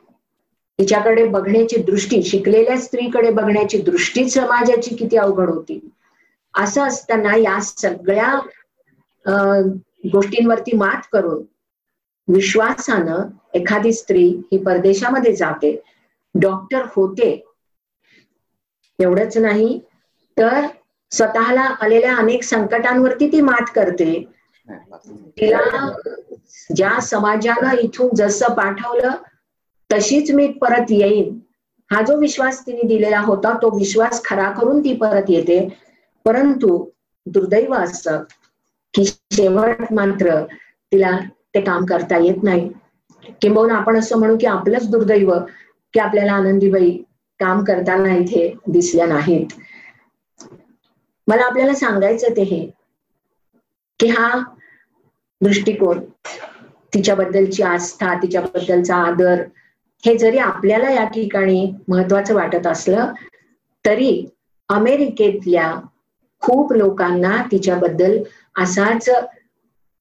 [0.79, 5.79] तिच्याकडे बघण्याची दृष्टी शिकलेल्या स्त्रीकडे बघण्याची दृष्टी समाजाची किती अवघड होती.
[6.55, 8.39] असं असताना या सगळ्या
[10.13, 11.43] गोष्टींवरती मात करून
[12.29, 15.81] विश्वासानं एखादी स्त्री ही परदेशामध्ये जाते.
[16.35, 17.31] डॉक्टर होते.
[18.99, 19.79] एवढंच नाही
[20.37, 20.67] तर
[21.13, 24.13] स्वतःला आलेल्या अनेक संकटांवरती ती मात करते.
[25.41, 25.61] तिला
[26.77, 29.17] ज्या समाजानं इथून जसं पाठवलं
[29.91, 31.39] तशीच मी परत येईन.
[31.91, 35.59] हा जो विश्वास तिने दिलेला होता तो विश्वास खरा करून ती परत येते.
[36.27, 36.85] परंतु
[37.27, 38.23] दुर्दैव असतं
[38.95, 40.41] की शेवट मात्र
[40.93, 41.19] तिला
[41.55, 42.69] ते काम करता येत नाही.
[43.43, 45.33] किंबहुना आपण असं म्हणू की आपलंच दुर्दैव
[45.95, 46.91] की आपल्याला आनंदीबाई
[47.41, 49.47] काम करताना इथे दिसल्या नाहीत.
[51.29, 52.65] मला आपल्याला सांगायचं ते हे
[54.01, 54.39] की हा
[55.41, 56.01] दृष्टिकोन
[56.95, 59.43] तिच्याबद्दलची आस्था तिच्याबद्दलचा आदर
[60.03, 63.13] हे जरी आपल्याला या ठिकाणी महत्वाचं वाटत असलं
[63.85, 64.27] तरी
[64.69, 65.75] अमेरिकेतल्या
[66.43, 68.19] खूप लोकांना तिच्याबद्दल
[68.59, 69.09] असाच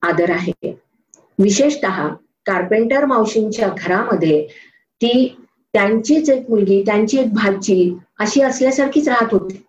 [0.01, 0.73] आदर आहे.
[1.39, 1.85] विशेषत
[2.45, 4.47] कार्पेंटर मावशींच्या घरामध्ये
[5.01, 5.35] ती
[5.73, 9.61] त्यांचीच एक मुलगी त्यांची एक भाजी अशी असल्यासारखीच राहत होती.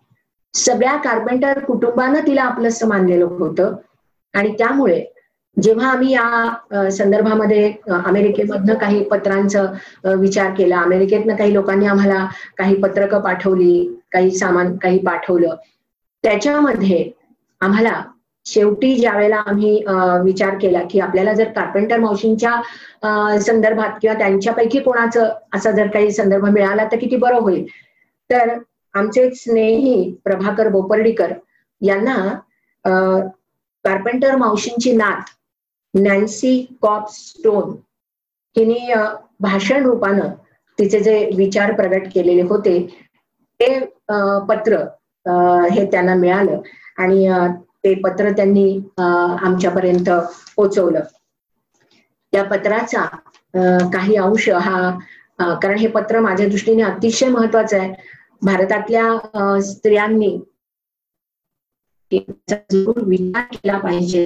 [0.53, 3.75] सगळ्या कार्पेंटर कुटुंबानं तिला आपलंसं मानलेलं होतं.
[4.33, 5.03] आणि त्यामुळे
[5.57, 7.71] जेव्हा आम्ही या संदर्भामध्ये
[8.05, 12.25] अमेरिकेमधनं काही पत्रांचं विचार केला अमेरिकेतनं काही लोकांनी आम्हाला
[12.57, 15.55] काही पत्रकं पाठवली काही सामान काही पाठवलं
[16.23, 17.09] त्याच्यामध्ये
[17.61, 18.01] आम्हाला
[18.45, 19.75] शेवटी ज्या वेळेला आम्ही
[20.23, 26.45] विचार केला की आपल्याला जर कार्पेंटर मावशींच्या संदर्भात किंवा त्यांच्यापैकी कोणाचं असा जर काही संदर्भ
[26.45, 27.65] मिळाला तर किती बरं होईल?
[28.29, 28.57] तर
[28.93, 31.33] आमचे स्नेही प्रभाकर बोपर्डीकर
[31.81, 32.15] यांना
[33.85, 35.29] कार्पेंटर मावशींची नात
[35.93, 37.71] नॅन्सी कॉप स्टोन
[38.55, 38.93] हिने
[39.39, 40.29] भाषण रूपानं
[40.79, 42.77] तिचे जे विचार प्रगट केलेले होते
[43.59, 43.77] ते
[44.49, 44.77] पत्र
[45.71, 46.61] हे त्यांना मिळालं.
[46.97, 47.27] आणि
[47.83, 48.65] ते पत्र त्यांनी
[48.99, 50.09] आमच्यापर्यंत
[50.57, 51.03] पोचवलं.
[52.33, 53.05] त्या पत्राचा
[53.93, 54.89] काही अंश हा
[55.57, 57.93] कारण हे पत्र माझ्या दृष्टीने अतिशय महत्वाचं आहे.
[58.41, 60.37] भारतातल्या स्त्रियांनी
[62.11, 64.25] विचार केला पाहिजे.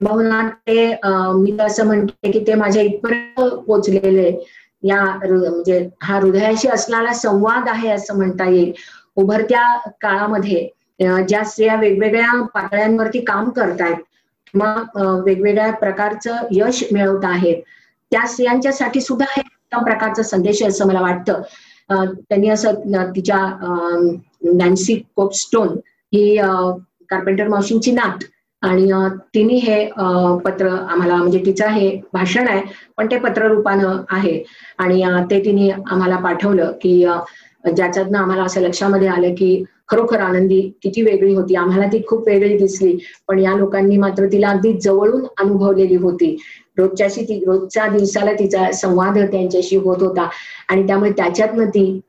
[0.00, 0.86] म्हणून ते
[1.34, 4.30] मी असं म्हणते की ते माझ्या इथपर्यंत पोचलेले
[4.82, 8.72] या म्हणजे हा हृदयाशी असणारा संवाद आहे असं म्हणता येईल.
[9.16, 9.62] उभरत्या
[10.00, 10.68] काळामध्ये
[11.00, 13.96] ज्या स्त्रिया वेगवेगळ्या पातळ्यांवरती काम करतायत
[14.46, 14.74] किंवा
[15.24, 17.62] वेगवेगळ्या प्रकारचं यश मिळवत आहेत
[18.12, 21.42] त्या स्त्रियांच्यासाठी सुद्धा हे उत्तम प्रकारचा संदेश असं मला वाटतं.
[21.90, 23.38] त्यांनी असं तिच्या
[24.56, 25.68] नॅन्सी कोपस्टोन
[26.12, 26.36] ही
[27.10, 28.24] कार्पेंटर मावशींची नात
[28.62, 28.90] आणि
[29.34, 29.84] तिने हे
[30.44, 32.60] पत्र आम्हाला म्हणजे तिचं हे भाषण आहे
[32.96, 34.42] पण ते पत्ररूपानं आहे.
[34.78, 37.04] आणि ते तिने आम्हाला पाठवलं की
[37.64, 41.54] ज्याच्यातनं आम्हाला असं लक्षामध्ये आलं की खरोखर आनंदी किती वेगळी होती.
[41.54, 42.96] आम्हाला ती खूप वेगळी दिसली.
[43.28, 46.36] पण या लोकांनी मात्र तिला अगदी जवळून अनुभवलेली होती.
[46.78, 50.28] रोजच्याशी ती रोजच्या दिवसाला तिचा संवाद त्यांच्याशी होत होता.
[50.68, 52.00] आणि त्यामुळे त्याच्यातनं ती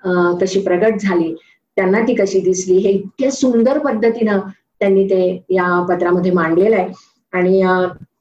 [0.42, 1.34] कशी प्रगट झाली.
[1.78, 4.40] त्यांना ती कशी दिसली हे इतक्या सुंदर पद्धतीनं
[4.80, 6.90] त्यांनी ते या पत्रामध्ये मांडलेलं आहे.
[7.34, 7.64] आणि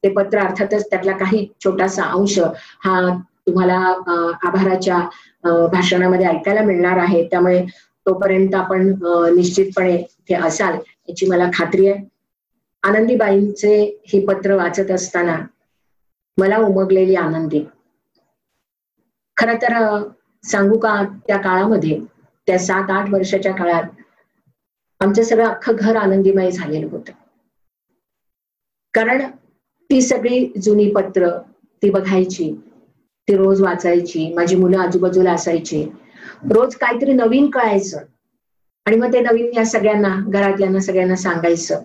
[0.05, 2.39] ते पत्र अर्थातच त्यातला काही छोटासा अंश
[2.85, 3.01] हा
[3.51, 3.77] तुम्हाला
[4.47, 4.98] आभाराच्या
[5.72, 7.22] भाषणामध्ये ऐकायला मिळणार आहे.
[7.31, 7.64] त्यामुळे
[8.06, 8.86] तोपर्यंत आपण
[9.35, 9.97] निश्चितपणे
[10.28, 10.74] ते असाल
[11.09, 12.05] याची मला खात्री आहे.
[12.82, 13.74] आनंदीबाईंचे
[14.09, 15.36] हे पत्र वाचत असताना
[16.39, 17.64] मला उमगलेली आनंदी.
[19.36, 19.74] खर तर
[20.44, 20.94] सांगू का
[21.27, 21.98] त्या काळामध्ये
[22.47, 23.82] त्या सात आठ वर्षाच्या काळात
[25.01, 27.12] आमचं सगळं अख्खं घर आनंदीमय झालेलं होतं.
[28.94, 29.22] कारण
[29.90, 31.28] ती सगळी जुनी पत्र
[31.82, 32.52] ती बघायची
[33.31, 35.85] ती रोज वाचायची माझी मुलं आजूबाजूला असायची.
[36.55, 37.98] रोज काहीतरी नवीन कळायचं.
[38.86, 41.81] आणि मग ते नवीन या सगळ्यांना घरातल्यांना सगळ्यांना सांगायचं.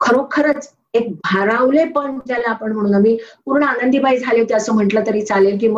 [0.00, 5.22] खरोखरच एक भारावले पण ज्याला आपण म्हणून मी पूर्ण आनंदीबाई झाले होते असं म्हटलं तरी
[5.22, 5.68] चालेल की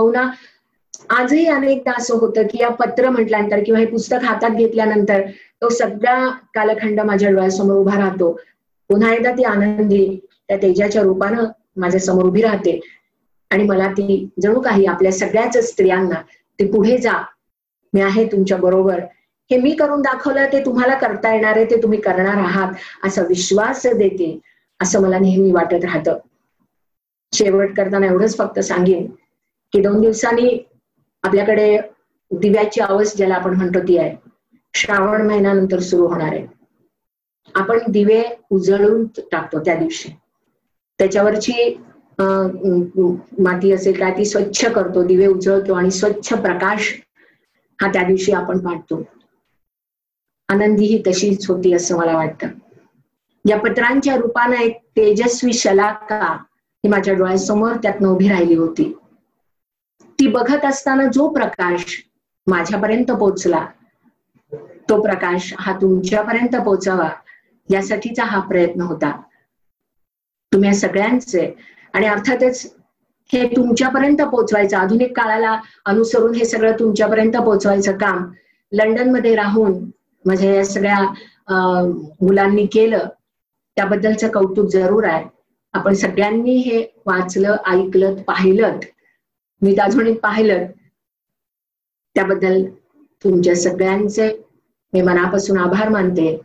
[1.10, 5.20] आजही अनेकदा असं होतं की या पत्र म्हटल्यानंतर किंवा हे पुस्तक हातात घेतल्यानंतर
[5.62, 8.32] तो सगळा कालखंड माझ्या डोळ्यासमोर उभा राहतो.
[8.88, 11.44] पुन्हा एकदा ती आनंदी त्या तेजाच्या रूपानं
[11.76, 12.80] माझ्यासमोर उभी राहते.
[13.50, 16.20] आणि मला ती जणू काही आपल्या सगळ्याच स्त्रियांना
[16.58, 17.12] ते पुढे जा
[17.92, 19.00] मी आहे तुमच्या बरोबर.
[19.50, 22.72] हे मी करून दाखवलं ते तुम्हाला करता येणार आहे ते तुम्ही करणार आहात
[23.04, 24.38] असा विश्वास देते
[24.80, 26.18] असं मला नेहमी वाटत राहतं.
[27.32, 29.06] शेवट करताना एवढंच फक्त सांगेन
[29.72, 30.58] की दोन दिवसांनी
[31.22, 31.78] आपल्याकडे
[32.30, 34.14] दिव्याची आवाज ज्याला आपण म्हणतो ती आहे
[34.74, 36.46] श्रावण महिन्यानंतर सुरू होणार आहे.
[37.54, 40.08] आपण दिवे उजळून टाकतो त्या दिवशी.
[40.98, 41.52] त्याच्यावरची
[42.18, 45.02] माती असेल काय ती स्वच्छ करतो.
[45.06, 46.92] दिवे उजळतो आणि स्वच्छ प्रकाश
[47.78, 49.02] हा त्या दिवशी आपण पाठतो
[50.48, 52.48] आनंदी ही तशीच होती असं मला वाटतं.
[53.44, 56.20] या पत्रांच्या रूपानं एक तेजस्वी शलाका
[56.84, 58.92] ही माझ्या डोळ्यासमोर त्यातनं उभी राहिली होती.
[60.18, 61.96] ती बघत असताना जो प्रकाश
[62.46, 63.64] माझ्यापर्यंत पोचला
[64.88, 67.08] तो प्रकाश हा तुमच्यापर्यंत पोचावा
[67.68, 69.10] यासाठीचा हा प्रयत्न होता.
[70.52, 71.46] तुम्ही सगळ्यांचे
[71.94, 72.66] आणि अर्थातच
[73.30, 78.24] हे तुमच्यापर्यंत पोचवायचं आधुनिक काळाला अनुसरून हे सगळं तुमच्यापर्यंत पोचवायचं काम
[78.72, 79.78] लंडनमध्ये राहून
[80.24, 81.00] माझ्या या सगळ्या
[82.20, 83.06] मुलांनी केलं
[83.76, 85.24] त्याबद्दलचं कौतुक जरूर आहे.
[85.74, 88.78] आपण सगळ्यांनी हे वाचलं ऐकलं पाहिलं
[89.62, 90.64] मी दाजवणीत पाहिलं.
[92.16, 92.64] त्याबद्दल
[93.24, 94.28] तुमच्या सगळ्यांचे
[94.92, 96.36] मी मनापासून आभार मानते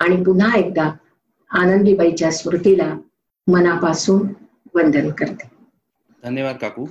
[0.00, 0.90] आणि पुन्हा एकदा
[1.50, 2.92] आनंदीबाईच्या स्मृतीला
[3.46, 4.26] मनापासून
[4.78, 5.50] वंदन करते.
[6.22, 6.86] धन्यवाद काकू.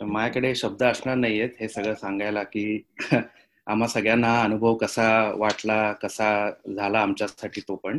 [0.00, 1.50] माझ्याकडे शब्द असणार नाहीयेत.
[1.60, 2.82] हे सगळं सांगायला की
[3.66, 6.28] आम्हा सगळ्यांना अनुभव कसा वाटला कसा
[6.76, 7.98] झाला आमच्यासाठी तो पण.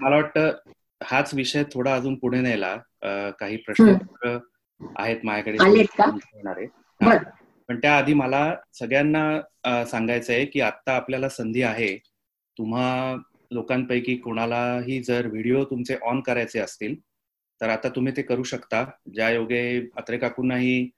[0.00, 0.52] मला वाटतं
[1.02, 2.76] हाच विषय थोडा अजून पुढे नेला.
[3.40, 4.38] काही प्रश्न
[4.96, 6.66] आहेत माझ्याकडे.
[7.68, 11.96] पण त्याआधी मला सगळ्यांना सांगायचं आहे की आता आपल्याला संधी आहे.
[12.58, 13.16] तुम्हा
[13.50, 16.94] लोकांपैकी कोणालाही जर व्हिडिओ तुमचे ऑन करायचे असतील
[17.60, 18.84] तर आता तुम्ही ते करू शकता.
[19.14, 19.62] ज्या योगे
[19.96, 20.88] अत्रे काकूंनाही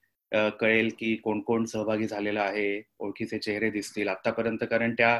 [0.61, 5.19] कळेल की कोण कोण सहभागी झालेला आहे ओळखीचे चेहरे दिसतील आतापर्यंत कारण त्या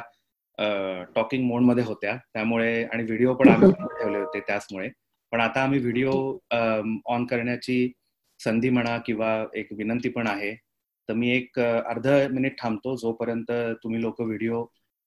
[1.15, 2.15] टॉकिंग मोडमध्ये होत्या.
[2.33, 4.89] त्यामुळे आणि व्हिडिओ पण आम्ही ठेवले होते त्याचमुळे.
[5.31, 6.11] पण आता आम्ही व्हिडिओ
[7.13, 7.91] ऑन करण्याची
[8.39, 10.53] संधी म्हणा किंवा एक विनंती पण आहे.
[11.09, 12.95] तर मी एक अर्ध मिनिट थांबतो.
[12.97, 13.51] जोपर्यंत
[13.83, 14.63] तुम्ही लोक व्हिडिओ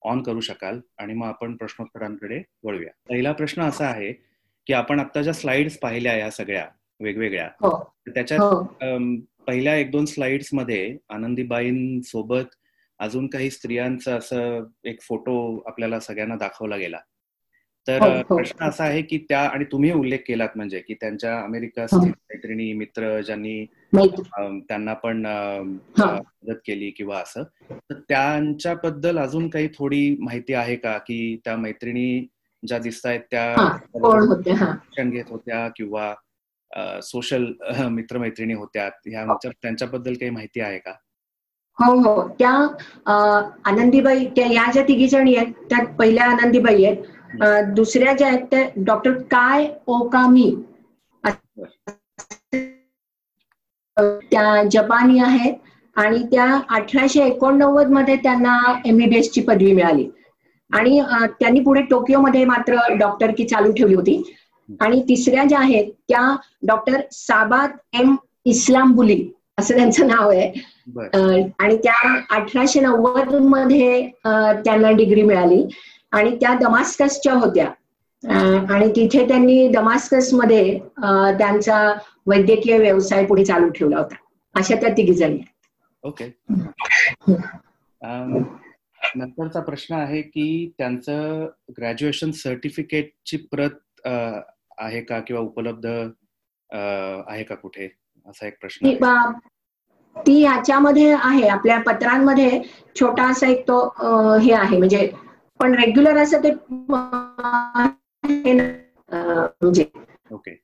[0.07, 4.13] ऑन करू शकाल आणि मग आपण प्रश्नोत्तरांकडे वळूया पहिला प्रश्न असा आहे
[4.67, 6.67] की आपण आता ज्या स्लाइड्स पाहिल्या या सगळ्या
[7.01, 7.71] वेगवेगळ्या हो.
[8.15, 8.63] त्याच्यात हो.
[9.47, 12.55] पहिल्या एक दोन स्लाइड्समध्ये आनंदीबाईंसोबत
[13.01, 16.99] अजून काही स्त्रियांचा असं एक फोटो आपल्याला सगळ्यांना दाखवला गेला
[17.89, 18.37] तर हो, हो.
[18.37, 23.21] प्रश्न असा आहे की त्या आणि तुम्ही उल्लेख केलात म्हणजे की त्यांच्या अमेरिका मैत्रिणी मित्र
[23.21, 23.65] ज्यांनी
[23.95, 25.25] त्यांना पण
[25.99, 27.43] मदत केली किंवा असं.
[27.71, 30.97] तर त्यांच्याबद्दल अजून काही थोडी माहिती आहे का?
[30.99, 32.27] की त्या मैत्रिणी
[32.63, 33.55] ज्या दिसत आहेत त्या
[33.87, 36.13] शिक्षण घेत होत्या किंवा
[37.03, 37.45] सोशल
[37.91, 40.93] मित्रमैत्रिणी होत्या ह्या त्यांच्याबद्दल काही माहिती आहे का?
[41.79, 42.29] हो हो.
[42.29, 42.51] त्या
[43.65, 47.03] आनंदीबाई त्या या ज्या तिघी जणी आहेत त्या पहिल्या आनंदीबाई आहेत.
[47.75, 50.51] दुसऱ्या ज्या आहेत त्या डॉक्टर काय ओकामी?
[53.97, 55.55] त्या जपानी आहेत
[55.97, 56.45] आणि त्या
[56.77, 58.57] अठराशे एकोणनव्वदमध्ये त्यांना
[58.87, 60.09] एमबीबीएस ची पदवी मिळाली.
[60.71, 61.01] आणि
[61.41, 64.23] त्यांनी पुढे टोकियोमध्ये मात्र डॉक्टर की चालू ठेवली होती.
[64.81, 66.35] आणि तिसऱ्या ज्या आहेत त्या
[66.67, 68.15] डॉक्टर साबात एम
[68.47, 69.23] इस्लामबुली
[69.59, 70.49] असं त्यांचं नाव आहे.
[71.59, 71.95] आणि त्या
[72.37, 75.63] अठराशे नव्वदमध्ये त्यांना डिग्री मिळाली.
[76.17, 77.71] आणि त्या दमास्कसच्या होत्या.
[78.75, 80.79] आणि तिथे त्यांनी दमास्कसमध्ये
[81.39, 81.79] त्यांचा
[82.27, 84.15] वैद्यकीय व्यवसाय पुढे चालू ठेवला होता.
[84.55, 85.41] अशा त्या तिघी जणी
[86.05, 86.25] ओके.
[89.17, 91.47] नंतरचा प्रश्न आहे की त्यांचं
[91.79, 97.89] ग्रॅज्युएशन सर्टिफिकेटची प्रत आहे का किंवा उपलब्ध आहे का कुठे?
[98.27, 98.93] असा एक प्रश्न
[100.17, 101.49] ती ह्याच्यामध्ये आहे.
[101.49, 102.61] आपल्या पत्रांमध्ये
[103.01, 103.79] छोटा असा एक तो
[104.43, 104.79] हे आहे.
[104.79, 105.11] म्हणजे
[105.61, 106.51] पण रेग्युलर असं ते
[109.63, 109.85] म्हणजे
[110.33, 110.55] ओके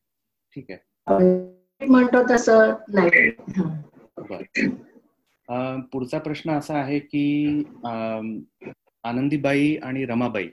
[0.57, 1.87] ठीक आहे.
[1.87, 3.31] म्हणतो तसं नाही.
[5.93, 7.25] पुढचा प्रश्न असा आहे की
[9.05, 10.49] आनंदीबाई आणि रमाबाई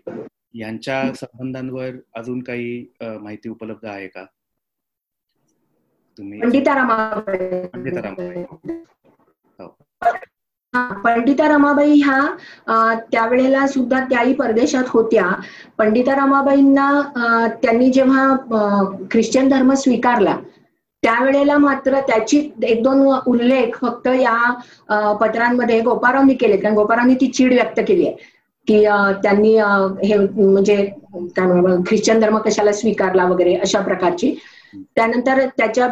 [0.53, 4.26] यांच्या संबंधांवर अजून काही माहिती उपलब्ध आहे का?
[6.18, 7.66] तुम्ही पंडिता रमाबाई.
[7.68, 8.44] पंडिता रमाबाई.
[9.60, 9.68] हो.
[10.74, 15.26] पंडिता रमाबाई ह्या त्यावेळेला सुद्धा त्याही परदेशात होत्या.
[15.78, 16.90] पंडिता रमाबाईंना
[17.64, 18.28] त्यांनी जेव्हा
[19.12, 20.36] ख्रिश्चन धर्म स्वीकारला
[21.04, 26.58] त्यावेळेला मात्र त्याची एक दोन उल्लेख फक्त या पत्रांमध्ये गोपारावनी केले.
[26.58, 28.16] कारण गोपारावनी ती चीड व्यक्त केली आहे.
[28.68, 28.84] की
[29.24, 29.56] त्यांनी
[30.04, 30.76] हे म्हणजे
[31.38, 34.34] काय ख्रिश्चन धर्म कशाला स्वीकारला वगैरे अशा प्रकारची.
[34.96, 35.86] त्यानंतर त्याच्या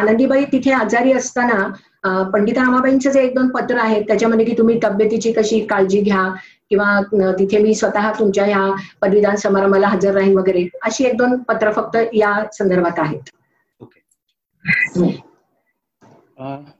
[0.00, 1.68] आनंदीबाई तिथे आजारी असताना
[2.04, 6.28] पंडित रामाबाईंचं जे एक दोन पत्र आहेत त्याच्यामध्ये की तुम्ही तब्येतीची कशी काळजी घ्या
[6.70, 7.00] किंवा
[7.38, 8.70] तिथे मी स्वतः तुमच्या या
[9.02, 13.30] पदवीदान समारंभाला हजर राहीन वगैरे अशी एक दोन पत्र फक्त या संदर्भात आहेत.
[13.80, 14.00] ओके.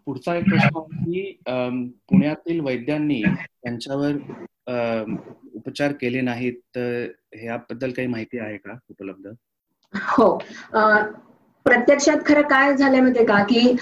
[0.06, 4.12] पुढचा एक प्रश्न की पुण्यातील वैद्यांनी त्यांच्यावर
[5.54, 9.28] उपचार केले नाहीत तर ह्याबद्दल काही माहिती आहे का उपलब्ध?
[9.94, 10.38] हो.
[11.68, 13.42] प्रत्यक्षात खरं काय झालंय माहितीये का?
[13.44, 13.76] की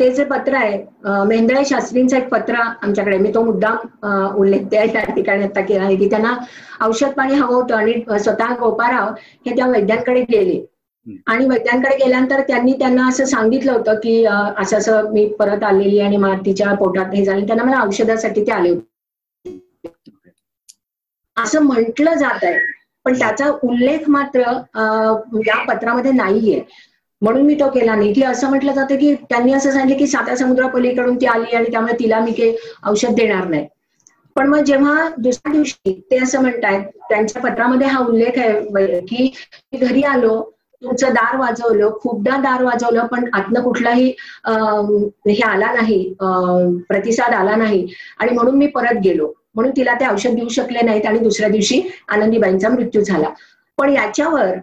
[0.00, 4.06] ते जे पत्र आहे मेंदळे शास्त्रींचं एक पत्र आमच्याकडे मी तो मुद्दाम
[4.36, 6.34] उल्लेख त्या ठिकाणी आता केला आहे की त्यांना
[6.86, 9.12] औषध पाणी हवं होतं आणि स्वतः गोपाराव
[9.46, 10.64] हे त्या वैद्यांकडे गेले.
[11.26, 16.16] आणि वैद्यांकडे गेल्यानंतर त्यांनी त्यांना असं सांगितलं होतं की असं असं मी परत आलेली आणि
[16.46, 18.84] तिच्या पोटात हे झाले त्यांना मला औषधासाठी ते आले होते.
[21.36, 22.58] असं म्हटलं जात आहे.
[23.06, 24.40] पण त्याचा उल्लेख मात्र
[25.46, 26.60] या पत्रामध्ये नाहीये.
[27.22, 28.12] म्हणून मी तो केला नाही.
[28.12, 31.94] की असं म्हटलं जातं की त्यांनी असं सांगितलं की साता समुद्रापलीकडून ती आली आणि त्यामुळे
[31.98, 32.54] तिला मी काही
[32.84, 33.66] औषध देणार नाही.
[34.36, 39.30] पण मग जेव्हा दुसऱ्या दिवशी ते असं म्हणतायत त्यांच्या पत्रामध्ये हा उल्लेख आहे की
[39.78, 40.40] घरी आलो
[40.82, 44.08] तुमचं दार वाजवलं खूपदा दार वाजवलं पण आतनं कुठलाही
[44.46, 45.98] हे आला नाही
[46.88, 47.86] प्रतिसाद आला नाही.
[48.18, 49.32] आणि म्हणून मी परत गेलो.
[49.56, 53.28] म्हणून तिला ते औषध देऊ शकले नाहीत आणि दुसऱ्या दिवशी आनंदीबाईंचा मृत्यू झाला.
[53.78, 54.56] पण याच्यावर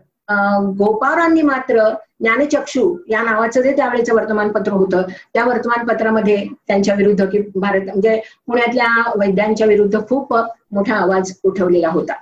[0.78, 1.90] गोपावरांनी मात्र
[2.20, 5.02] ज्ञानचक्षू या नावाचं जे त्यावेळेचं वर्तमानपत्र होतं
[5.34, 10.34] त्या वर्तमानपत्रामध्ये त्यांच्या विरुद्ध की भारत म्हणजे पुण्यातल्या वैद्यांच्या विरुद्ध खूप
[10.72, 12.14] मोठा आवाज उठवलेला होता.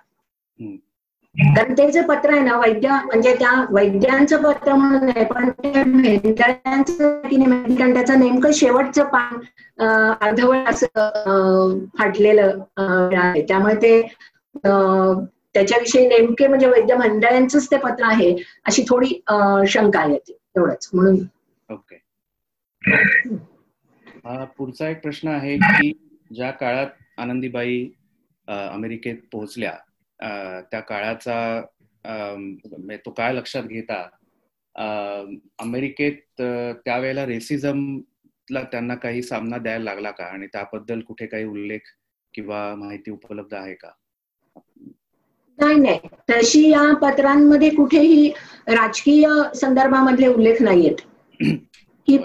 [1.35, 5.71] कारण ते जे पत्र आहे ना वैद्य म्हणजे त्या वैद्यांचं पत्र म्हणून आहे पण ते
[7.93, 9.39] त्याचं नेमकं शेवटचं पान
[10.21, 13.41] अर्धवळ असं फाटलेलं आहे.
[13.41, 14.01] त्यामुळे ते
[15.55, 18.35] त्याच्याविषयी नेमके म्हणजे वैद्य मंडळांचंच ते पत्र आहे
[18.65, 19.19] अशी थोडी
[19.67, 20.89] शंका येते एवढंच.
[20.93, 21.17] म्हणून
[21.69, 21.97] ओके.
[24.57, 25.91] पुढचा एक प्रश्न आहे की
[26.31, 26.87] ज्या काळात
[27.17, 27.83] आनंदीबाई
[28.47, 29.73] अमेरिकेत पोहोचल्या
[30.21, 31.61] त्या काळाचा
[32.05, 34.07] म्हणजे तो काळ लक्षात घेता
[35.59, 36.41] अमेरिकेत
[36.85, 40.25] त्यावेळेला रेसिझमला त्यांना काही सामना द्यायला लागला का?
[40.25, 41.93] आणि त्याबद्दल कुठे काही उल्लेख
[42.33, 43.91] किंवा माहिती उपलब्ध आहे का?
[45.59, 45.99] नाही नाही.
[46.29, 48.29] तशी या पत्रांमध्ये कुठेही
[48.67, 51.01] राजकीय संदर्भामधले उल्लेख नाहीयेत.
[52.07, 52.17] की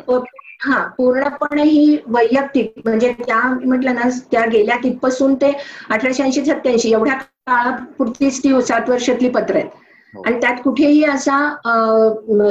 [0.63, 5.53] हा पूर्णपणे ही वैयक्तिक म्हणजे त्या म्हटलं ना त्या गेल्या तिथपासून ते
[5.91, 9.69] अठराशे ऐंशी सत्याऐंशी एवढ्या काळापुरतीच ती सात वर्षातली पत्र आहेत.
[10.15, 10.23] हो.
[10.27, 11.39] आणि त्यात कुठेही असा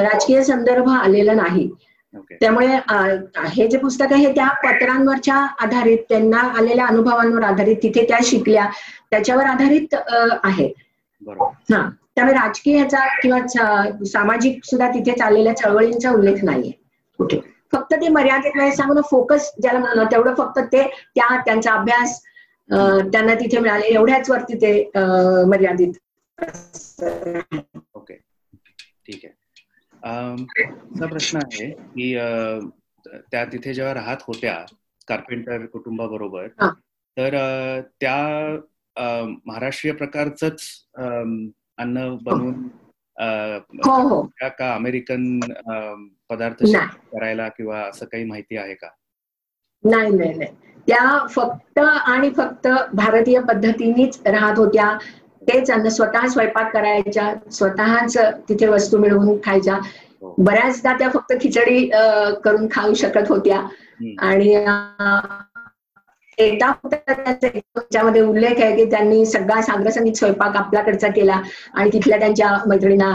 [0.01, 1.69] राजकीय संदर्भ आलेला नाही.
[2.31, 2.67] त्यामुळे
[3.47, 8.67] हे जे पुस्तक आहे त्या पत्रांवरच्या आधारित त्यांना आलेल्या अनुभवांवर आधारित तिथे त्या शिकल्या
[9.11, 9.95] त्याच्यावर आधारित
[10.43, 10.67] आहे.
[11.71, 11.89] हा.
[12.15, 13.39] त्यामुळे राजकीय ह्याचा किंवा
[14.05, 16.71] सामाजिक सुद्धा तिथे चाललेल्या चळवळींचा उल्लेख नाहीये.
[17.19, 17.39] कुठे.
[17.73, 20.83] फक्त ते मर्यादित वेळेस सांगून फोकस ज्याला म्हणणं तेवढं फक्त ते
[21.15, 22.19] त्या त्यांचा अभ्यास
[23.11, 24.91] त्यांना तिथे मिळाले एवढ्याच वरती ते
[25.47, 25.93] मर्यादित
[27.95, 28.13] ओके.
[29.07, 30.63] ठीक आहे.
[31.07, 32.13] प्रश्न आहे की
[33.31, 34.65] त्या तिथे जेव्हा राहत होत्या
[35.07, 36.47] कार्पेंटर कुटुंबाबरोबर
[37.17, 37.35] तर
[38.01, 38.15] त्या
[39.45, 40.43] महाराष्ट्रीय प्रकारच
[41.77, 42.67] अन्न बनवून
[43.85, 44.21] हो, हो.
[44.41, 45.39] का अमेरिकन
[46.29, 46.63] पदार्थ
[47.11, 48.87] करायला किंवा असं काही माहिती आहे का?
[49.83, 50.51] नाही नाही नाही.
[50.87, 54.97] त्या फक्त आणि फक्त भारतीय पद्धतीनेच राहत होत्या.
[55.41, 59.75] तेच अन्न स्वतः स्वयंपाक करायच्या स्वतःच तिथे वस्तू मिळवून खायच्या.
[59.75, 60.35] हो.
[60.37, 61.91] बऱ्याचदा त्या फक्त खिचडी
[62.43, 63.59] करून खाऊ शकत होत्या.
[64.19, 64.65] आणि
[66.37, 71.41] त्याच्यामध्ये उल्लेख आहे की त्यांनी सगळा सांग्रसंगीत स्वयंपाक आपल्याकडचा केला
[71.73, 73.11] आणि तिथल्या त्यांच्या मैत्रिणींना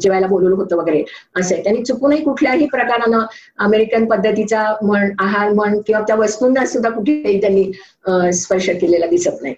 [0.00, 1.02] जेवायला बोलवलं होतं वगैरे.
[1.36, 3.24] असं त्यांनी चुकूनही कुठल्याही प्रकारानं
[3.58, 9.54] अमेरिकन पद्धतीचा म्हण आहार म्हण किंवा त्या वस्तूंना सुद्धा कुठेही त्यांनी स्पर्श केलेला दिसत नाही.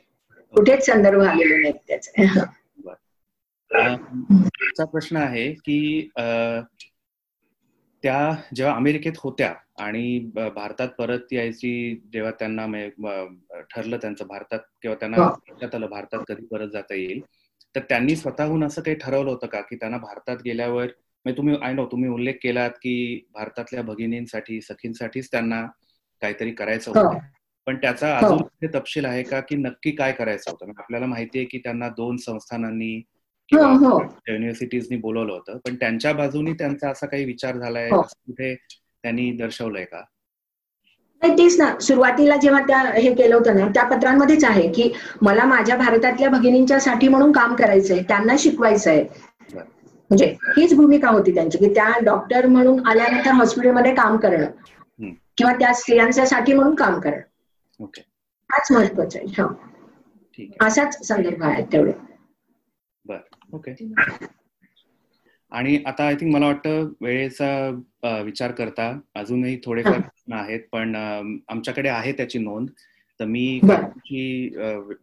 [0.54, 2.28] कुठेच संदर्भ आलेले नाहीत त्याचे.
[4.84, 6.08] प्रश्न आहे की
[8.02, 10.18] त्या जेव्हा अमेरिकेत होत्या आणि
[10.54, 12.66] भारतात परत यायची जेव्हा त्यांना
[13.70, 15.16] ठरलं त्यांचं भारतात किंवा त्यांना
[15.48, 17.20] लक्षात आलं भारतात कधी परत जाता येईल
[17.74, 21.72] तर त्यांनी स्वतःहून असं काही ठरवलं होतं का की त्यांना भारतात गेल्यावर म्हणजे तुम्ही आय
[21.72, 25.66] नो तुम्ही उल्लेख केलात की भारतातल्या भगिनींसाठी सखींसाठीच त्यांना
[26.22, 27.18] काहीतरी करायचं होतं.
[27.66, 30.64] पण त्याचा अजून तपशील आहे का की नक्की काय करायचं होतं?
[30.66, 33.02] म्हणजे आपल्याला माहिती आहे की त्यांना दोन संस्थानांनी
[33.52, 35.56] किंवा युनिव्हर्सिटीजनी बोलवलं होतं.
[35.56, 38.54] पण त्यांच्या बाजूनी त्यांचा असा काही विचार झालाय कुठे
[39.02, 40.02] त्यांनी दर्शवलंय का?
[41.22, 41.78] नाही तेच ना.
[41.80, 44.92] सुरुवातीला जेव्हा त्या हे केलं होतं ना त्या पत्रांमध्येच आहे की
[45.22, 49.04] मला माझ्या भारतातल्या भगिनींच्या साठी म्हणून काम करायचंय त्यांना शिकवायचंय.
[49.54, 54.46] म्हणजे हीच भूमिका होती त्यांची की त्या डॉक्टर म्हणून आल्यानंतर हॉस्पिटलमध्ये काम करणं.
[55.36, 57.84] किंवा त्या स्त्रियांच्यासाठी म्हणून काम करणं.
[58.52, 59.42] हाच महत्वाचं आहे.
[60.60, 62.11] असाच संदर्भ आहे तेवढे.
[63.52, 63.72] ओके.
[65.52, 71.88] आणि आता आय थिंक मला वाटतं वेळेचा विचार करता अजूनही थोडेफार प्रश्न आहेत पण आमच्याकडे
[71.88, 72.68] आहे त्याची नोंद.
[73.20, 73.60] तर मी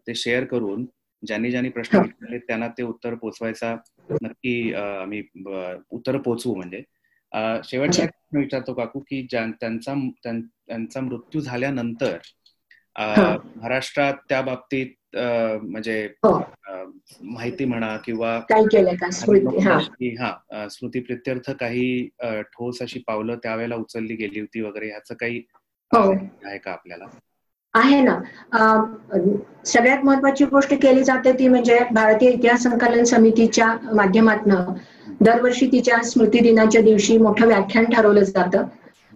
[0.08, 0.86] ते शेअर करून
[1.24, 3.76] ज्यांनी ज्यांनी प्रश्न विचारले त्यांना ते उत्तर पोचवायचा
[4.22, 5.22] नक्की आम्ही
[5.92, 6.82] उत्तर पोचवू म्हणजे.
[7.64, 9.94] शेवटचा प्रश्न विचारतो काकू की त्यांचा
[10.24, 12.18] त्यांचा मृत्यू झाल्यानंतर
[12.96, 16.38] महाराष्ट्रात त्या बाबतीत म्हणजे हो.
[17.24, 18.40] माहिती म्हणा किंवा
[20.20, 20.68] हा.
[20.72, 22.08] स्मृती प्रित्यर्थ काही
[22.42, 25.42] ठोस अशी पावलं त्यावेळेला उचलली गेली होती वगैरे ह्याचं काही
[25.92, 26.12] हो.
[26.46, 27.06] आहे का आपल्याला?
[27.74, 28.20] आहे ना.
[29.66, 34.56] सगळ्यात महत्वाची गोष्ट केली जाते ती म्हणजे भारतीय इतिहास संकलन समितीच्या माध्यमातून
[35.22, 38.64] दरवर्षी तिच्या स्मृती दिनाच्या दिवशी मोठं व्याख्यान ठरवलं जातं.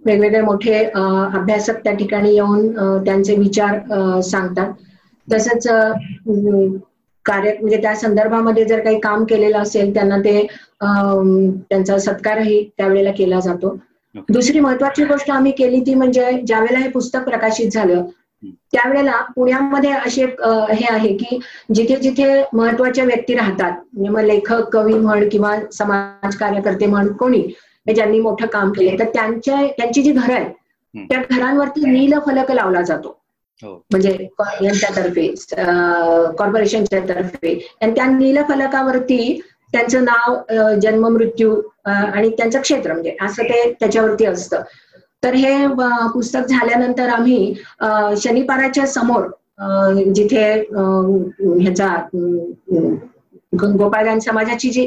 [0.05, 2.67] वेगवेगळे मोठे अभ्यासक त्या ठिकाणी येऊन
[3.05, 3.79] त्यांचे विचार
[4.21, 4.73] सांगतात.
[5.27, 5.67] तसंच
[7.25, 10.41] कार्य म्हणजे त्या संदर्भामध्ये जर काही काम केलेलं असेल त्यांना ते
[10.81, 13.75] त्यांचा सत्कारही त्यावेळेला केला जातो.
[14.29, 18.03] दुसरी महत्वाची गोष्ट आम्ही केली ती म्हणजे ज्यावेळेला हे पुस्तक प्रकाशित झालं
[18.73, 20.23] त्यावेळेला पुण्यामध्ये असे
[20.71, 21.39] हे आहे की
[21.75, 27.41] जिथे जिथे महत्त्वाच्या व्यक्ती राहतात म्हणजे मग लेखक कवी म्हण किंवा समाज कार्यकर्ते म्हण कोणी
[27.87, 30.51] ज्यांनी मोठं काम केले तर त्यांच्या त्यांची जी घरं आहेत
[31.09, 33.17] त्या घरांवरती नील फलक लावला जातो.
[33.61, 35.27] म्हणजे म्हणजे यांच्यातर्फे
[36.38, 39.39] कॉर्पोरेशनच्या तर्फे आणि त्या नीलफलकावरती
[39.73, 41.55] त्यांचं नाव जन्म मृत्यू
[41.85, 44.61] आणि त्यांचं क्षेत्र म्हणजे असं ते त्याच्यावरती असतं.
[45.23, 45.67] तर हे
[46.13, 47.53] पुस्तक झाल्यानंतर आम्ही
[48.17, 49.27] शनिपाराच्या समोर
[50.13, 50.43] जिथे
[51.59, 51.95] ह्याचा
[53.53, 54.85] गोपाळगान समाजाची जी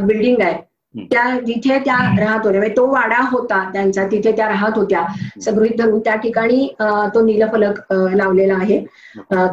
[0.00, 0.58] बिल्डिंग आहे
[0.94, 5.04] त्या जिथे त्या राहत होत्या म्हणजे तो वाडा होता त्यांचा तिथे त्या राहत होत्या.
[5.40, 6.66] सगळीत धरून त्या ठिकाणी
[7.14, 8.78] तो नीलफलक लावलेला आहे.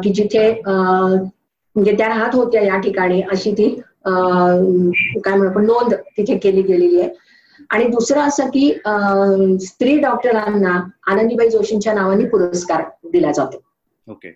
[0.02, 3.68] की जिथे म्हणजे त्या राहत होत्या या ठिकाणी अशी ती
[4.06, 7.10] काय म्हणतो नोंद तिथे केली गेलेली आहे.
[7.70, 8.70] आणि दुसरं असं की
[9.66, 10.78] स्त्री डॉक्टरांना
[11.10, 12.82] आनंदीबाई जोशींच्या नावाने पुरस्कार
[13.12, 13.62] दिला जातो.
[14.06, 14.28] ओके.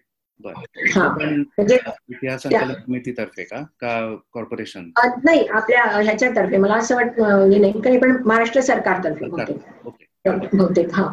[0.46, 1.78] म्हणजे
[2.08, 3.62] इतिहास समितीतर्फे का?
[3.80, 4.90] का कॉर्पोरेशन
[5.24, 6.56] नाही आपल्या ह्याच्यातर्फे.
[6.56, 10.94] मला असं वाटतं नेमकं पण महाराष्ट्र सरकारतर्फे बहुतेक.
[10.94, 11.12] हा.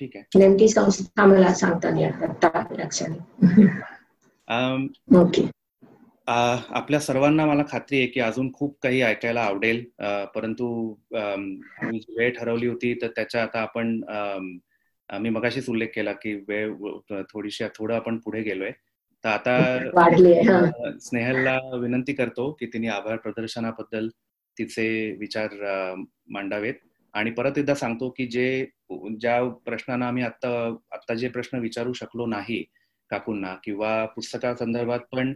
[0.00, 0.38] ठीक आहे.
[0.38, 2.04] नेमकी संस्था मला सांगता नाही
[5.16, 5.42] ओके.
[6.28, 9.84] आपल्या सर्वांना मला खात्री आहे की अजून खूप काही ऐकायला आवडेल.
[10.34, 14.00] परंतु वेळ ठरवली होती तर त्याच्या आता आपण
[15.10, 16.72] मी मगाशीच उल्लेख केला की वेळ
[17.32, 18.70] थोडीशी थोडं आपण पुढे गेलोय.
[19.24, 19.56] तर आता
[21.00, 24.08] स्नेहलला विनंती करतो की तिने आभार प्रदर्शनाबद्दल
[24.56, 24.88] तिचे
[25.20, 25.54] विचार
[26.28, 26.74] मांडावेत.
[27.14, 28.66] आणि परत एकदा सांगतो की जे
[29.20, 30.48] ज्या प्रश्नांना आम्ही आता
[30.92, 32.62] आता जे प्रश्न विचारू शकलो नाही
[33.10, 35.32] काकूंना किंवा पुस्तका संदर्भात पण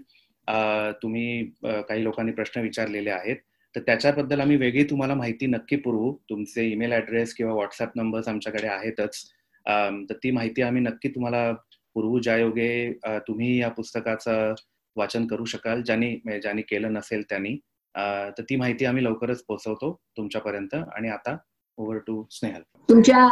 [1.03, 3.37] तुम्ही काही लोकांनी प्रश्न विचारलेले आहेत
[3.75, 6.13] तर त्याच्याबद्दल आम्ही वेगळी तुम्हाला माहिती नक्की पुरवू.
[6.31, 9.25] तुमचे ईमेल ऍड्रेस किंवा व्हॉट्सअप नंबर्स आमच्याकडे आहेतच.
[9.66, 11.51] तर ती माहिती आम्ही नक्की तुम्हाला
[11.95, 12.93] पूर्वू ज्यायोगे
[13.28, 14.55] तुम्ही या पुस्तकाचं
[14.97, 17.57] वाचन करू शकाल ज्यांनी ज्यांनी केलं नसेल त्यांनी.
[17.95, 21.37] तर ती माहिती आम्ही लवकरच पोहोचवतो तुमच्यापर्यंत आणि आता
[21.78, 22.62] ओव्हर टू स्नेहल.
[22.89, 23.28] तुमच्या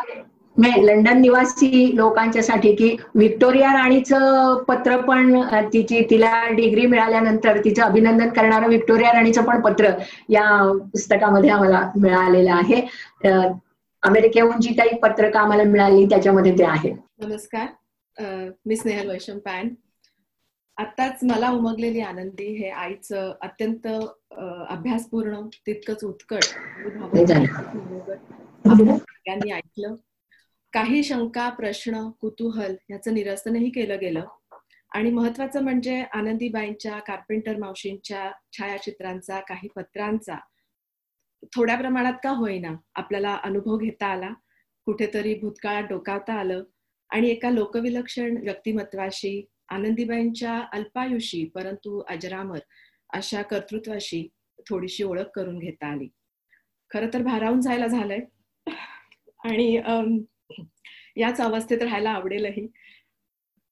[0.56, 5.40] म्हणजे लंडन निवासी लोकांच्यासाठी की व्हिक्टोरिया राणीचं पत्र पण
[5.72, 9.90] तिची तिला डिग्री मिळाल्यानंतर तिचं अभिनंदन करणारं व्हिक्टोरिया राणीचं पण पत्र
[10.28, 10.46] या
[10.92, 12.80] पुस्तकामध्ये आम्हाला मिळालेलं आहे.
[14.02, 16.90] अमेरिकेहून जी काही पत्रकं आम्हाला मिळाली त्याच्यामध्ये ते आहे
[17.22, 17.66] नमस्कार.
[18.66, 19.68] मी स्नेहल वैशम पॅन.
[20.76, 26.44] आताच मला उमगलेली आनंदी हे आईचं अत्यंत अभ्यासपूर्ण तितकंच उत्कट
[28.66, 29.94] सगळ्यांनी ऐकलं.
[30.72, 34.24] काही शंका प्रश्न कुतूहल याचं निरसनही केलं गेलं.
[34.92, 40.36] आणि महत्वाचं म्हणजे आनंदीबाईंच्या कार्पेंटर मावशींच्या छायाचित्रांचा काही पत्रांचा
[41.54, 44.32] थोड्या प्रमाणात का होईना आपल्याला अनुभव घेता आला
[44.86, 46.62] कुठेतरी भूतकाळात डोकावता आलं
[47.10, 52.58] आणि एका लोकविलक्षण व्यक्तिमत्वाशी आनंदीबाईंच्या अल्पायुषी परंतु अजरामर
[53.14, 54.28] अशा कर्तृत्वाशी
[54.68, 56.08] थोडीशी ओळख करून घेता आली.
[56.90, 58.20] खर तर भारावून जायला झालंय.
[59.44, 59.80] आणि
[61.16, 62.66] याच अवस्थेत राहायला आवडेलही.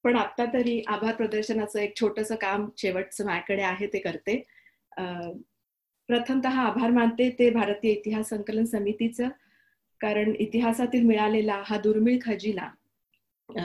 [0.03, 4.41] पण आता तरी आभार प्रदर्शनाचं एक छोटस काम शेवटचं माझ्याकडे आहे ते करते.
[6.09, 9.29] प्रथमतः आभार मानते ते भारतीय इतिहास संकलन समितीचं
[10.01, 12.69] कारण इतिहासातील मिळालेला हा दुर्मिळ खजिना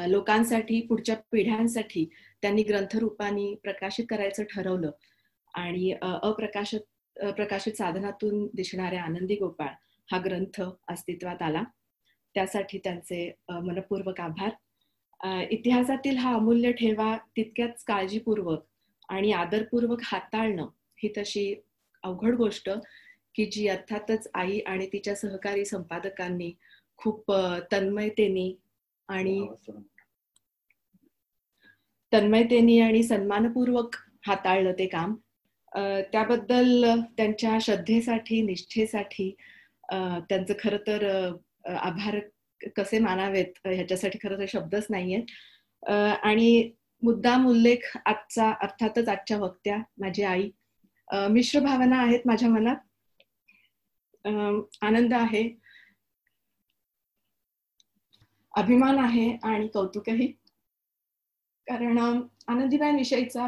[0.09, 2.05] लोकांसाठी पुढच्या पिढ्यांसाठी
[2.43, 4.91] त्यांनी ग्रंथरूपाने प्रकाशित करायचं ठरवलं.
[5.55, 6.81] आणि अप्रकाशित
[7.37, 9.73] प्रकाशित साधनातून दिसणाऱ्या आनंदी गोपाळ
[10.09, 10.61] हा ग्रंथ
[10.91, 11.63] अस्तित्वात आला.
[12.35, 14.51] त्यासाठी त्यांचे मनपूर्वक आभार.
[15.51, 18.65] इतिहासातील हा अमूल्य ठेवा तितक्याच काळजीपूर्वक
[19.09, 20.67] आणि आदरपूर्वक हाताळणं
[21.03, 21.55] ही तशी
[22.03, 22.71] अवघड गोष्ट
[23.35, 26.53] की जी अर्थातच आई आणि तिच्या सहकारी संपादकांनी
[26.97, 27.33] खूप
[27.73, 28.51] तन्मयतेने
[29.09, 29.39] आणि
[32.13, 33.97] तन्मयतेने आणि सन्मानपूर्वक
[34.27, 35.15] हाताळलं ते काम.
[36.13, 36.85] त्याबद्दल
[37.17, 39.31] त्यांच्या श्रद्धेसाठी निष्ठेसाठी
[40.29, 41.05] त्यांचं खर तर
[41.67, 42.19] आभार
[42.77, 45.89] कसे मानावेत ह्याच्यासाठी खरं तर शब्दच नाहीयेत
[46.25, 46.71] आणि
[47.03, 50.49] मुद्दाम उल्लेख आजचा अर्थातच आजच्या वक्त्या माझी आई
[51.09, 52.77] मिश्र भावना आहेत माझ्या मनात.
[54.83, 55.43] आनंद आहे.
[58.55, 60.27] अभिमान आहे आणि कौतुकही.
[61.67, 63.47] कारण आनंदीबाई विषयीचा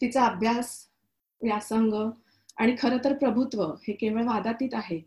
[0.00, 0.76] तिचा अभ्यास
[1.42, 1.92] व्यासंग
[2.56, 5.00] आणि खर तर प्रभुत्व हे केवळ वादातीत आहे.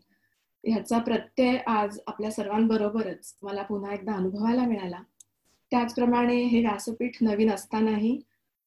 [0.64, 5.02] ह्याचा प्रत्यय आज आपल्या सर्वांबरोबरच मला पुन्हा एकदा अनुभवायला मिळाला.
[5.70, 8.20] त्याचप्रमाणे हे व्यासपीठ नवीन असतानाही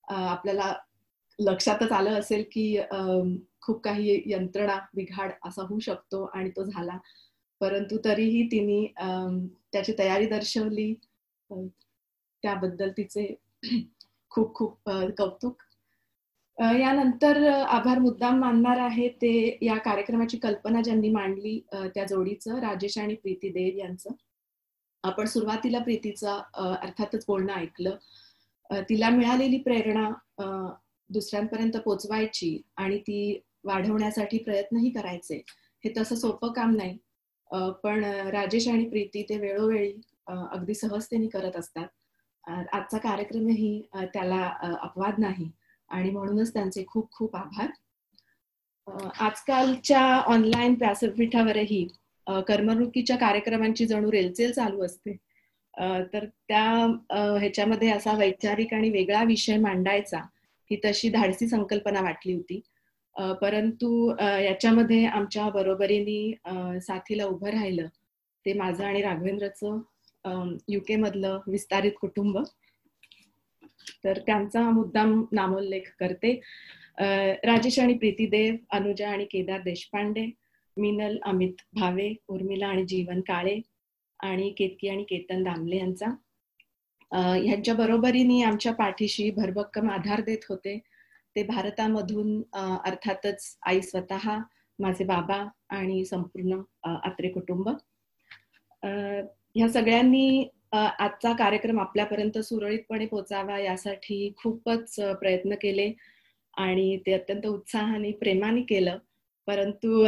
[0.08, 0.74] आपल्याला
[1.46, 2.78] लक्षातच आलं असेल की
[3.62, 6.98] खूप काही यंत्रणा बिघाड असा होऊ शकतो आणि तो झाला.
[7.62, 8.86] परंतु तरीही तिने
[9.74, 10.94] त्याची तयारी दर्शवली.
[12.44, 13.34] त्याबद्दल तिचे
[14.32, 15.62] खूप खूप कौतुक.
[16.58, 21.60] यानंतर आभार मुद्दाम मानणार आहे ते या कार्यक्रमाची कल्पना ज्यांनी मांडली
[21.96, 24.10] त्या जोडीचं राजेश आणि प्रीती देव यांचं.
[25.04, 27.96] आपण सुरुवातीला प्रीतीचं अर्थातच बोलणं ऐकलं.
[28.90, 30.10] तिला मिळालेली प्रेरणा
[31.12, 35.42] दुसऱ्यांपर्यंत पोचवायची आणि ती वाढवण्यासाठी प्रयत्नही करायचे.
[35.84, 36.98] हे तसं सोपं काम नाही.
[37.84, 39.92] पण राजेश आणि प्रीती ते वेळोवेळी
[40.28, 41.88] अगदी सहजतेने करत असतात.
[42.74, 43.82] आजचा कार्यक्रमही
[44.14, 44.42] त्याला
[44.82, 45.50] अपवाद नाही.
[45.90, 47.72] आणि म्हणूनच त्यांचे खूप खूप आभार.
[49.20, 51.86] आजकालच्या ऑनलाईन व्यासपीठावरही
[52.48, 55.16] करमणुकीच्या कार्यक्रमांची जणू रेलचेल चालू असते.
[56.14, 56.64] तर त्या
[57.40, 60.22] ह्याच्यामध्ये असा वैचारिक आणि वेगळा विषय मांडायचा.
[60.72, 62.60] ही तशी धाडसी संकल्पना वाटली होती.
[63.42, 63.88] परंतु
[64.20, 67.88] याच्यामध्ये आमच्या बरोबरीने साथीला उभं राहिलं.
[68.46, 72.38] ते माझं आणि राघवेंद्रचं युके मधलं विस्तारित कुटुंब.
[74.04, 76.34] तर त्यांचा मुद्दाम नामोल्लेख करते.
[77.46, 80.26] राजेश आणि प्रीती देव अनुजा आणि केदार देशपांडे
[80.78, 83.60] मिनल अमित भावे उर्मिला आणि जीवन काळे
[84.20, 86.06] आणि केतकी आणि केतन दामले यांचा.
[87.12, 90.78] ह्यांच्या बरोबरीने आमच्या पाठीशी भरभक्कम आधार देत होते.
[91.36, 92.42] ते भारतामधून
[92.86, 94.30] अर्थातच आई स्वतः
[94.80, 95.44] माझे बाबा
[95.76, 97.70] आणि संपूर्ण आत्रे कुटुंब.
[98.84, 105.92] ह्या सगळ्यांनी आजचा कार्यक्रम आपल्यापर्यंत सुरळीतपणे पोचावा यासाठी खूपच प्रयत्न केले
[106.58, 108.98] आणि ते अत्यंत उत्साहाने प्रेमाने केलं.
[109.48, 110.04] परंतु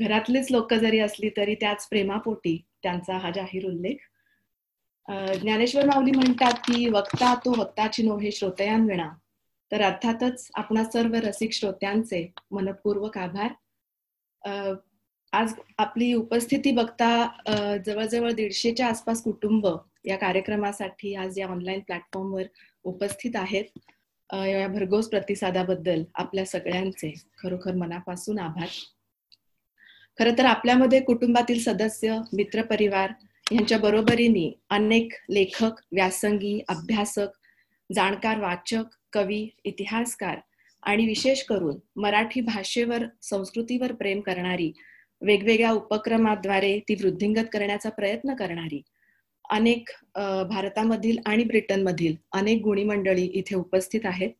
[0.00, 3.96] घरातलीच लोक जरी असली तरी त्याच प्रेमापोटी त्यांचा हा जाहीर उल्लेख
[5.08, 9.08] ज्ञानेश्वर माऊली म्हणतात की वक्ता तो वक्ताची नोहे श्रोतयांविणा
[9.72, 13.52] तर अर्थातच आपणा सर्व रसिक श्रोत्यांचे मनपूर्वक आभार.
[15.32, 19.66] आज आपली उपस्थिती बघता जवळजवळ दीडशेच्या आसपास कुटुंब
[20.04, 22.42] या कार्यक्रमासाठी आज या ऑनलाईन प्लॅटफॉर्मवर
[22.84, 23.64] उपस्थित आहेत.
[24.30, 28.68] या भरघोस प्रतिसादाबद्दल आपल्या सगळ्यांचे खरोखर मनापासून आभार.
[30.18, 33.12] खर तर आपल्यामध्ये कुटुंबातील सदस्य मित्रपरिवार
[33.52, 37.36] यांच्या बरोबरीने अनेक लेखक व्यासंगी अभ्यासक
[37.90, 40.38] जाणकार वाचक कवी इतिहासकार
[40.82, 44.70] आणि विशेष करून मराठी भाषेवर संस्कृतीवर प्रेम करणारी
[45.22, 48.82] वेगवेगळ्या उपक्रमाद्वारे ती वृद्धिंगत करण्याचा प्रयत्न करणारी
[49.50, 49.90] अनेक
[50.48, 54.30] भारतामधील आणि ब्रिटनमधील अनेक गुणी मंडळी इथे उपस्थित आहेत.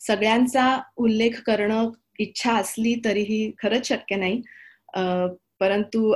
[0.00, 0.66] सगळ्यांचा
[0.96, 4.40] उल्लेख करणं इच्छा असली तरीही खरंच शक्य नाही.
[5.62, 6.14] परंतु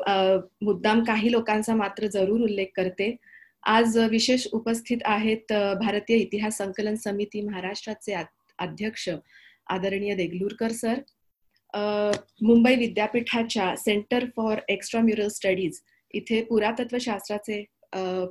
[0.64, 3.14] मुद्दाम काही लोकांचा मात्र जरूर उल्लेख करते.
[3.62, 8.14] आज विशेष उपस्थित आहेत भारतीय इतिहास संकलन समिती महाराष्ट्राचे
[8.59, 9.09] अध्यक्ष
[9.70, 11.01] आदरणीय देगलूरकर सर
[12.43, 15.81] मुंबई विद्यापीठाच्या सेंटर फॉर एक्स्ट्राम्युरल स्टडीज
[16.14, 17.62] इथे पुरातत्व शास्त्राचे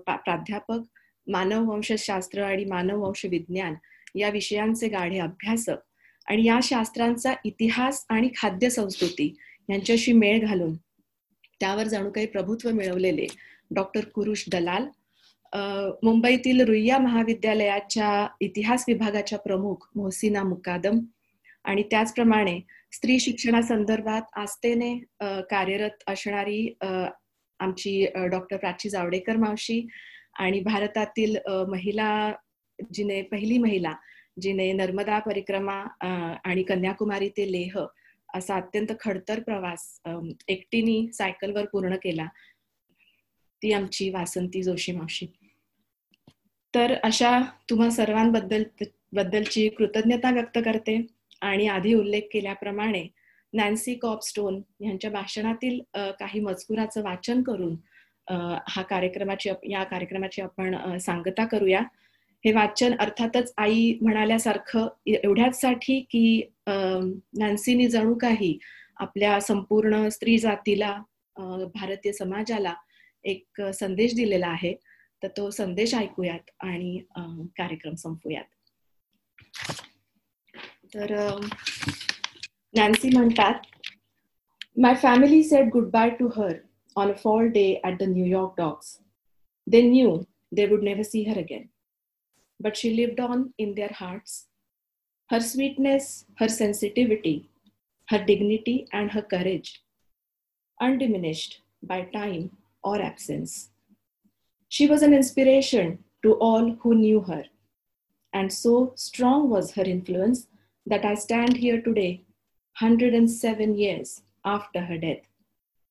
[0.06, 0.82] प्राध्यापक
[1.28, 3.76] मानववंशशास्त्र आणि मानववंश विज्ञान
[4.16, 9.34] या विषयांचे गाढे अभ्यासक आणि या शास्त्रांचा इतिहास आणि खाद्य संस्कृती
[9.70, 10.74] यांच्याशी मेळ घालून
[11.62, 13.26] त्यावर जणू काही प्रभुत्व मिळवलेले
[13.76, 14.88] डॉक्टर कुरुष दलाल.
[16.04, 21.00] मुंबईतील रुईया महाविद्यालयाच्या इतिहास विभागाच्या प्रमुख मोहसिना मुकादम
[21.66, 22.60] आणि त्याचप्रमाणे
[22.92, 24.94] स्त्री शिक्षणासंदर्भात आस्थेने
[25.50, 29.86] कार्यरत असणारी आमची डॉक्टर प्राची जावडेकर मावशी
[30.40, 31.36] आणि भारतातील
[31.70, 32.32] महिला
[32.94, 33.94] जिने पहिली महिला
[34.42, 35.84] जिने नर्मदा परिक्रमा
[36.44, 37.78] आणि कन्याकुमारी ते लेह
[38.36, 40.02] असा अत्यंत खडतर प्रवास
[40.48, 42.26] एकटीने सायकलवर पूर्ण केला
[43.62, 45.26] ती आमची वासंती जोशी मावशी.
[46.74, 47.40] तर अशा
[47.70, 48.64] तुम्हा सर्वांबद्दल
[49.14, 51.00] बद्दलची कृतज्ञता व्यक्त करते
[51.42, 53.08] आणि आधी उल्लेख केल्याप्रमाणे
[53.54, 55.80] नॅन्सी कॉपस्टोन यांच्या भाषणातील
[56.20, 57.76] काही मजकुराचं वाचन करून
[58.68, 61.82] हा कार्यक्रमाची या कार्यक्रमाची आपण सांगता करूया.
[62.46, 68.58] हे वाचन अर्थातच आई म्हणाल्यासारखं एवढ्याचसाठी की नॅन्सीनी जणू काही
[68.98, 70.92] आपल्या संपूर्ण स्त्री जातीला
[71.74, 72.74] भारतीय समाजाला
[73.26, 74.74] एक संदेश दिलेला आहे
[75.24, 76.98] तर तो संदेश ऐकूयात आणि
[77.58, 78.44] कार्यक्रम संपूयात.
[80.94, 81.14] तर
[82.74, 83.54] नॅन्सी म्हणतात
[84.78, 86.54] my family said goodbye to her
[86.96, 88.98] on a fall day at the New York dogs
[89.68, 90.18] they knew
[90.52, 91.66] they would never see her again
[92.60, 94.48] but she lived on in their hearts.
[95.30, 97.50] Her sweetness, her sensitivity,
[98.10, 99.84] her dignity, and her courage,
[100.80, 102.52] undiminished by time
[102.84, 103.70] or absence.
[104.70, 107.46] She was an inspiration to all who knew her,
[108.34, 110.48] and so strong was her influence
[110.86, 112.24] that I stand here today,
[112.80, 115.22] 107 years after her death,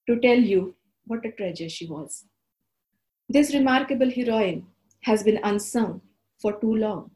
[0.09, 0.74] to tell you
[1.07, 2.24] what a treasure she was.
[3.28, 4.66] This remarkable heroine
[5.03, 6.03] has been unsung
[6.45, 7.11] for too long.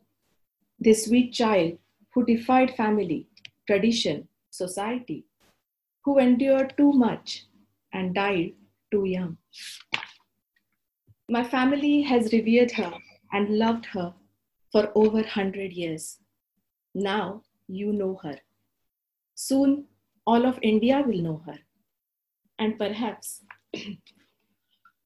[0.81, 1.73] This sweet child
[2.15, 3.27] who defied family,
[3.67, 5.27] tradition, society,
[6.03, 7.45] who endured too much
[7.93, 8.55] and died
[8.91, 9.37] too young.
[11.29, 12.91] My family has revered her
[13.31, 14.15] and loved her
[14.73, 16.21] for over 100 years.
[16.95, 18.39] Now you know her.
[19.35, 19.85] Soon
[20.27, 21.59] all of India will know her.
[22.59, 23.43] And perhaps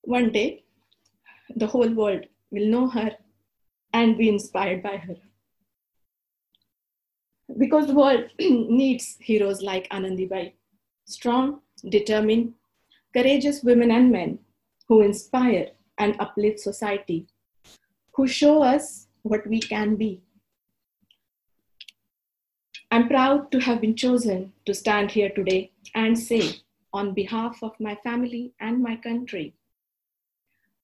[0.02, 0.62] one day
[1.56, 3.10] the whole world will know her
[3.92, 5.16] and be inspired by her.
[7.58, 10.52] Because the world needs heroes like Anandibai,
[11.04, 12.54] strong, determined,
[13.12, 14.38] courageous women and men
[14.88, 17.26] who inspire and uplift society,
[18.14, 20.22] who show us what we can be.
[22.90, 26.56] I'm proud to have been chosen to stand here today and say,
[26.92, 29.54] on behalf of my family and my country,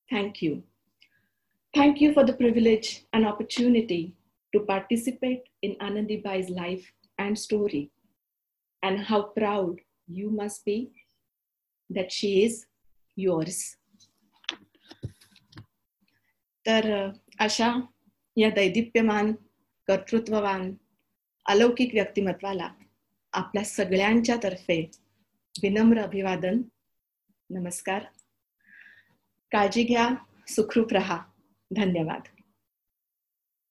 [0.09, 0.63] thank you.
[1.74, 4.14] Thank you for the privilege and opportunity
[4.54, 7.90] to participate in Anandibai's life and story,
[8.84, 10.92] and how proud you must be
[11.90, 12.66] that she is
[13.18, 13.78] yours.
[16.66, 16.86] तर
[17.40, 17.70] अशा
[18.38, 19.32] या दैदिप्यमान
[19.88, 20.74] कर्तृत्ववान
[21.46, 22.70] अलौकिक व्यक्तिमत्वाला
[23.34, 24.80] आपल्या सगळ्यांच्या तर्फे
[25.64, 26.62] विनम्र अभिवादन
[27.50, 28.04] नमस्कार
[29.52, 30.10] काळजी घ्या
[30.48, 31.22] सुखरूप रहा
[31.71, 32.29] धन्यवाद.